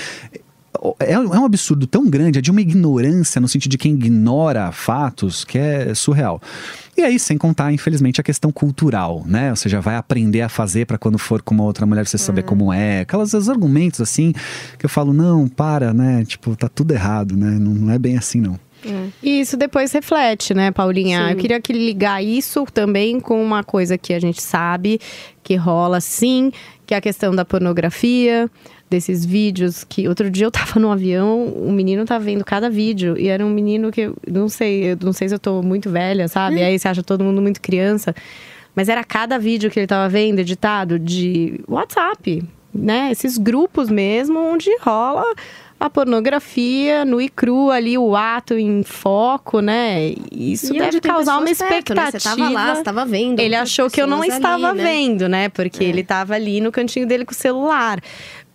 É, 1.00 1.12
é 1.12 1.18
um 1.18 1.44
absurdo 1.44 1.86
tão 1.86 2.08
grande, 2.08 2.38
é 2.38 2.42
de 2.42 2.50
uma 2.50 2.60
ignorância 2.60 3.40
no 3.40 3.48
sentido 3.48 3.72
de 3.72 3.78
quem 3.78 3.94
ignora 3.94 4.70
fatos 4.72 5.44
que 5.44 5.58
é 5.58 5.94
surreal. 5.94 6.40
E 6.96 7.02
aí, 7.02 7.18
sem 7.18 7.38
contar, 7.38 7.72
infelizmente, 7.72 8.20
a 8.20 8.24
questão 8.24 8.50
cultural, 8.50 9.22
né? 9.24 9.50
Ou 9.50 9.56
seja, 9.56 9.80
vai 9.80 9.96
aprender 9.96 10.40
a 10.40 10.48
fazer 10.48 10.84
para 10.84 10.98
quando 10.98 11.18
for 11.18 11.42
com 11.42 11.54
uma 11.54 11.64
outra 11.64 11.86
mulher 11.86 12.06
você 12.06 12.18
saber 12.18 12.42
como 12.42 12.72
é. 12.72 13.00
Aquelas 13.00 13.32
os 13.34 13.48
argumentos 13.48 14.00
assim 14.00 14.32
que 14.78 14.84
eu 14.84 14.90
falo, 14.90 15.12
não, 15.12 15.46
para, 15.46 15.94
né? 15.94 16.24
Tipo, 16.24 16.56
tá 16.56 16.68
tudo 16.68 16.92
errado, 16.92 17.36
né? 17.36 17.50
Não, 17.50 17.72
não 17.72 17.92
é 17.92 17.98
bem 17.98 18.18
assim, 18.18 18.40
não. 18.40 18.58
E 19.22 19.40
isso 19.40 19.56
depois 19.56 19.92
reflete, 19.92 20.54
né, 20.54 20.70
Paulinha? 20.70 21.26
Sim. 21.26 21.30
Eu 21.32 21.36
queria 21.36 21.60
que 21.60 21.72
ligar 21.72 22.22
isso 22.22 22.64
também 22.72 23.18
com 23.18 23.42
uma 23.42 23.64
coisa 23.64 23.98
que 23.98 24.12
a 24.12 24.20
gente 24.20 24.40
sabe 24.40 25.00
que 25.42 25.56
rola 25.56 26.00
sim, 26.00 26.52
que 26.86 26.94
é 26.94 26.96
a 26.96 27.00
questão 27.00 27.34
da 27.34 27.44
pornografia, 27.44 28.50
desses 28.90 29.24
vídeos 29.24 29.84
que 29.84 30.08
outro 30.08 30.30
dia 30.30 30.46
eu 30.46 30.50
tava 30.50 30.78
no 30.80 30.90
avião, 30.90 31.44
o 31.46 31.70
menino 31.72 32.04
tava 32.04 32.24
vendo 32.24 32.44
cada 32.44 32.70
vídeo 32.70 33.16
e 33.18 33.28
era 33.28 33.44
um 33.44 33.50
menino 33.50 33.90
que 33.90 34.10
não 34.26 34.48
sei, 34.48 34.92
eu 34.92 34.98
não 35.02 35.12
sei 35.12 35.28
se 35.28 35.34
eu 35.34 35.38
tô 35.38 35.62
muito 35.62 35.90
velha, 35.90 36.28
sabe? 36.28 36.62
Aí 36.62 36.78
você 36.78 36.88
acha 36.88 37.02
todo 37.02 37.22
mundo 37.24 37.40
muito 37.42 37.60
criança, 37.60 38.14
mas 38.74 38.88
era 38.88 39.04
cada 39.04 39.38
vídeo 39.38 39.70
que 39.70 39.78
ele 39.78 39.86
tava 39.86 40.08
vendo 40.08 40.38
editado 40.38 40.98
de 40.98 41.60
WhatsApp, 41.68 42.42
né? 42.74 43.10
Esses 43.10 43.36
grupos 43.38 43.88
mesmo 43.90 44.38
onde 44.38 44.70
rola 44.80 45.24
a 45.80 45.88
pornografia 45.88 47.04
no 47.04 47.20
e 47.20 47.28
cru 47.28 47.70
ali, 47.70 47.96
o 47.96 48.16
ato 48.16 48.54
em 48.54 48.82
foco, 48.82 49.60
né? 49.60 50.12
Isso 50.32 50.74
E 50.74 50.78
deve 50.78 51.00
causar 51.00 51.36
uma 51.36 51.46
pessoas 51.46 51.68
perto, 51.70 51.92
expectativa. 51.92 52.04
né? 52.04 52.10
Você 52.18 52.28
tava 52.28 52.50
lá, 52.50 52.74
você 52.74 52.82
tava 52.82 53.04
vendo. 53.04 53.38
Ele 53.38 53.54
achou 53.54 53.88
que 53.88 54.02
eu 54.02 54.06
não 54.06 54.24
estava 54.24 54.70
ali, 54.70 54.78
né? 54.78 54.84
vendo, 54.84 55.28
né? 55.28 55.48
Porque 55.48 55.84
ele 55.84 56.00
estava 56.00 56.34
ali 56.34 56.60
no 56.60 56.72
cantinho 56.72 57.06
dele 57.06 57.24
com 57.24 57.30
o 57.32 57.34
celular. 57.34 58.00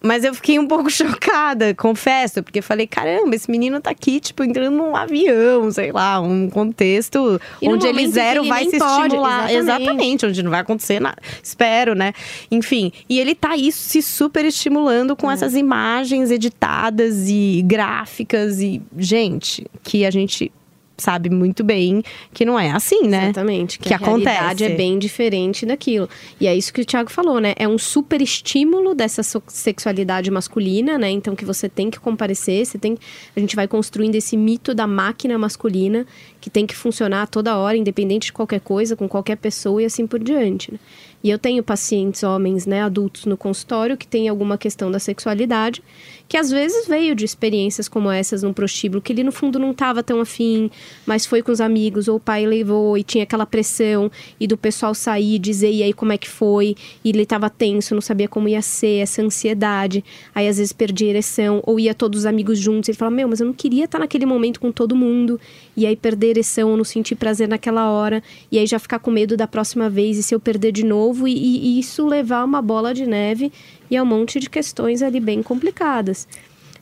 Mas 0.06 0.26
eu 0.26 0.34
fiquei 0.34 0.60
um 0.60 0.68
pouco 0.68 0.90
chocada, 0.92 1.74
confesso, 1.74 2.44
porque 2.44 2.62
falei, 2.62 2.86
caramba, 2.86 3.34
esse 3.36 3.50
menino 3.50 3.80
tá 3.80 3.90
aqui, 3.90 4.20
tipo, 4.20 4.44
entrando 4.44 4.76
num 4.76 4.96
avião, 4.96 5.72
sei 5.72 5.94
lá, 5.94 6.20
um 6.20 6.50
contexto 6.50 7.40
E 7.62 7.70
onde 7.70 7.88
ele 7.88 8.08
zero 8.10 8.42
ele 8.42 8.50
vai 8.50 8.66
se 8.66 8.78
pode, 8.78 9.02
estimular. 9.08 9.52
exatamente. 9.52 10.26
onde 10.26 10.44
não 10.44 10.52
vai 10.52 10.60
acontecer 10.60 11.00
nada. 11.00 11.22
Espero, 11.42 11.96
né? 11.96 12.12
Enfim, 12.52 12.92
e 13.08 13.20
ele 13.20 13.34
tá 13.34 13.52
aí 13.52 13.72
se 13.72 14.02
super 14.02 14.44
estimulando 14.44 15.16
com 15.16 15.32
essas 15.32 15.56
imagens 15.56 16.32
editadas 16.32 17.30
e 17.30 17.64
gráficas 17.66 18.60
e, 18.60 18.82
gente, 18.98 19.66
que 19.82 20.06
a 20.06 20.12
gente 20.12 20.52
sabe 20.98 21.30
muito 21.30 21.64
bem 21.64 22.04
que 22.34 22.46
não 22.46 22.60
é 22.60 22.72
assim, 22.72 23.08
né? 23.08 23.26
Exatamente. 23.26 23.80
Que, 23.80 23.90
Que 23.90 23.94
a 23.94 23.98
realidade 23.98 24.64
acontece. 24.64 24.64
é 24.66 24.76
bem 24.76 25.00
diferente 25.00 25.66
daquilo. 25.66 26.08
E 26.40 26.48
é 26.48 26.56
isso 26.56 26.74
que 26.74 26.82
o 26.82 26.86
Thiago 26.86 27.10
falou, 27.10 27.40
né? 27.40 27.54
É 27.58 27.68
um 27.68 27.78
super 27.78 28.22
estímulo 28.22 28.94
dessa 28.94 29.22
sexualidade 29.48 30.30
masculina, 30.30 30.98
né? 30.98 31.10
Então 31.10 31.36
que 31.36 31.46
você 31.46 31.68
tem 31.68 31.90
que 31.90 32.00
comparecer, 32.00 32.66
você 32.66 32.78
tem. 32.78 32.98
A 33.36 33.40
gente 33.40 33.56
vai 33.56 33.68
construindo 33.68 34.16
esse 34.16 34.38
mito 34.38 34.74
da 34.74 34.88
máquina 34.88 35.38
masculina 35.38 36.06
que 36.40 36.50
tem 36.50 36.68
que 36.68 36.76
funcionar 36.76 37.28
toda 37.28 37.58
hora, 37.58 37.78
independente 37.78 38.28
de 38.28 38.34
qualquer 38.34 38.60
coisa, 38.60 38.96
com 38.96 39.08
qualquer 39.08 39.38
pessoa 39.38 39.82
e 39.82 39.86
assim 39.86 40.06
por 40.06 40.20
diante. 40.20 40.72
Né? 40.72 40.80
E 41.24 41.30
eu 41.30 41.40
tenho 41.40 41.64
pacientes, 41.64 42.22
homens, 42.22 42.66
né, 42.66 42.82
adultos 42.82 43.26
no 43.26 43.38
consultório 43.38 43.96
que 43.96 44.06
têm 44.06 44.28
alguma 44.28 44.58
questão 44.58 44.92
da 44.92 45.00
sexualidade, 45.00 45.82
que 46.28 46.38
às 46.38 46.50
vezes 46.50 46.88
veio 46.88 47.14
de 47.16 47.26
experiências 47.26 47.88
como 47.88 48.10
essas 48.10 48.42
no 48.44 48.54
prostíbulo, 48.54 49.02
que 49.02 49.14
ele 49.14 49.24
no 49.24 49.32
fundo 49.32 49.60
não 49.60 49.72
estava 49.72 50.02
tão 50.02 50.20
afim, 50.20 50.72
mas 51.06 51.26
foi 51.26 51.42
com 51.42 51.52
os 51.52 51.62
amigos, 51.62 52.08
ou 52.08 52.18
o 52.18 52.20
pai 52.20 52.46
levou 52.46 52.98
e 52.98 53.04
tinha 53.04 53.24
aquela 53.24 53.46
pressão, 53.46 54.12
e 54.40 54.48
do 54.48 54.58
pessoal 54.58 54.96
sair 54.96 55.38
dizer, 55.38 55.72
e 55.72 55.84
aí 55.84 55.94
como 55.94 56.12
é 56.12 56.18
que 56.18 56.30
foi? 56.30 56.76
E 57.04 57.10
ele 57.10 57.24
estava 57.24 57.50
tenso, 57.50 57.94
não 57.94 58.02
sabia 58.02 58.28
como 58.28 58.48
ia 58.48 58.62
ser, 58.62 59.02
essa 59.02 59.22
ansiedade. 59.22 60.04
Aí 60.34 60.48
às 60.48 60.58
vezes 60.58 60.74
perdia 60.74 61.08
a 61.08 61.12
ereção, 61.12 61.62
ou 61.66 61.80
ia 61.80 61.94
todos 61.94 62.22
os 62.22 62.26
amigos 62.26 62.58
juntos, 62.58 62.90
ele 62.90 62.98
falava, 62.98 63.16
meu, 63.16 63.28
mas 63.28 63.40
eu 63.40 63.46
não 63.46 63.54
queria 63.54 63.86
estar 63.86 64.00
naquele 64.00 64.26
momento 64.26 64.60
com 64.60 64.72
todo 64.72 64.96
mundo, 64.96 65.40
e 65.78 65.86
aí 65.86 65.96
perder 65.96 66.28
a 66.28 66.30
ereção, 66.32 66.72
ou 66.72 66.78
não 66.78 66.84
sentir 66.84 67.16
prazer 67.16 67.48
naquela 67.48 67.92
hora, 67.92 68.24
e 68.52 68.58
aí 68.58 68.66
já 68.66 68.80
ficar 68.80 69.00
com 69.00 69.12
medo 69.12 69.38
da 69.38 69.48
próxima 69.48 69.90
vez, 69.90 70.18
e 70.18 70.24
se 70.24 70.34
eu 70.34 70.40
perder 70.40 70.72
de 70.72 70.84
novo, 70.84 71.28
e, 71.28 71.34
e 71.34 71.80
isso 71.80 72.08
levar 72.08 72.44
uma 72.44 72.62
bola 72.62 72.94
de 72.94 73.06
neve 73.06 73.52
e 73.96 74.02
um 74.02 74.06
monte 74.06 74.40
de 74.40 74.50
questões 74.50 75.02
ali 75.02 75.20
bem 75.20 75.44
complicadas. 75.44 76.28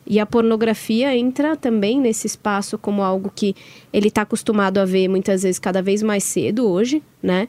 E 0.06 0.20
a 0.20 0.26
pornografia 0.26 1.16
entra 1.16 1.56
também 1.56 2.00
nesse 2.00 2.26
espaço 2.26 2.78
como 2.78 3.04
algo 3.04 3.32
que 3.34 3.56
ele 3.94 4.08
está 4.08 4.24
acostumado 4.24 4.80
a 4.80 4.86
ver 4.86 5.08
muitas 5.08 5.44
vezes 5.44 5.60
cada 5.60 5.82
vez 5.82 6.02
mais 6.02 6.24
cedo 6.24 6.68
hoje, 6.68 7.04
né? 7.22 7.48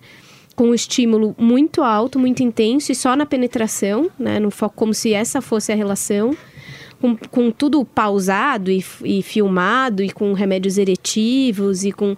Com 0.54 0.64
um 0.64 0.74
estímulo 0.74 1.34
muito 1.38 1.82
alto, 1.82 2.18
muito 2.18 2.42
intenso 2.42 2.92
e 2.92 2.94
só 2.94 3.16
na 3.16 3.24
penetração, 3.24 4.10
né? 4.18 4.38
No 4.38 4.50
foco 4.50 4.74
como 4.76 4.92
se 4.92 5.14
essa 5.14 5.40
fosse 5.40 5.72
a 5.72 5.74
relação. 5.74 6.36
Com, 7.00 7.16
com 7.16 7.50
tudo 7.50 7.84
pausado 7.84 8.70
e, 8.70 8.84
e 9.04 9.22
filmado 9.22 10.04
e 10.04 10.10
com 10.10 10.32
remédios 10.34 10.78
eretivos 10.78 11.84
e 11.84 11.90
com 11.90 12.16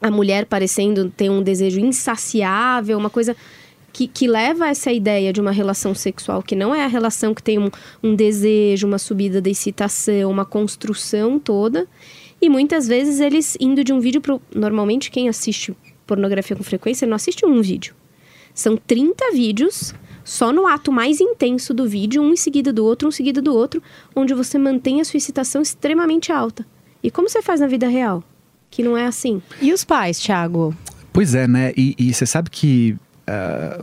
a 0.00 0.10
mulher 0.10 0.46
parecendo 0.46 1.10
ter 1.10 1.28
um 1.28 1.42
desejo 1.42 1.80
insaciável, 1.80 2.96
uma 2.96 3.10
coisa 3.10 3.36
que, 3.96 4.06
que 4.06 4.28
leva 4.28 4.66
a 4.66 4.68
essa 4.68 4.92
ideia 4.92 5.32
de 5.32 5.40
uma 5.40 5.50
relação 5.50 5.94
sexual 5.94 6.42
que 6.42 6.54
não 6.54 6.74
é 6.74 6.84
a 6.84 6.86
relação 6.86 7.34
que 7.34 7.42
tem 7.42 7.58
um, 7.58 7.70
um 8.02 8.14
desejo, 8.14 8.86
uma 8.86 8.98
subida 8.98 9.40
da 9.40 9.48
excitação, 9.48 10.30
uma 10.30 10.44
construção 10.44 11.38
toda. 11.38 11.88
E 12.38 12.50
muitas 12.50 12.86
vezes 12.86 13.20
eles 13.20 13.56
indo 13.58 13.82
de 13.82 13.94
um 13.94 13.98
vídeo 13.98 14.20
pro. 14.20 14.38
Normalmente, 14.54 15.10
quem 15.10 15.30
assiste 15.30 15.74
pornografia 16.06 16.54
com 16.54 16.62
frequência 16.62 17.08
não 17.08 17.16
assiste 17.16 17.46
um 17.46 17.62
vídeo. 17.62 17.94
São 18.52 18.76
30 18.76 19.32
vídeos 19.32 19.94
só 20.22 20.52
no 20.52 20.66
ato 20.66 20.92
mais 20.92 21.18
intenso 21.18 21.72
do 21.72 21.88
vídeo, 21.88 22.20
um 22.20 22.34
em 22.34 22.36
seguida 22.36 22.74
do 22.74 22.84
outro, 22.84 23.08
um 23.08 23.08
em 23.08 23.12
seguida 23.12 23.40
do 23.40 23.54
outro, 23.54 23.82
onde 24.14 24.34
você 24.34 24.58
mantém 24.58 25.00
a 25.00 25.06
sua 25.06 25.16
excitação 25.16 25.62
extremamente 25.62 26.30
alta. 26.30 26.66
E 27.02 27.10
como 27.10 27.30
você 27.30 27.40
faz 27.40 27.60
na 27.60 27.66
vida 27.66 27.88
real? 27.88 28.22
Que 28.70 28.82
não 28.82 28.94
é 28.94 29.06
assim. 29.06 29.40
E 29.62 29.72
os 29.72 29.84
pais, 29.84 30.20
Thiago? 30.20 30.76
Pois 31.14 31.34
é, 31.34 31.48
né? 31.48 31.72
E, 31.74 31.94
e 31.98 32.12
você 32.12 32.26
sabe 32.26 32.50
que 32.50 32.94
ah, 33.28 33.82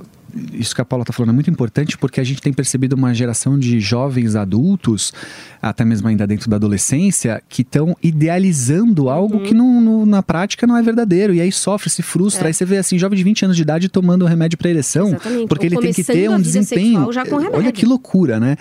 isso 0.54 0.74
que 0.76 0.82
a 0.82 0.86
Paula 0.86 1.04
está 1.04 1.14
falando 1.14 1.30
é 1.30 1.34
muito 1.34 1.50
importante 1.50 1.98
porque 1.98 2.20
a 2.20 2.24
gente 2.24 2.42
tem 2.42 2.52
percebido 2.54 2.94
uma 2.94 3.14
geração 3.14 3.58
de 3.58 3.80
jovens 3.80 4.36
adultos, 4.36 5.14
até 5.62 5.86
mesmo 5.86 6.08
ainda 6.08 6.26
dentro 6.28 6.50
da 6.50 6.56
adolescência, 6.56 7.42
que 7.48 7.62
estão 7.62 7.96
idealizando 8.02 9.10
algo 9.10 9.38
Uhum. 9.38 9.44
que 9.44 9.54
não, 9.54 9.82
no- 9.82 10.06
na 10.06 10.22
prática 10.24 10.66
não 10.68 10.76
é 10.78 10.82
verdadeiro. 10.82 11.34
E 11.34 11.42
aí 11.42 11.52
sofre, 11.52 11.90
se 11.90 12.02
frustra. 12.02 12.46
É. 12.46 12.48
Aí 12.48 12.54
você 12.54 12.66
vê 12.66 12.78
assim, 12.78 12.98
jovem 12.98 13.18
de 13.18 13.24
20 13.24 13.46
anos 13.46 13.56
de 13.58 13.62
idade 13.64 13.90
tomando 13.90 14.26
remédio 14.26 14.58
para 14.58 14.70
ereção. 14.70 15.08
Exatamente. 15.10 15.48
Porque 15.48 15.66
Ou 15.68 15.74
ele 15.74 15.82
tem 15.82 15.94
que 15.94 16.04
ter 16.04 16.30
um 16.30 16.40
desempenho. 16.40 17.08
Olha 17.54 17.72
que 17.72 17.86
loucura, 17.86 18.40
né? 18.40 18.56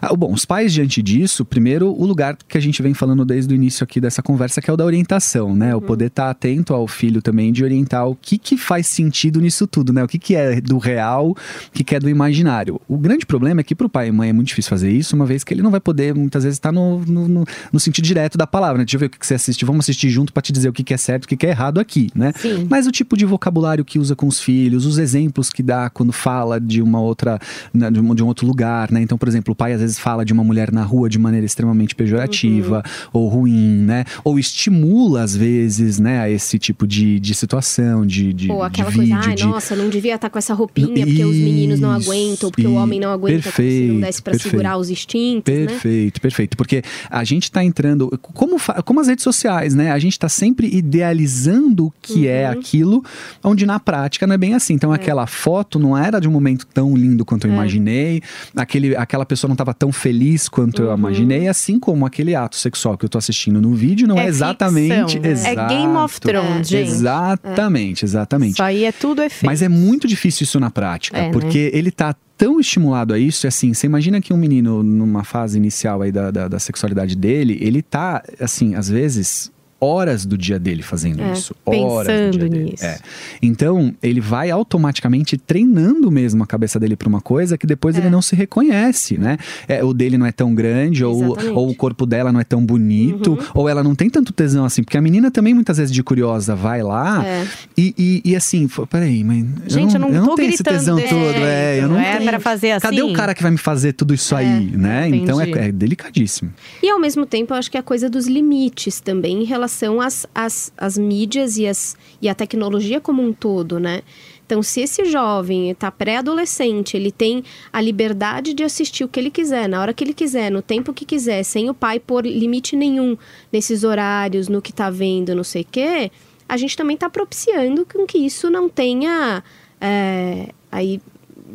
Ah, 0.00 0.14
bom, 0.14 0.32
os 0.32 0.44
pais, 0.44 0.72
diante 0.72 1.02
disso, 1.02 1.44
primeiro, 1.44 1.88
o 1.90 2.04
lugar 2.04 2.36
que 2.48 2.58
a 2.58 2.60
gente 2.60 2.82
vem 2.82 2.94
falando 2.94 3.24
desde 3.24 3.52
o 3.52 3.56
início 3.56 3.82
aqui 3.84 4.00
dessa 4.00 4.22
conversa, 4.22 4.60
que 4.60 4.68
é 4.70 4.72
o 4.72 4.76
da 4.76 4.84
orientação, 4.84 5.54
né? 5.54 5.74
O 5.74 5.78
Uhum. 5.78 5.84
poder 5.86 6.06
estar 6.06 6.30
atento 6.30 6.74
ao 6.74 6.86
filho 6.86 7.20
também, 7.22 7.52
de 7.52 7.62
orientar 7.64 8.06
o 8.08 8.14
que, 8.14 8.38
que 8.38 8.56
faz 8.56 8.86
sentido 8.86 9.40
nisso 9.40 9.66
tudo, 9.66 9.92
né? 9.92 10.02
O 10.02 10.08
que, 10.08 10.18
que 10.18 10.34
é 10.34 10.60
do 10.60 10.78
real, 10.78 11.13
o 11.20 11.36
que, 11.72 11.82
que 11.84 11.94
é 11.94 12.00
do 12.00 12.08
imaginário. 12.08 12.80
O 12.88 12.96
grande 12.96 13.26
problema 13.26 13.60
é 13.60 13.64
que 13.64 13.74
para 13.74 13.86
o 13.86 13.90
pai 13.90 14.08
e 14.08 14.12
mãe 14.12 14.30
é 14.30 14.32
muito 14.32 14.48
difícil 14.48 14.70
fazer 14.70 14.90
isso, 14.90 15.14
uma 15.16 15.26
vez 15.26 15.44
que 15.44 15.52
ele 15.54 15.62
não 15.62 15.70
vai 15.70 15.80
poder, 15.80 16.14
muitas 16.14 16.44
vezes, 16.44 16.56
estar 16.56 16.72
no, 16.72 17.00
no, 17.00 17.28
no- 17.28 17.44
no 17.72 17.80
sentido 17.80 18.04
direto 18.04 18.36
da 18.38 18.46
palavra, 18.46 18.78
né? 18.78 18.84
Deixa 18.84 18.96
eu 18.96 19.00
ver 19.00 19.06
o 19.06 19.10
que, 19.10 19.24
você 19.26 19.34
assiste, 19.34 19.64
vamos 19.64 19.84
assistir 19.84 20.08
junto 20.10 20.32
para 20.32 20.42
te 20.42 20.52
dizer 20.52 20.68
o 20.68 20.72
que, 20.72 20.92
é 20.92 20.96
certo 20.96 21.24
e 21.24 21.34
o 21.34 21.38
que, 21.38 21.46
é 21.46 21.50
errado 21.50 21.78
aqui, 21.80 22.10
né? 22.14 22.32
Sim. 22.36 22.66
Mas 22.68 22.86
o 22.86 22.92
tipo 22.92 23.16
de 23.16 23.24
vocabulário 23.24 23.84
que 23.84 23.98
usa 23.98 24.14
com 24.14 24.26
os 24.26 24.40
filhos, 24.40 24.84
os 24.86 24.98
exemplos 24.98 25.50
que 25.50 25.62
dá 25.62 25.88
quando 25.90 26.12
fala 26.12 26.60
de 26.60 26.80
uma 26.82 27.00
outra, 27.00 27.38
né, 27.72 27.90
de 27.90 28.00
um, 28.00 28.14
de 28.14 28.22
um 28.22 28.26
outro 28.26 28.46
lugar, 28.46 28.90
né? 28.90 29.00
Então, 29.02 29.16
por 29.18 29.28
exemplo, 29.28 29.52
o 29.52 29.56
pai 29.56 29.72
às 29.72 29.80
vezes 29.80 29.98
fala 29.98 30.24
de 30.24 30.32
uma 30.32 30.44
mulher 30.44 30.70
na 30.72 30.82
rua 30.82 31.08
de 31.08 31.18
maneira 31.18 31.44
extremamente 31.46 31.94
pejorativa 31.94 32.82
ou 33.12 33.28
ruim, 33.28 33.78
né? 33.78 34.04
Ou 34.22 34.38
estimula 34.38 35.22
às 35.22 35.34
vezes, 35.36 35.98
né, 35.98 36.20
a 36.20 36.30
esse 36.30 36.58
tipo 36.58 36.86
de, 36.86 37.18
de 37.20 37.34
situação, 37.34 38.06
de, 38.06 38.32
de, 38.32 38.50
Ou 38.50 38.62
aquela 38.62 38.90
de 38.90 38.96
coisa, 38.96 39.14
vídeo, 39.16 39.28
ai, 39.30 39.34
de... 39.34 39.44
nossa, 39.46 39.74
não 39.76 39.88
devia 39.88 40.14
estar 40.14 40.30
com 40.30 40.38
essa 40.38 40.54
roupinha 40.54 41.03
porque 41.04 41.24
os 41.24 41.36
meninos 41.36 41.80
não 41.80 41.90
aguentam, 41.90 42.50
porque 42.50 42.66
o 42.66 42.74
homem 42.74 43.00
não 43.00 43.10
aguenta, 43.10 43.50
como 43.50 43.52
se 43.52 43.62
não 43.62 43.64
perfeito, 43.66 44.00
desse 44.00 44.22
perfeito. 44.22 44.50
segurar 44.50 44.76
os 44.76 44.90
instintos, 44.90 45.52
né? 45.54 45.66
Perfeito, 45.66 46.20
perfeito. 46.20 46.56
Porque 46.56 46.82
a 47.10 47.24
gente 47.24 47.44
está 47.44 47.62
entrando, 47.64 48.18
como, 48.20 48.56
como 48.84 49.00
as 49.00 49.08
redes 49.08 49.22
sociais, 49.22 49.74
né? 49.74 49.90
A 49.90 49.98
gente 49.98 50.12
está 50.12 50.28
sempre 50.28 50.68
idealizando 50.74 51.86
o 51.86 51.92
que 52.02 52.26
é 52.28 52.44
Uhum. 52.50 52.58
aquilo, 52.58 53.04
onde 53.42 53.66
na 53.66 53.78
prática 53.80 54.26
não 54.26 54.34
é 54.34 54.38
bem 54.38 54.54
assim. 54.54 54.74
Então, 54.74 54.92
aquela 54.92 55.26
foto 55.26 55.78
não 55.78 55.96
era 55.96 56.20
de 56.20 56.28
um 56.28 56.32
momento 56.32 56.66
tão 56.72 56.94
lindo 56.96 57.24
quanto 57.24 57.46
eu 57.46 57.50
É. 57.50 57.54
imaginei, 57.54 58.22
aquele, 58.56 58.96
aquela 58.96 59.24
pessoa 59.24 59.48
não 59.48 59.54
estava 59.54 59.72
tão 59.74 59.92
feliz 59.92 60.48
quanto 60.48 60.82
Uhum. 60.82 60.88
eu 60.90 60.96
imaginei, 60.96 61.48
assim 61.48 61.78
como 61.78 62.04
aquele 62.06 62.34
ato 62.34 62.56
sexual 62.56 62.96
que 62.98 63.04
eu 63.04 63.08
tô 63.08 63.18
assistindo 63.18 63.60
no 63.60 63.74
vídeo 63.74 64.06
não 64.06 64.18
é, 64.18 64.24
É 64.24 64.28
exatamente. 64.28 65.18
ficção. 65.20 65.52
É 65.52 65.68
Game 65.68 65.96
of 65.96 66.14
Exato. 66.14 66.20
Thrones, 66.28 66.68
gente. 66.68 66.90
Exatamente, 66.90 68.04
exatamente. 68.04 68.52
Isso 68.54 68.62
aí 68.62 68.84
é 68.84 68.92
tudo 68.92 69.22
efeito. 69.22 69.46
Mas 69.46 69.62
é 69.62 69.68
muito 69.68 70.06
difícil 70.06 70.44
isso 70.44 70.58
na 70.60 70.70
prática, 70.70 70.93
É, 71.12 71.22
né? 71.22 71.32
porque 71.32 71.70
ele 71.72 71.90
tá 71.90 72.14
tão 72.36 72.58
estimulado 72.58 73.14
a 73.14 73.18
isso, 73.18 73.46
assim, 73.46 73.72
você 73.72 73.86
imagina 73.86 74.20
que 74.20 74.32
um 74.32 74.36
menino, 74.36 74.82
numa 74.82 75.24
fase 75.24 75.56
inicial 75.56 76.02
aí 76.02 76.10
da, 76.10 76.30
da, 76.30 76.48
da 76.48 76.58
sexualidade 76.58 77.16
dele, 77.16 77.58
ele 77.60 77.80
tá, 77.80 78.22
assim, 78.40 78.74
às 78.74 78.88
vezes, 78.88 79.52
horas 79.84 80.24
do 80.24 80.36
dia 80.38 80.58
dele 80.58 80.82
fazendo 80.82 81.22
É, 81.22 81.32
isso. 81.32 81.54
Horas 81.64 81.78
do 81.78 82.04
pensando 82.06 82.30
dia 82.38 82.48
dele. 82.48 82.64
nisso. 82.70 82.84
É. 82.84 82.98
Então, 83.42 83.94
ele 84.02 84.20
vai 84.20 84.50
automaticamente 84.50 85.36
treinando 85.36 86.10
mesmo 86.10 86.42
a 86.42 86.46
cabeça 86.46 86.78
dele 86.80 86.96
pra 86.96 87.08
uma 87.08 87.20
coisa 87.20 87.58
que 87.58 87.66
depois 87.66 87.96
ele 87.96 88.08
não 88.10 88.22
se 88.22 88.34
reconhece, 88.34 89.18
né? 89.18 89.36
É, 89.68 89.84
o 89.84 89.92
dele 89.92 90.16
não 90.18 90.26
é 90.26 90.32
tão 90.32 90.54
grande, 90.54 91.04
ou. 91.04 91.14
Uhum. 91.34 91.54
ou 91.54 91.70
o 91.70 91.74
corpo 91.74 92.06
dela 92.06 92.32
não 92.32 92.40
é 92.40 92.44
tão 92.44 92.64
bonito, 92.64 93.38
ou 93.54 93.68
ela 93.68 93.82
não 93.82 93.94
tem 93.94 94.08
tanto 94.10 94.32
tesão 94.32 94.64
assim, 94.64 94.82
porque 94.82 94.96
a 94.96 95.00
menina 95.02 95.30
também, 95.30 95.54
muitas 95.54 95.76
vezes, 95.78 95.92
de 95.92 96.02
curiosa, 96.02 96.54
vai 96.54 96.82
lá 96.82 97.24
É. 97.24 97.46
e, 97.76 97.94
e, 98.24 98.30
e 98.30 98.36
assim, 98.36 98.68
peraí, 98.88 99.22
mas. 99.24 99.44
Gente, 99.66 99.94
eu 99.94 100.00
não, 100.00 100.26
tô 100.28 100.34
tenho 100.36 100.50
esse 100.50 100.62
tesão 100.62 100.96
todo, 101.00 101.14
é, 101.14 101.80
eu 101.80 101.88
não. 101.88 101.98
É 101.98 102.16
tenho. 102.18 102.30
pra 102.30 102.40
fazer 102.40 102.72
assim. 102.72 102.82
Cadê 102.82 103.02
o 103.02 103.12
cara 103.12 103.34
que 103.34 103.42
vai 103.42 103.50
me 103.50 103.58
fazer 103.58 103.92
tudo 103.92 104.14
isso 104.14 104.34
aí, 104.34 104.70
né? 104.76 105.08
Então 105.08 105.40
é, 105.40 105.48
entendi. 105.48 105.68
é 105.68 105.72
delicadíssimo. 105.72 106.52
E 106.82 106.88
ao 106.90 107.00
mesmo 107.00 107.26
tempo, 107.26 107.52
eu 107.52 107.58
acho 107.58 107.70
que 107.70 107.76
é 107.76 107.80
a 107.80 107.82
coisa 107.82 108.08
dos 108.08 108.26
limites 108.26 109.00
também 109.00 109.42
em 109.42 109.44
relação 109.44 109.73
às, 110.00 110.26
às, 110.34 110.72
às 110.76 110.98
mídias 110.98 111.56
e, 111.56 111.66
as, 111.66 111.96
e 112.20 112.28
a 112.28 112.34
tecnologia 112.34 113.00
como 113.00 113.22
um 113.22 113.32
todo, 113.32 113.80
né? 113.80 114.02
Então, 114.46 114.62
se 114.62 114.82
esse 114.82 115.06
jovem 115.06 115.70
está 115.70 115.90
pré-adolescente, 115.90 116.96
ele 116.96 117.10
tem 117.10 117.42
a 117.72 117.80
liberdade 117.80 118.52
de 118.52 118.62
assistir 118.62 119.02
o 119.02 119.08
que 119.08 119.18
ele 119.18 119.30
quiser, 119.30 119.68
na 119.68 119.80
hora 119.80 119.94
que 119.94 120.04
ele 120.04 120.12
quiser, 120.12 120.50
no 120.50 120.60
tempo 120.60 120.92
que 120.92 121.06
quiser, 121.06 121.42
sem 121.44 121.70
o 121.70 121.74
pai 121.74 121.98
pôr 121.98 122.26
limite 122.26 122.76
nenhum 122.76 123.16
nesses 123.50 123.84
horários, 123.84 124.48
no 124.48 124.60
que 124.60 124.72
tá 124.72 124.90
vendo, 124.90 125.34
não 125.34 125.44
sei 125.44 125.62
o 125.62 125.66
quê, 125.70 126.10
a 126.46 126.56
gente 126.58 126.76
também 126.76 126.94
está 126.94 127.08
propiciando 127.08 127.86
com 127.86 128.06
que 128.06 128.18
isso 128.18 128.50
não 128.50 128.68
tenha 128.68 129.42
é, 129.80 130.50
aí 130.70 131.00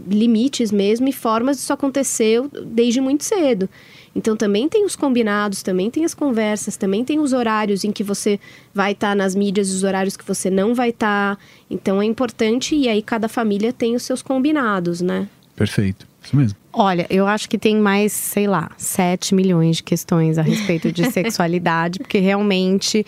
limites 0.08 0.72
mesmo 0.72 1.08
e 1.08 1.14
formas 1.14 1.58
disso 1.58 1.74
acontecer 1.74 2.42
desde 2.66 3.02
muito 3.02 3.24
cedo. 3.24 3.70
Então 4.16 4.36
também 4.36 4.68
tem 4.68 4.86
os 4.86 4.96
combinados, 4.96 5.62
também 5.62 5.90
tem 5.90 6.06
as 6.06 6.14
conversas, 6.14 6.78
também 6.78 7.04
tem 7.04 7.20
os 7.20 7.34
horários 7.34 7.84
em 7.84 7.92
que 7.92 8.04
você 8.04 8.40
vai 8.74 8.94
estar 8.94 9.16
nas 9.16 9.36
mídias 9.36 9.70
e 9.70 9.76
os 9.76 9.84
horários 9.84 10.18
que 10.18 10.26
você 10.26 10.50
não 10.50 10.74
vai 10.74 10.90
estar. 10.90 11.38
Então 11.70 12.02
é 12.02 12.06
importante 12.06 12.76
e 12.76 12.88
aí 12.88 13.02
cada 13.02 13.28
família 13.28 13.72
tem 13.72 13.96
os 13.96 14.04
seus 14.04 14.22
combinados, 14.22 15.02
né? 15.02 15.28
Perfeito. 15.56 16.08
Isso 16.24 16.36
mesmo. 16.36 16.58
Olha, 16.72 17.08
eu 17.10 17.26
acho 17.26 17.50
que 17.50 17.58
tem 17.58 17.78
mais, 17.78 18.14
sei 18.14 18.48
lá, 18.48 18.72
7 18.78 19.34
milhões 19.34 19.78
de 19.78 19.84
questões 19.84 20.38
a 20.38 20.42
respeito 20.42 20.92
de 20.92 21.10
sexualidade, 21.12 22.00
porque 22.00 22.20
realmente 22.20 23.06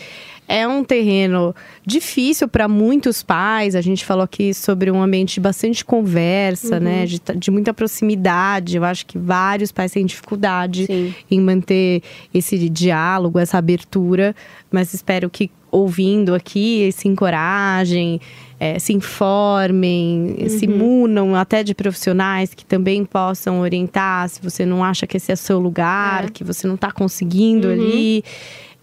é 0.52 0.68
um 0.68 0.84
terreno 0.84 1.56
difícil 1.86 2.48
para 2.48 2.68
muitos 2.68 3.24
pais. 3.24 3.76
A 3.76 3.82
gente 3.82 4.04
falou 4.04 4.24
aqui 4.24 4.54
sobre 4.54 4.92
um 4.92 5.02
ambiente 5.02 5.36
de 5.36 5.40
bastante 5.40 5.84
conversa, 5.86 6.76
Uhum. 6.76 6.82
né? 6.84 7.06
De, 7.06 7.22
de 7.38 7.50
muita 7.52 7.74
proximidade. 7.74 8.76
Eu 8.78 8.84
acho 8.84 9.06
que 9.06 9.18
vários 9.18 9.72
pais 9.72 9.92
têm 9.92 10.06
dificuldade 10.06 10.86
Sim. 10.86 11.14
em 11.30 11.40
manter 11.40 12.02
esse 12.34 12.68
diálogo, 12.70 13.40
essa 13.40 13.58
abertura. 13.58 14.36
Mas 14.70 14.94
espero 14.94 15.30
que 15.30 15.50
ouvindo 15.72 16.36
aqui 16.36 16.92
se 16.92 17.08
encorajem, 17.08 18.20
eh, 18.60 18.78
se 18.78 18.92
informem, 18.92 20.36
se 20.50 20.68
Uhum. 20.68 20.78
munam 20.78 21.36
até 21.36 21.64
de 21.64 21.74
profissionais 21.74 22.54
que 22.54 22.66
também 22.66 23.06
possam 23.06 23.62
orientar 23.62 24.28
se 24.28 24.42
você 24.42 24.66
não 24.66 24.84
acha 24.84 25.08
que 25.08 25.16
esse 25.16 25.32
é 25.32 25.36
seu 25.38 25.60
lugar, 25.60 26.26
É. 26.26 26.30
que 26.30 26.44
você 26.44 26.68
não 26.68 26.76
está 26.76 26.92
conseguindo 26.92 27.68
Uhum. 27.70 27.74
ali. 27.74 28.24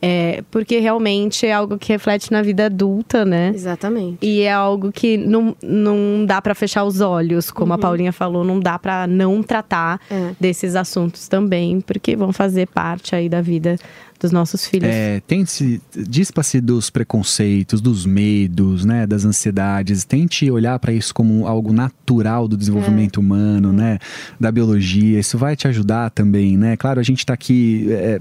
É, 0.01 0.45
porque 0.51 0.79
realmente 0.79 1.45
é 1.45 1.53
algo 1.53 1.77
que 1.77 1.93
reflete 1.93 2.31
na 2.31 2.41
vida 2.41 2.67
adulta, 2.67 3.25
né? 3.25 3.51
Exatamente. 3.53 4.19
E 4.25 4.43
é 4.43 4.53
algo 4.53 4.93
que 4.93 5.17
não, 5.17 5.57
não 5.61 6.25
dá 6.25 6.41
para 6.41 6.55
fechar 6.55 6.85
os 6.85 7.01
olhos, 7.01 7.51
como 7.51 7.73
a 7.73 7.79
Paulinha 7.79 8.13
falou, 8.13 8.45
não 8.45 8.61
dá 8.61 8.79
para 8.79 9.07
não 9.09 9.43
tratar 9.43 10.01
Uhum. 10.11 10.29
É. 10.29 10.35
desses 10.39 10.77
assuntos 10.77 11.27
também, 11.29 11.81
porque 11.81 12.15
vão 12.15 12.33
fazer 12.33 12.69
parte 12.69 13.15
aí 13.15 13.29
da 13.29 13.41
vida 13.41 13.77
dos 14.21 14.33
nossos 14.33 14.67
filhos. 14.67 14.89
É, 14.89 15.21
tente 15.27 15.81
dispa-se 15.97 16.61
dos 16.61 16.91
preconceitos, 16.91 17.81
dos 17.81 18.05
medos, 18.05 18.85
né, 18.85 19.07
das 19.07 19.25
ansiedades. 19.25 20.05
Tente 20.05 20.51
olhar 20.51 20.79
para 20.79 20.93
isso 20.93 21.15
como 21.15 21.47
algo 21.47 21.73
natural 21.73 22.49
do 22.49 22.57
desenvolvimento 22.57 23.19
humano, 23.19 23.73
né, 23.73 23.99
da 24.39 24.51
biologia. 24.51 25.21
Isso 25.21 25.39
vai 25.39 25.55
te 25.55 25.69
ajudar 25.69 26.11
também, 26.11 26.57
né? 26.57 26.77
Claro, 26.77 26.99
a 27.01 27.03
gente 27.03 27.21
está 27.21 27.35
aqui, 27.35 27.87
é, 27.91 28.21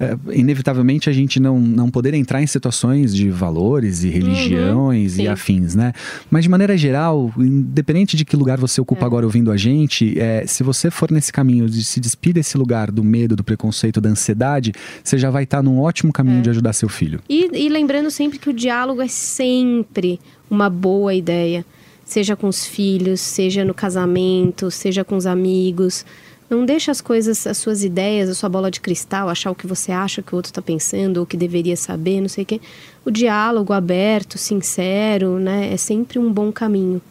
é, 0.00 0.16
inevitavelmente 0.32 1.10
a 1.10 1.12
gente 1.12 1.38
não 1.38 1.60
não 1.60 1.90
poder 1.90 2.14
entrar 2.14 2.42
em 2.42 2.46
situações 2.46 3.14
de 3.14 3.30
valores 3.30 4.04
e 4.04 4.08
religiões 4.08 5.14
e 5.14 5.16
sim. 5.16 5.26
afins, 5.26 5.74
né? 5.74 5.92
Mas 6.30 6.44
de 6.44 6.48
maneira 6.48 6.76
geral, 6.76 7.32
independente 7.36 8.16
de 8.16 8.24
que 8.24 8.36
lugar 8.36 8.58
você 8.58 8.80
ocupa 8.80 9.04
agora 9.04 9.26
ouvindo 9.26 9.50
a 9.50 9.56
gente, 9.56 10.18
é, 10.18 10.46
se 10.46 10.62
você 10.62 10.90
for 10.90 11.10
nesse 11.10 11.32
caminho 11.32 11.68
de 11.68 11.84
se 11.84 12.00
despir 12.00 12.32
desse 12.32 12.56
lugar 12.56 12.90
do 12.90 13.02
medo, 13.02 13.36
do 13.36 13.44
preconceito, 13.44 14.00
da 14.00 14.08
ansiedade, 14.08 14.72
você 15.02 15.18
já 15.18 15.30
vai 15.34 15.42
estar 15.42 15.62
num 15.64 15.80
ótimo 15.80 16.12
caminho 16.12 16.40
de 16.40 16.50
ajudar 16.50 16.72
seu 16.72 16.88
filho. 16.88 17.20
E, 17.28 17.50
e 17.52 17.68
lembrando 17.68 18.08
sempre 18.08 18.38
que 18.38 18.48
o 18.48 18.52
diálogo 18.52 19.02
é 19.02 19.08
sempre 19.08 20.20
uma 20.48 20.70
boa 20.70 21.12
ideia. 21.12 21.66
Seja 22.04 22.36
com 22.36 22.46
os 22.46 22.64
filhos, 22.64 23.20
seja 23.20 23.64
no 23.64 23.74
casamento, 23.74 24.70
seja 24.70 25.02
com 25.02 25.16
os 25.16 25.26
amigos. 25.26 26.06
Não 26.48 26.64
deixa 26.64 26.92
as 26.92 27.00
coisas, 27.00 27.44
as 27.48 27.58
suas 27.58 27.82
ideias, 27.82 28.28
a 28.28 28.34
sua 28.34 28.48
bola 28.48 28.70
de 28.70 28.80
cristal, 28.80 29.28
achar 29.28 29.50
o 29.50 29.56
que 29.56 29.66
você 29.66 29.90
acha 29.90 30.22
que 30.22 30.32
o 30.32 30.36
outro 30.36 30.50
está 30.50 30.62
pensando, 30.62 31.16
ou 31.16 31.24
o 31.24 31.26
que 31.26 31.36
deveria 31.36 31.76
saber, 31.76 32.20
não 32.20 32.28
sei 32.28 32.44
o 32.44 32.46
quê. 32.46 32.60
O 33.04 33.10
diálogo 33.10 33.72
aberto, 33.72 34.38
sincero, 34.38 35.40
né? 35.40 35.72
É 35.72 35.76
sempre 35.76 36.16
um 36.16 36.32
bom 36.32 36.52
caminho. 36.52 37.02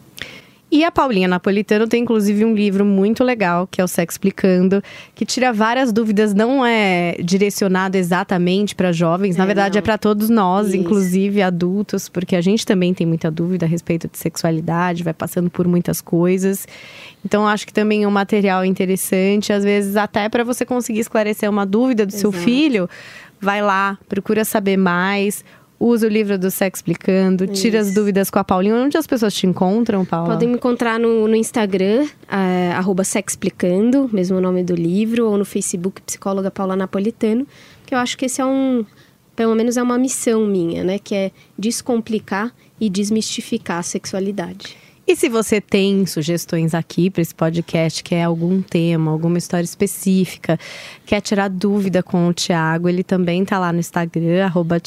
E 0.76 0.82
a 0.82 0.90
Paulinha 0.90 1.28
Napolitano 1.28 1.86
tem 1.86 2.02
inclusive 2.02 2.44
um 2.44 2.52
livro 2.52 2.84
muito 2.84 3.22
legal, 3.22 3.64
que 3.70 3.80
é 3.80 3.84
o 3.84 3.86
Sexo 3.86 4.16
Explicando, 4.16 4.82
que 5.14 5.24
tira 5.24 5.52
várias 5.52 5.92
dúvidas, 5.92 6.34
não 6.34 6.66
é 6.66 7.14
direcionado 7.22 7.96
exatamente 7.96 8.74
para 8.74 8.90
jovens, 8.90 9.36
na 9.36 9.44
É, 9.44 9.46
verdade 9.46 9.74
não. 9.74 9.78
é 9.78 9.82
para 9.82 9.96
todos 9.96 10.28
nós, 10.28 10.66
Isso. 10.68 10.76
inclusive 10.78 11.40
adultos, 11.42 12.08
porque 12.08 12.34
a 12.34 12.40
gente 12.40 12.66
também 12.66 12.92
tem 12.92 13.06
muita 13.06 13.30
dúvida 13.30 13.66
a 13.66 13.68
respeito 13.68 14.08
de 14.08 14.18
sexualidade, 14.18 15.04
vai 15.04 15.14
passando 15.14 15.48
por 15.48 15.68
muitas 15.68 16.00
coisas. 16.00 16.66
Então 17.24 17.46
acho 17.46 17.64
que 17.68 17.72
também 17.72 18.02
é 18.02 18.08
um 18.08 18.10
material 18.10 18.64
interessante, 18.64 19.52
às 19.52 19.62
vezes 19.62 19.94
até 19.96 20.28
para 20.28 20.42
você 20.42 20.66
conseguir 20.66 20.98
esclarecer 20.98 21.48
uma 21.48 21.64
dúvida 21.64 22.04
do 22.04 22.12
seu 22.12 22.30
Exato. 22.30 22.44
filho, 22.44 22.90
vai 23.40 23.62
lá, 23.62 23.96
procura 24.08 24.44
saber 24.44 24.76
mais. 24.76 25.44
Usa 25.86 26.06
o 26.06 26.08
livro 26.08 26.38
do 26.38 26.50
Sexo 26.50 26.78
Explicando, 26.78 27.46
tira 27.46 27.78
as 27.78 27.88
Isso. 27.88 27.94
dúvidas 27.94 28.30
com 28.30 28.38
a 28.38 28.44
Paulinha. 28.44 28.74
Onde 28.74 28.96
as 28.96 29.06
pessoas 29.06 29.34
te 29.34 29.46
encontram, 29.46 30.02
Paula? 30.02 30.30
Podem 30.30 30.48
me 30.48 30.54
encontrar 30.54 30.98
no, 30.98 31.28
no 31.28 31.36
Instagram, 31.36 32.06
é, 32.26 32.72
arroba 32.72 33.04
Sexplicando, 33.04 34.08
mesmo 34.10 34.38
o 34.38 34.40
nome 34.40 34.64
do 34.64 34.74
livro, 34.74 35.26
ou 35.26 35.36
no 35.36 35.44
Facebook 35.44 36.00
Psicóloga 36.00 36.50
Paula 36.50 36.74
Napolitano, 36.74 37.46
que 37.84 37.94
eu 37.94 37.98
acho 37.98 38.16
que 38.16 38.24
esse 38.24 38.40
é 38.40 38.46
um, 38.46 38.82
pelo 39.36 39.54
menos 39.54 39.76
é 39.76 39.82
uma 39.82 39.98
missão 39.98 40.46
minha, 40.46 40.82
né? 40.82 40.98
Que 40.98 41.14
é 41.14 41.30
descomplicar 41.58 42.50
e 42.80 42.88
desmistificar 42.88 43.80
a 43.80 43.82
sexualidade. 43.82 44.78
E 45.06 45.14
se 45.14 45.28
você 45.28 45.60
tem 45.60 46.06
sugestões 46.06 46.72
aqui 46.74 47.10
para 47.10 47.20
esse 47.20 47.34
podcast, 47.34 48.02
quer 48.02 48.22
algum 48.22 48.62
tema, 48.62 49.10
alguma 49.10 49.36
história 49.36 49.64
específica, 49.64 50.58
quer 51.04 51.20
tirar 51.20 51.48
dúvida 51.48 52.02
com 52.02 52.26
o 52.26 52.32
Thiago, 52.32 52.88
ele 52.88 53.04
também 53.04 53.44
tá 53.44 53.58
lá 53.58 53.70
no 53.70 53.78
Instagram, 53.80 54.46
arroba 54.46 54.80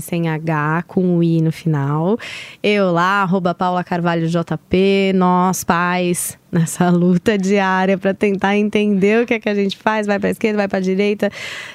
sem 0.00 0.28
H, 0.28 0.84
com 0.86 1.16
o 1.16 1.22
I 1.22 1.40
no 1.40 1.50
final. 1.50 2.18
Eu 2.62 2.92
lá, 2.92 3.22
arroba 3.22 3.54
Paula 3.54 3.82
Carvalho 3.82 4.28
JP, 4.28 5.12
nós 5.14 5.64
pais, 5.64 6.38
nessa 6.52 6.90
luta 6.90 7.38
diária 7.38 7.96
para 7.96 8.12
tentar 8.12 8.56
entender 8.56 9.22
o 9.22 9.26
que 9.26 9.34
é 9.34 9.40
que 9.40 9.48
a 9.48 9.54
gente 9.54 9.76
faz, 9.78 10.06
vai 10.06 10.18
para 10.18 10.30
esquerda, 10.30 10.58
vai 10.58 10.68
para 10.68 10.80
direita, 10.80 11.30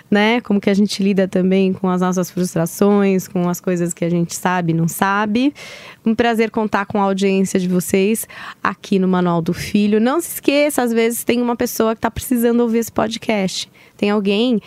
né? 0.10 0.40
Como 0.42 0.62
que 0.62 0.70
a 0.70 0.74
gente 0.74 1.02
lida 1.02 1.28
também 1.28 1.74
com 1.74 1.90
as 1.90 2.02
nossas 2.02 2.30
frustrações, 2.30 3.28
com 3.28 3.50
as 3.50 3.60
coisas 3.60 3.92
que 3.92 4.06
a 4.06 4.10
gente 4.10 4.36
sabe 4.36 4.74
não 4.74 4.88
sabe. 4.88 5.52
Um 6.06 6.14
prazer 6.14 6.52
contar 6.52 6.86
com 6.86 7.02
a 7.02 7.06
audiência 7.06 7.60
de 7.60 7.68
vocês 7.68 8.28
aqui 8.64 9.00
no 9.00 9.08
Manual 9.08 9.42
do 9.42 9.54
Filho. 9.54 10.00
Não 10.00 10.22
se 10.22 10.36
esqueça, 10.36 10.84
às 10.84 10.94
vezes 10.94 11.24
tem 11.24 11.42
uma 11.42 11.56
pessoa 11.56 11.96
que 11.96 12.00
está 12.00 12.12
precisando 12.12 12.60
ouvir 12.60 12.78
esse 12.78 12.92
podcast. 12.92 13.70
Tem 13.98 14.12
alguém 14.12 14.62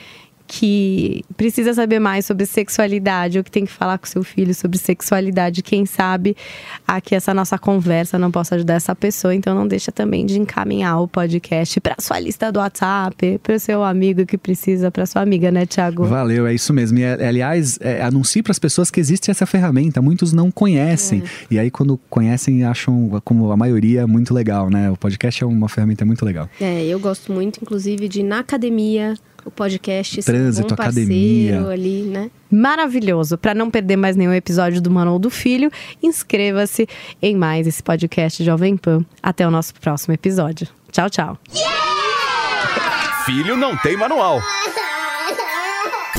que 0.53 1.24
precisa 1.36 1.72
saber 1.72 2.01
mais 2.01 2.26
sobre 2.26 2.44
sexualidade 2.44 3.38
ou 3.38 3.44
que 3.44 3.51
tem 3.53 3.64
que 3.64 3.70
falar 3.70 3.98
com 3.98 4.07
seu 4.07 4.24
filho 4.24 4.53
sobre 4.53 4.78
sexualidade, 4.78 5.62
quem 5.62 5.86
sabe 5.86 6.36
aqui 6.84 7.14
essa 7.14 7.32
nossa 7.32 7.57
conversa 7.57 8.18
não 8.18 8.32
possa 8.32 8.57
ajudar 8.57 8.74
essa 8.74 8.92
pessoa, 8.96 9.32
então 9.32 9.55
não 9.55 9.68
deixa 9.68 9.92
também 9.92 10.26
de 10.26 10.40
encaminhar 10.40 11.01
o 11.01 11.07
podcast 11.07 11.80
para 11.80 11.94
sua 12.01 12.18
lista 12.18 12.51
do 12.51 12.59
WhatsApp, 12.59 13.38
para 13.40 13.55
o 13.55 13.61
seu 13.61 13.84
amigo 13.84 14.26
que 14.26 14.36
precisa, 14.36 14.90
para 14.90 15.07
sua 15.07 15.22
amiga, 15.22 15.53
né, 15.53 15.64
Thiago? 15.66 16.05
Valeu, 16.05 16.48
é 16.48 16.53
isso 16.53 16.74
mesmo. 16.74 16.98
E, 16.98 17.05
é, 17.05 17.28
aliás, 17.28 17.78
é, 17.80 18.03
anuncie 18.03 18.42
para 18.42 18.51
as 18.51 18.59
pessoas 18.59 18.90
que 18.90 18.98
existe 18.98 19.30
essa 19.30 19.46
ferramenta. 19.46 20.03
Muitos 20.03 20.32
não 20.32 20.51
conhecem. 20.51 21.22
E 21.48 21.61
aí, 21.61 21.70
quando 21.70 21.96
conhecem, 22.11 22.64
acham, 22.64 23.22
como 23.24 23.53
a 23.53 23.57
maioria, 23.57 24.05
muito 24.05 24.34
legal, 24.34 24.68
né? 24.68 24.90
O 24.90 24.96
podcast 24.96 25.44
é 25.44 25.46
uma 25.46 25.68
ferramenta 25.68 26.05
muito 26.05 26.24
legal. 26.24 26.51
É, 26.61 26.84
eu 26.84 26.98
gosto 26.98 27.32
muito, 27.32 27.61
inclusive, 27.62 28.09
de 28.09 28.20
ir 28.20 28.24
na 28.24 28.40
academia, 28.40 29.14
o 29.51 29.53
podcast 29.53 30.22
Trânsito, 30.22 30.72
um 30.72 30.74
academia. 30.74 31.68
ali, 31.68 32.03
né? 32.03 32.30
Maravilhoso. 32.51 33.36
Para 33.36 33.53
não 33.53 33.70
perder 33.70 33.96
mais 33.96 34.16
nenhum 34.16 34.32
episódio 34.32 34.80
do 34.80 34.90
Manual 34.90 35.18
do 35.18 35.28
Filho, 35.28 35.70
inscreva-se 36.03 36.88
em 37.20 37.36
mais 37.36 37.66
esse 37.66 37.82
podcast 37.82 38.42
Jovem 38.42 38.76
Pan. 38.76 39.05
Até 39.22 39.46
o 39.46 39.51
nosso 39.51 39.74
próximo 39.74 40.14
episódio. 40.14 40.68
Tchau, 40.90 41.11
tchau. 41.11 41.38
Filho 43.26 43.57
não 43.57 43.76
tem 43.76 43.96
manual. 43.96 44.40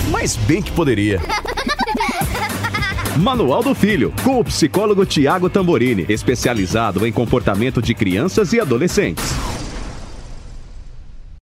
Mas 0.09 0.36
bem 0.36 0.61
que 0.61 0.71
poderia. 0.71 1.19
Manual 3.17 3.61
do 3.61 3.75
Filho, 3.75 4.13
com 4.23 4.39
o 4.39 4.43
psicólogo 4.43 5.05
Tiago 5.05 5.49
Tamborini, 5.49 6.05
especializado 6.07 7.05
em 7.05 7.11
comportamento 7.11 7.82
de 7.82 7.93
crianças 7.93 8.53
e 8.53 8.59
adolescentes. 8.59 9.51